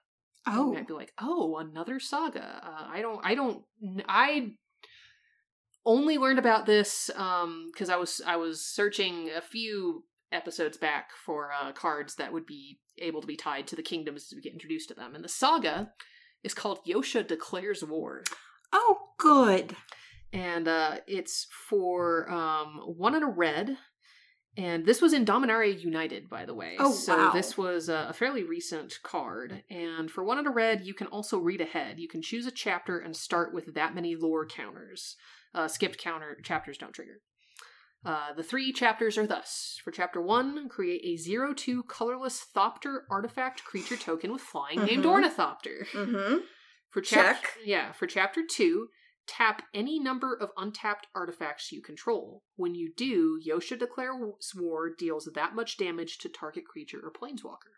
[0.45, 0.67] Oh.
[0.67, 2.61] You might be like, oh, another saga.
[2.63, 3.63] Uh, I don't, I don't,
[4.07, 4.51] I
[5.85, 11.11] only learned about this um because I was I was searching a few episodes back
[11.25, 14.41] for uh, cards that would be able to be tied to the kingdoms as we
[14.41, 15.13] get introduced to them.
[15.15, 15.91] And the saga
[16.43, 18.23] is called Yotia Declares War.
[18.71, 19.75] oh, good.
[20.33, 23.77] And uh, it's for um, one and a red.
[24.55, 26.75] And this was in Dominaria United, by the way.
[26.79, 27.31] Oh, so wow.
[27.31, 29.63] this was a, fairly recent card.
[29.71, 31.99] And for one and a red, you can also read ahead.
[31.99, 35.15] You can choose a chapter and start with that many lore counters.
[35.55, 37.21] Uh, skipped counter chapters don't trigger.
[38.05, 39.79] Uh, the three chapters are thus.
[39.83, 45.05] For chapter one, create a 0 2 colorless Thopter artifact creature token with flying named
[45.05, 45.09] Mhm.
[45.11, 45.87] Ornithopter.
[45.93, 46.37] Mm-hmm.
[46.89, 47.57] For chap- Check.
[47.65, 48.89] yeah, for chapter two,
[49.27, 52.43] tap any number of untapped artifacts you control.
[52.55, 57.73] When you do, Yotia Declares War deals that much damage to target creature or planeswalker.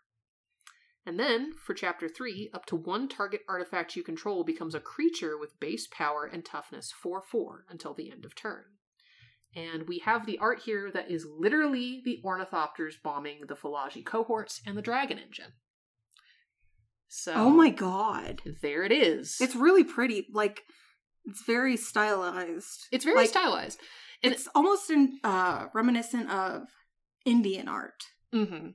[1.08, 5.38] And then, for chapter 3, up to one target artifact you control becomes a creature
[5.38, 8.64] with base power and toughness 4 4 until the end of turn.
[9.54, 14.60] And we have the art here that is literally the Ornithopters bombing the Fallaji cohorts
[14.66, 15.52] and the Dragon Engine.
[17.08, 18.42] So, Oh my god.
[18.60, 19.36] there it is.
[19.40, 20.26] It's really pretty.
[20.32, 20.62] Like
[21.26, 22.86] it's very stylized.
[22.92, 23.80] It's very like, stylized.
[24.22, 26.62] And it's almost in, uh, reminiscent of
[27.24, 28.02] Indian art.
[28.32, 28.68] hmm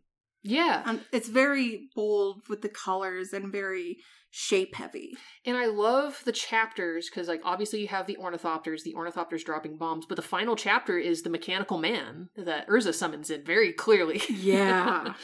[0.43, 0.83] Yeah.
[0.85, 3.97] Um, it's very bold with the colors and very
[4.31, 5.13] shape heavy.
[5.45, 9.77] And I love the chapters because, like, obviously you have the ornithopters, the ornithopters dropping
[9.77, 14.21] bombs, but the final chapter is the mechanical man that Urza summons in very clearly.
[14.29, 15.13] Yeah.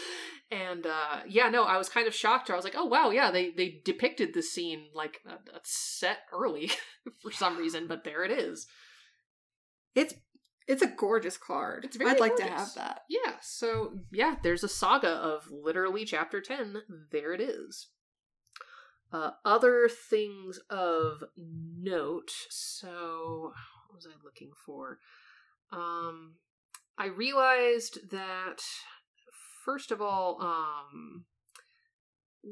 [0.51, 2.49] and uh yeah, no, I was kind of shocked.
[2.49, 6.19] I was like, oh wow, yeah, they they depicted this scene like a, a set
[6.33, 6.71] early
[7.21, 8.67] for some reason, but there it is.
[9.95, 10.13] It's
[10.67, 11.85] it's a gorgeous card.
[11.85, 13.01] It's very I'd like to have that.
[13.09, 16.81] Yeah, so yeah, there's a saga of literally chapter 10.
[17.11, 17.87] There it is.
[19.11, 22.31] Uh, other things of note.
[22.49, 23.53] So,
[23.87, 24.99] what was I looking for?
[25.71, 26.33] Um,
[26.97, 28.61] I realized that,
[29.67, 31.25] first of all, um,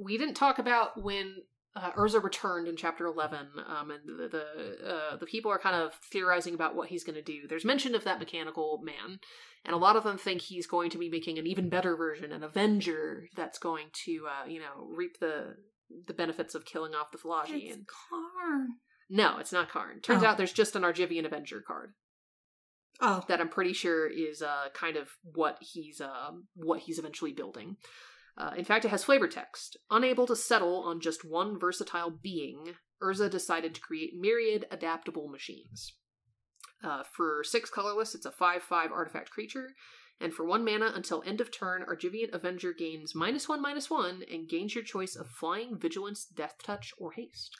[0.04, 1.36] we didn't talk about when
[1.76, 5.76] uh, Urza returned in chapter 11, um, and the the, uh, the people are kind
[5.76, 7.48] of theorizing about what he's going to do.
[7.48, 9.20] There's mention of that mechanical man,
[9.66, 12.32] and a lot of them think he's going to be making an even better version,
[12.32, 15.56] an Avenger that's going to, uh, you know, reap the
[16.08, 17.64] the benefits of killing off the Fallaji.
[17.68, 18.68] It's And Karn.
[19.10, 20.02] no, it's not Karn.
[20.02, 20.28] Turns Oh.
[20.28, 21.94] out there's just an Argivian Avenger card
[23.02, 27.34] Oh, that I'm pretty sure is uh, kind of what he's um what he's eventually
[27.34, 27.78] building.
[28.38, 29.78] Uh, in fact, it has flavor text.
[29.90, 35.94] Unable to settle on just one versatile being, Urza decided to create myriad adaptable machines.
[36.84, 39.70] Uh, for six colorless, it's a 5 5 artifact creature,
[40.20, 44.24] and for one mana until end of turn, Argivian Avenger gains minus one minus one
[44.32, 47.56] and gains your choice of flying, vigilance, death touch, or haste.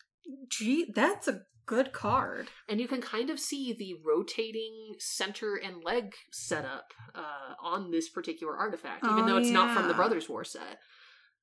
[0.50, 2.50] Gee, that's a good card.
[2.70, 8.10] And you can kind of see the rotating center and leg setup uh, on this
[8.10, 9.94] particular artifact, even Oh, though it's not from the.
[9.94, 10.80] Brothers War set.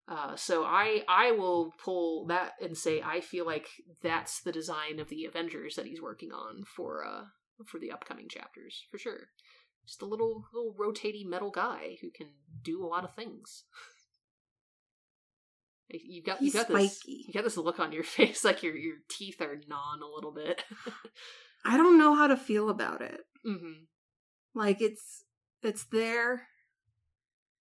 [0.09, 3.68] Uh, so I I will pull that and say I feel like
[4.02, 7.22] that's the design of the Avengers that he's working on for uh
[7.66, 9.28] for the upcoming chapters for sure.
[9.86, 12.28] Just a little little rotating metal guy who can
[12.62, 13.64] do a lot of things.
[15.93, 18.74] You got He's you got this you got this look on your face like your
[18.77, 20.62] your teeth are gnawing a little bit.
[21.64, 23.20] I don't know how to feel about it.
[23.44, 23.85] hmm
[24.55, 25.24] Like it's
[25.62, 26.48] it's there.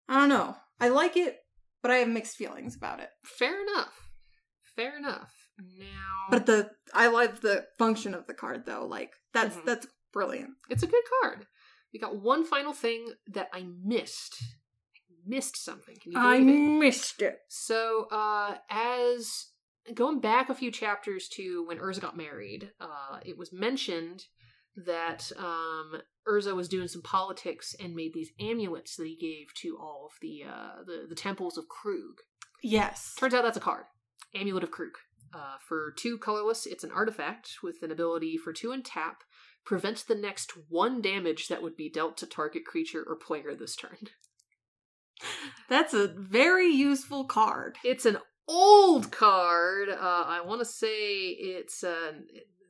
[0.09, 0.57] I don't know.
[0.81, 1.37] I like it,
[1.83, 3.11] but I have mixed feelings about it.
[3.25, 4.09] Fair enough.
[4.77, 5.33] Fair enough.
[5.79, 8.87] Now, But the I love the function of the card though.
[8.87, 9.65] Like that's Mhm.
[9.67, 10.53] that's brilliant.
[10.71, 11.47] it's a good card.
[11.93, 14.43] We got one final thing that I missed.
[15.27, 15.97] Missed something.
[16.03, 16.43] Can you I it?
[16.43, 17.39] missed it.
[17.49, 19.47] So, uh, as
[19.95, 24.25] going back a few chapters to when Urza got married, uh, it was mentioned
[24.77, 29.77] that um, Urza was doing some politics and made these amulets that he gave to
[29.79, 32.19] all of the uh, the, the temples of Kroog.
[32.63, 33.15] Yes.
[33.19, 33.85] Turns out that's a card,
[34.35, 34.95] Amulet of Kroog.
[35.35, 39.23] Uh, for two colorless, it's an artifact with an ability for two and tap.
[39.65, 43.77] Prevents the next one damage that would be dealt to target creature or player this
[43.77, 43.97] turn.
[45.69, 47.77] That's a very useful card.
[47.85, 48.19] It's an
[48.49, 49.89] old card.
[49.89, 52.13] Uh, I want to say it's uh,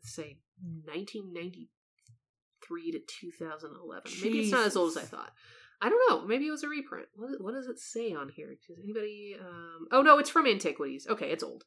[0.02, 0.38] say
[0.84, 4.12] 1993 to 2011.
[4.22, 5.32] Maybe it's not as old as I thought.
[5.80, 6.26] I don't know.
[6.26, 7.08] Maybe it was a reprint.
[7.16, 8.54] What, what does it say on here?
[8.68, 9.36] Does anybody?
[9.40, 9.88] Um...
[9.90, 11.06] Oh no, it's from Antiquities.
[11.08, 11.64] Okay, it's old,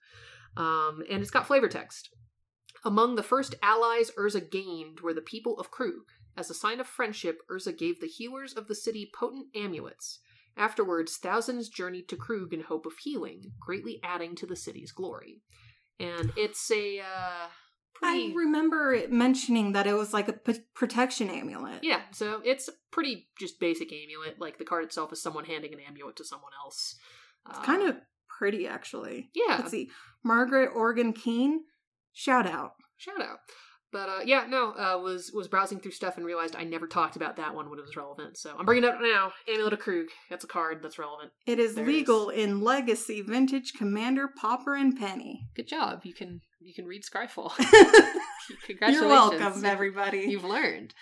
[0.55, 2.09] um, and it's got flavor text.
[2.85, 6.05] Among the first allies Urza gained were the people of Kroog.
[6.37, 10.19] As a sign of friendship, Urza gave the healers of the city potent amulets.
[10.57, 15.41] Afterwards, thousands journeyed to Kroog in hope of healing, greatly adding to the city's glory.
[15.99, 17.47] And it's a uh,
[17.93, 21.79] pretty I remember it mentioning that it was like a p- protection amulet.
[21.83, 22.01] yeah.
[22.11, 24.39] So it's a pretty just basic amulet.
[24.39, 26.95] Like the card itself is someone handing an amulet to someone else.
[27.45, 27.97] Uh, It's kind of
[28.37, 29.29] pretty, actually.
[29.33, 29.57] yeah.
[29.57, 29.89] Let's see.
[30.23, 31.61] Margaret Organ Kean,
[32.13, 32.73] shout out.
[32.97, 33.39] Shout out.
[33.95, 37.15] But uh, yeah, no, uh, was was browsing through stuff and realized I never talked
[37.15, 38.37] about that one when it was relevant.
[38.37, 39.31] So I'm bringing it up now.
[39.47, 40.07] Amulet of Kroog.
[40.29, 41.31] That's a card that's relevant.
[41.47, 45.47] It is There it legal in Legacy, Vintage, Commander, Pauper, and Penny.
[45.55, 46.01] Good job.
[46.03, 47.55] You can you can read Scryfall.
[48.67, 48.81] Congratulations.
[48.81, 50.25] You're welcome, everybody.
[50.27, 50.93] You've learned.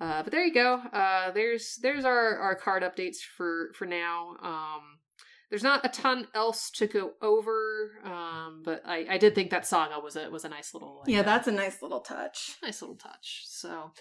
[0.00, 0.82] Uh, but there you go.
[0.92, 4.34] Uh, there's there's our, our card updates for for now.
[4.42, 4.80] Um,
[5.54, 9.64] there's not a ton else to go over, um, but I, I did think that
[9.64, 12.56] saga was a was a nice little like, yeah, uh, that's a nice little touch.
[12.60, 13.44] nice little touch.
[13.46, 13.92] So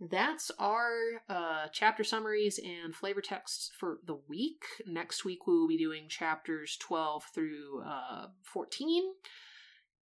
[0.00, 0.94] that's our
[1.28, 4.64] uh, chapter summaries and flavor texts for the week.
[4.86, 9.02] Next week we will be doing chapters 12 through uh, 14.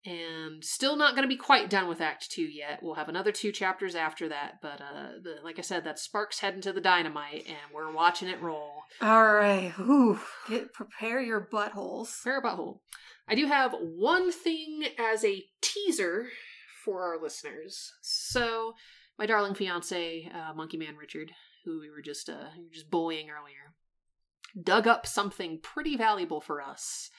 [0.06, 2.80] And still not going to be quite done with Act 2 yet.
[2.82, 4.60] We'll have another two chapters after that.
[4.62, 8.30] But uh, the, like I said, that spark's heading to the dynamite, and we're watching
[8.30, 8.84] it roll.
[9.02, 9.74] All right.
[9.78, 10.20] Whew.
[10.48, 12.08] Get, prepare your buttholes.
[12.08, 12.80] Fair butthole.
[13.28, 16.30] I do have one thing as a teaser
[16.86, 17.92] for our listeners.
[18.02, 18.76] So,
[19.18, 21.34] my darling fiance, uh, Monkey Man Richard,
[21.66, 23.76] who we were just uh, we were just bullying earlier,
[24.62, 27.10] dug up something pretty valuable for us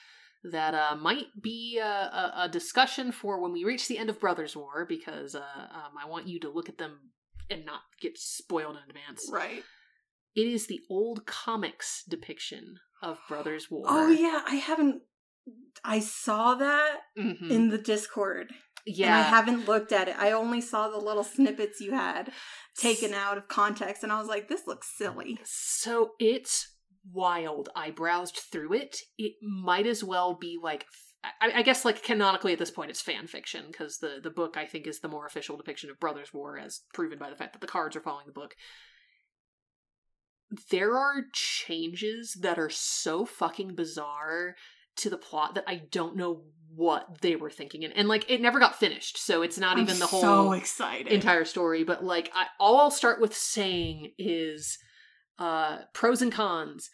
[0.45, 4.21] that uh, might be a, a, a discussion for when we reach the end of
[4.21, 7.11] Brothers War, because uh, um, I want you to look at them
[7.51, 9.29] and not get spoiled in advance.
[9.31, 9.63] Right.
[10.35, 13.85] It is the old comics depiction of Brothers War.
[13.89, 14.43] Oh, yeah.
[14.47, 15.03] I haven't.
[15.85, 17.51] I saw that Mhm.
[17.51, 18.53] in the Discord.
[18.87, 19.07] Yeah.
[19.07, 20.17] And I haven't looked at it.
[20.19, 22.31] I only saw the little snippets you had
[22.79, 25.39] taken out of context, and I was like, this looks silly.
[25.45, 26.77] So it's
[27.13, 27.69] wild.
[27.75, 28.97] I browsed through it.
[29.19, 30.87] It might as well be like.
[31.23, 34.57] I, I guess, like canonically at this point, it's fan fiction because the the book
[34.57, 37.53] I think is the more official depiction of Brothers War, as proven by the fact
[37.53, 38.55] that the cards are following the book.
[40.71, 44.57] There are changes that are so fucking bizarre
[44.97, 46.43] to the plot that I don't know
[46.75, 49.83] what they were thinking, and, and like it never got finished, so it's not I'm
[49.83, 50.53] even the whole so
[51.13, 54.79] entire story but like I, all i'll start with saying is
[55.41, 56.91] uh pros and cons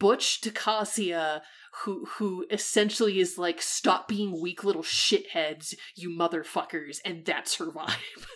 [0.00, 1.42] butch Tocasia,
[1.84, 7.66] who who essentially is like stop being weak little shitheads you motherfuckers and that's her
[7.66, 8.26] vibe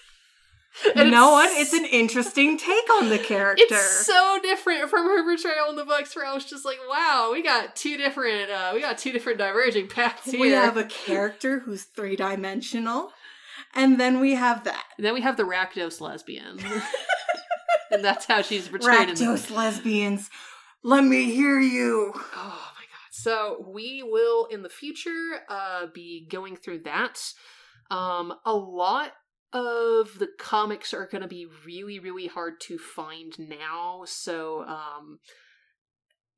[0.96, 1.50] you know what?
[1.52, 3.62] It's an interesting take on the character.
[3.64, 7.30] it's so different from her portrayal in the books where i was just like wow
[7.32, 10.84] we got two different uh we got two different diverging paths here we have a
[10.84, 13.12] character who's three dimensional,
[13.74, 14.84] and then we have that.
[14.96, 16.58] and then we have the rakdos lesbian
[17.94, 20.28] and that's how she's portrayed in the lesbians.
[20.82, 22.12] Let me hear you.
[22.14, 23.10] Oh my god.
[23.10, 27.20] So we will in the future uh be going through that.
[27.90, 29.12] Um a lot
[29.52, 34.02] of the comics are going to be really really hard to find now.
[34.06, 35.20] So um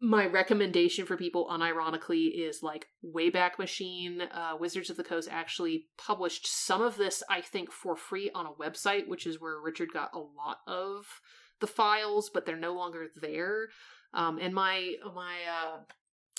[0.00, 4.20] my recommendation for people unironically is like Wayback Machine.
[4.20, 8.44] Uh, Wizards of the Coast actually published some of this, I think, for free on
[8.44, 11.06] a website, which is where Richard got a lot of
[11.60, 13.68] the files, but they're no longer there.
[14.14, 15.78] Um, and my my uh,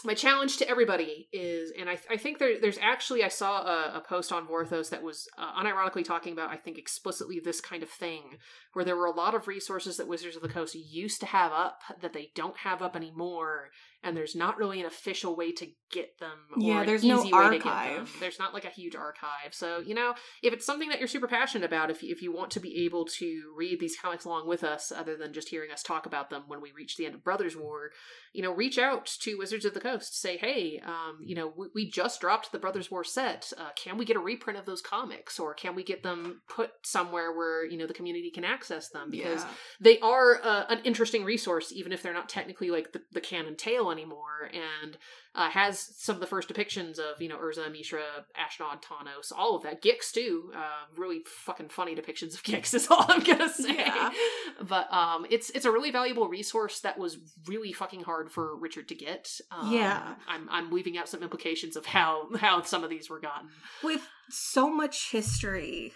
[0.03, 3.98] my challenge to everybody is, and I, I think there, there's actually I saw a,
[3.98, 7.81] a post on Vorthos that was uh, unironically talking about I think explicitly this kind
[7.81, 8.38] of thing,
[8.73, 11.52] where there were a lot of resources that Wizards of the Coast used to have
[11.52, 13.69] up that they don't have up anymore,
[14.07, 16.38] and there's not really an official way to get them.
[16.57, 17.71] Yeah, there's no easy way to get them.
[17.73, 18.15] archive.
[18.19, 19.53] There's not like a huge archive.
[19.53, 22.34] So you know, if it's something that you're super passionate about, if you, if you
[22.34, 25.71] want to be able to read these comics along with us, other than just hearing
[25.71, 27.91] us talk about them when we reach the end of Brothers War,
[28.34, 30.19] you know, reach out to Wizards of the Coast.
[30.19, 33.51] Say, hey, um, you know, we, we just dropped the Brothers War set.
[33.57, 36.71] Uh, can we get a reprint of those comics, or can we get them put
[36.84, 39.09] somewhere where you know the community can access them?
[39.09, 39.49] Because Yeah.
[39.81, 43.55] they are uh, an interesting resource, even if they're not technically like the, the canon
[43.55, 44.98] tale anymore, and
[45.36, 48.03] uh, has some of the first depictions of you know Urza, Mishra,
[48.40, 49.82] Ashnod, Tawnos, all of that.
[49.84, 53.76] Gix too, uh, really fucking funny depictions of Gix is all I'm gonna say.
[53.76, 54.11] Yeah.
[54.68, 57.18] But um, it's it's a really valuable resource that was
[57.48, 59.30] really fucking hard for Richard to get.
[59.52, 60.15] Um, Yeah.
[60.28, 63.49] I'm I'm leaving out some implications of how how some of these were gotten.
[63.84, 65.94] with so much history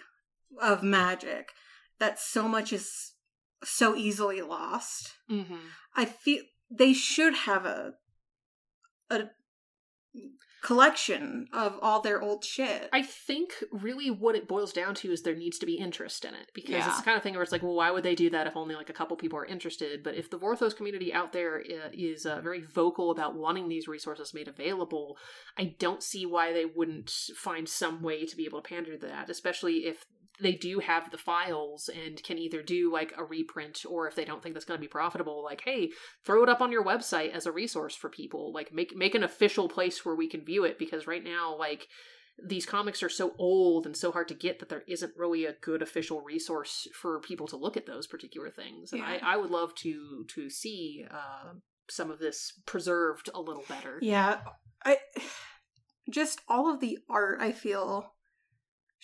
[0.60, 1.50] of magic
[1.98, 3.12] that so much is
[3.64, 5.54] so easily lost Mm-hmm.
[5.96, 6.42] i feel
[6.78, 7.94] they should have a
[9.10, 9.24] a
[10.62, 15.22] collection of all their old shit I think really what it boils down to is
[15.22, 16.86] there needs to be interest in it because Yeah.
[16.88, 18.56] it's the kind of thing where it's like, well, why would they do that if
[18.56, 20.04] only like a couple people are interested?
[20.04, 24.32] But if the Vorthos community out there uh, uh, very vocal about wanting these resources
[24.32, 25.18] made available,
[25.58, 29.06] I don't see why they wouldn't find some way to be able to pander to
[29.08, 30.04] that, especially if
[30.42, 34.24] they do have the files and can either do like a reprint or if they
[34.24, 35.90] don't think that's going to be profitable like hey
[36.24, 38.52] throw it up on your website as a resource for people.
[38.52, 41.88] Like make make an official place where we can view it because right now like
[42.42, 45.52] these comics are so old and so hard to get that there isn't really a
[45.60, 48.92] good official resource for people to look at those particular things.
[48.92, 49.18] And Yeah.
[49.22, 51.54] I, I would love to to see uh,
[51.88, 53.98] some of this preserved a little better.
[54.00, 54.40] Yeah.
[54.84, 54.98] I
[56.10, 58.12] just all of the art i feel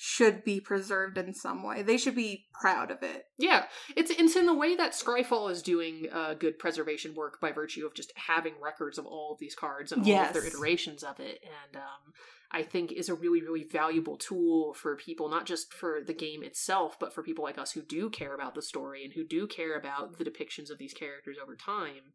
[0.01, 1.83] should be preserved in some way.
[1.83, 3.25] They should be proud of it.
[3.37, 3.65] Yeah,
[3.97, 7.85] it's it's in the way that Scryfall is doing uh, good preservation work by virtue
[7.85, 11.19] of just having records of all of these cards and all of their iterations of
[11.19, 12.13] it, and um,
[12.53, 16.45] I think is a really really valuable tool for people, not just for the game
[16.45, 19.49] itself, but for people like us who do care about the story and who do
[19.49, 22.13] care about the depictions of these characters over time.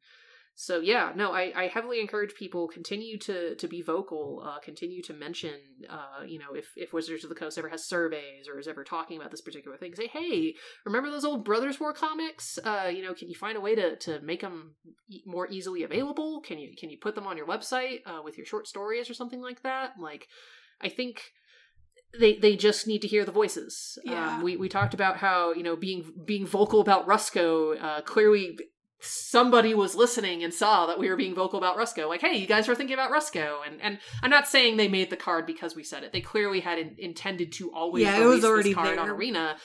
[0.56, 5.02] So yeah, no, I, I heavily encourage people continue to to be vocal, uh, continue
[5.04, 5.56] to mention,
[5.90, 8.84] uh, you know, if if Wizards of the Coast ever has surveys or is ever
[8.84, 10.54] talking about this particular thing, say, hey,
[10.86, 12.60] remember those old Brothers War comics?
[12.64, 14.76] Uh, you know, can you find a way to to make them
[15.10, 16.42] e- more easily available?
[16.42, 19.16] Can you can you put them on your website uh, with your short stories or
[19.16, 19.94] something like that?
[20.00, 20.28] Like,
[20.80, 21.32] I think
[22.20, 23.98] they they just need to hear the voices.
[24.04, 24.38] Yeah.
[24.38, 28.58] Um, we we talked about how you know being being vocal about Rusko uh, clearly.
[29.04, 32.08] Somebody was listening and saw that we were being vocal about Rusko.
[32.08, 35.10] Like, hey, you guys were thinking about Rusko, and and I'm not saying they made
[35.10, 36.14] the card because we said it.
[36.14, 39.10] They clearly had in, intended to always Yeah, it was already this card on.
[39.10, 39.58] Arena.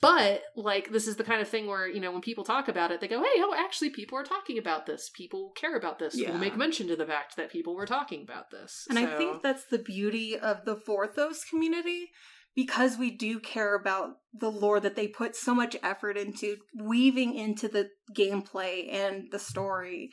[0.00, 2.90] But like this is the kind of thing where you know when people talk about
[2.90, 5.10] it, they go, "Hey, oh, actually, people are talking about this.
[5.14, 6.16] People care about this.
[6.16, 6.32] Yeah.
[6.32, 9.42] We make mention to the fact that people were talking about this." And I think
[9.42, 12.10] that's the beauty of the Vorthos community
[12.58, 17.32] because we do care about the lore that they put so much effort into weaving
[17.32, 20.10] into the gameplay and the story.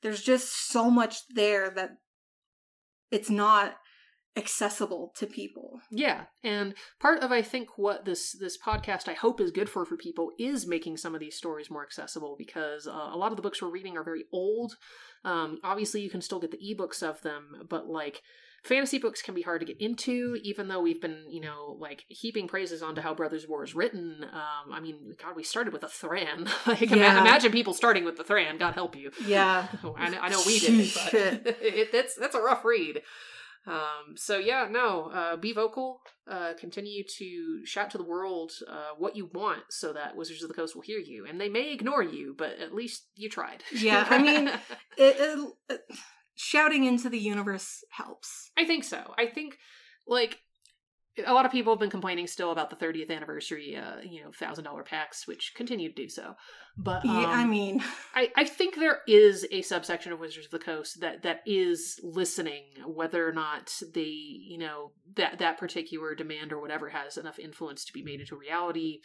[0.00, 1.90] There's just so much there that
[3.10, 3.74] it's not
[4.38, 5.80] accessible to people.
[5.90, 9.84] Yeah, and part of I think what this this podcast I hope is good for
[9.84, 13.36] for people is making some of these stories more accessible because uh, a lot of
[13.36, 14.76] the books we're reading are very old.
[15.26, 18.22] Um, obviously, you can still get the ebooks of them, but like
[18.62, 20.38] fantasy books can be hard to get into.
[20.42, 24.24] Even though we've been you know like heaping praises onto how Brothers War is written.
[24.32, 26.48] Um, I mean, God, we started with a Thran.
[26.66, 28.58] like, ima- imagine people starting with the Thran.
[28.58, 29.10] God help you.
[29.24, 29.66] Yeah.
[29.84, 31.14] Oh, I know, I know we did, but
[31.60, 33.02] it, that's that's a rough read.
[33.66, 36.00] Um, so yeah, no, uh, be vocal.
[36.28, 40.48] Uh, continue to shout to the world uh, what you want, so that Wizards of
[40.48, 43.62] the Coast will hear you, and they may ignore you, but at least you tried.
[43.72, 44.58] Yeah, I mean- It,
[44.98, 45.80] it, it-
[46.34, 48.50] shouting into the universe helps.
[48.56, 49.14] I think so.
[49.18, 49.58] I think
[50.06, 50.38] like
[51.26, 54.30] a lot of people have been complaining still about the 30th anniversary, uh, you know,
[54.32, 56.34] thousand dollar packs, which continue to do so.
[56.76, 57.82] But yeah, I um, mean,
[58.14, 62.00] I, I think there is a subsection of Wizards of the Coast that that is
[62.02, 67.38] listening, whether or not they, you know, that that particular demand or whatever has enough
[67.38, 69.00] influence to be made into reality.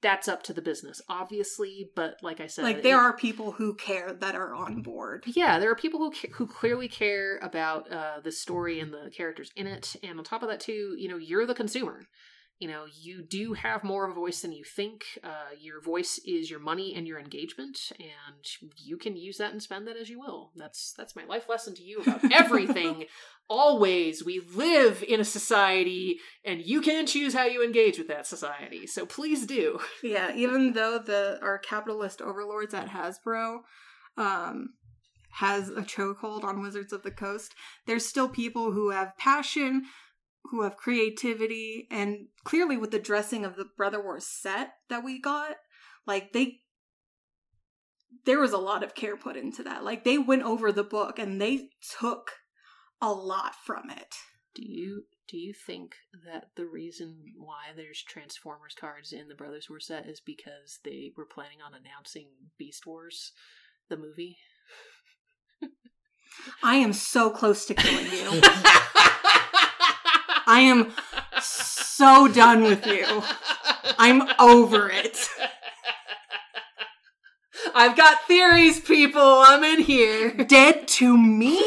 [0.00, 1.90] That's up to the business, obviously.
[1.94, 5.24] But like I said, like there it- are people who care that are on board.
[5.26, 9.50] yeah, there are people who who clearly care about uh, the story and the characters
[9.56, 12.02] in it, and on top of that, too, you know, you're the consumer.
[12.58, 15.04] You know, you do have more of a voice than you think.
[15.22, 19.62] Uh, your voice is your money and your engagement, and you can use that and
[19.62, 20.50] spend that as you will.
[20.56, 23.04] That's that's my life lesson to you about everything.
[23.48, 28.26] Always, we live in a society, and you can choose how you engage with that
[28.26, 28.86] society.
[28.86, 29.78] So please do.
[30.02, 33.60] Yeah, even though the our capitalist overlords at Hasbro
[34.16, 34.70] um
[35.30, 37.54] has a chokehold on Wizards of the Coast.
[37.86, 39.84] There's still people who have passion,
[40.50, 45.20] who have creativity, and clearly with the dressing of the Brother Wars set that we
[45.20, 45.56] got,
[46.06, 46.60] like they
[48.24, 49.84] there was a lot of care put into that.
[49.84, 51.68] Like they went over the book and they
[52.00, 52.32] took
[53.00, 54.14] a lot from it.
[54.54, 55.94] Do you do you think
[56.24, 61.12] that the reason why there's Transformers cards in the Brothers War set is because they
[61.16, 63.32] were planning on announcing Beast Wars,
[63.90, 64.38] the movie?
[66.62, 68.40] I am so close to killing you.
[70.48, 70.92] I am
[71.42, 73.22] so done with you.
[73.98, 75.28] I'm over it.
[77.74, 79.20] I've got theories, people.
[79.20, 80.30] I'm in here.
[80.30, 81.62] Dead to me?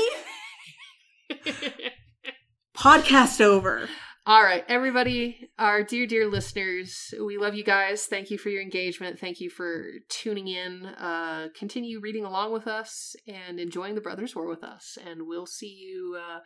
[2.75, 3.87] Podcast over.
[4.25, 8.05] All right, everybody, our dear, dear listeners, we love you guys.
[8.05, 9.19] Thank you for your engagement.
[9.19, 10.87] Thank you for tuning in.
[10.87, 14.97] Uh, continue reading along with us and enjoying the Brothers War with us.
[15.05, 16.39] And we'll see you, uh,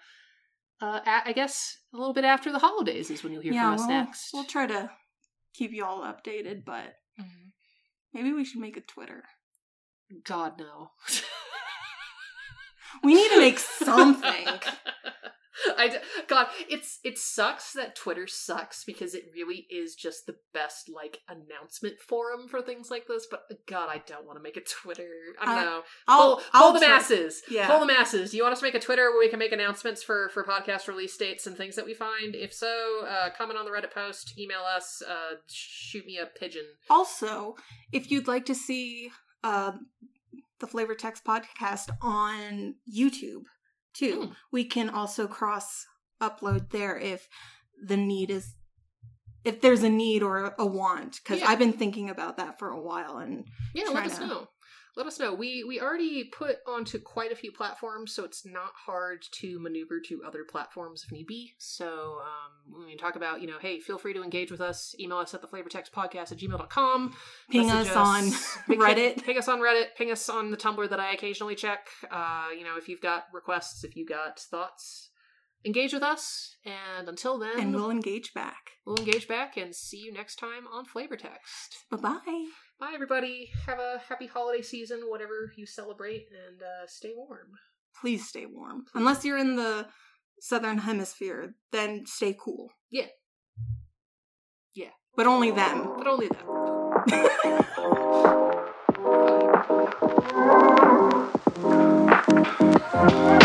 [0.82, 3.74] uh, I guess, a little bit after the holidays is when you'll hear yeah, from
[3.74, 4.30] us we'll, next.
[4.34, 4.90] we'll try to
[5.54, 7.52] keep you all updated, but Mhm.
[8.14, 9.24] maybe we should make a Twitter.
[10.24, 10.92] God, no.
[13.04, 14.48] We need to make something.
[15.78, 20.36] I d- God, it's it sucks that Twitter sucks because it really is just the
[20.54, 23.28] best like announcement forum for things like this.
[23.30, 25.08] But God, I don't want to make a Twitter.
[25.42, 25.82] I don't I- know.
[26.08, 27.42] I'll, pull, I'll pull the try- masses.
[27.50, 27.68] Yeah.
[27.68, 28.32] Pull the masses.
[28.32, 30.44] Do you want us to make a Twitter where we can make announcements for for
[30.44, 32.36] podcast release dates and things that we find?
[32.36, 36.66] If so, uh, comment on the Reddit post, email us, uh, shoot me a pigeon.
[36.90, 37.56] Also,
[37.92, 39.10] if you'd like to see
[39.44, 39.72] uh,
[40.60, 43.44] the Flavor Text podcast on YouTube
[43.96, 44.32] too, Hmm.
[44.52, 45.86] we can also cross
[46.22, 47.28] upload there if
[47.84, 48.54] the need is
[49.44, 51.50] if there's a need or a want because Yeah.
[51.50, 53.46] I've been thinking about that for a while and
[53.76, 54.48] Yeah, let us to- know.
[54.98, 55.34] Let us know.
[55.34, 60.00] We we already put onto quite a few platforms, so it's not hard to maneuver
[60.08, 61.52] to other platforms if need be.
[61.58, 64.96] So um, when we talk about, you know, hey, feel free to engage with us.
[65.00, 67.14] Email us at the flavortextpodcast at gmail.com.
[67.50, 68.32] ping Message us on
[68.68, 69.24] Ping- Reddit.
[69.26, 69.88] Ping us on Reddit.
[69.98, 71.88] Ping us on the Tumblr that I occasionally check.
[72.10, 75.10] Uh, you know, if you've got requests, if you've got thoughts,
[75.66, 76.56] engage with us.
[76.66, 78.72] And until then, and we'll engage back.
[78.86, 81.84] we'll engage back and see you next time on Flavor Text.
[81.92, 82.46] Bye bye.
[82.78, 83.52] Bye, everybody.
[83.66, 87.52] Have a happy holiday season, whatever you celebrate, and uh, stay warm.
[88.02, 88.84] Please stay warm.
[88.84, 89.00] Please.
[89.00, 89.88] Unless you're in the
[90.42, 92.72] southern hemisphere, then stay cool.
[92.92, 93.08] Yeah.
[94.74, 94.90] Yeah.
[95.16, 95.94] But only them.
[95.98, 96.42] But only them.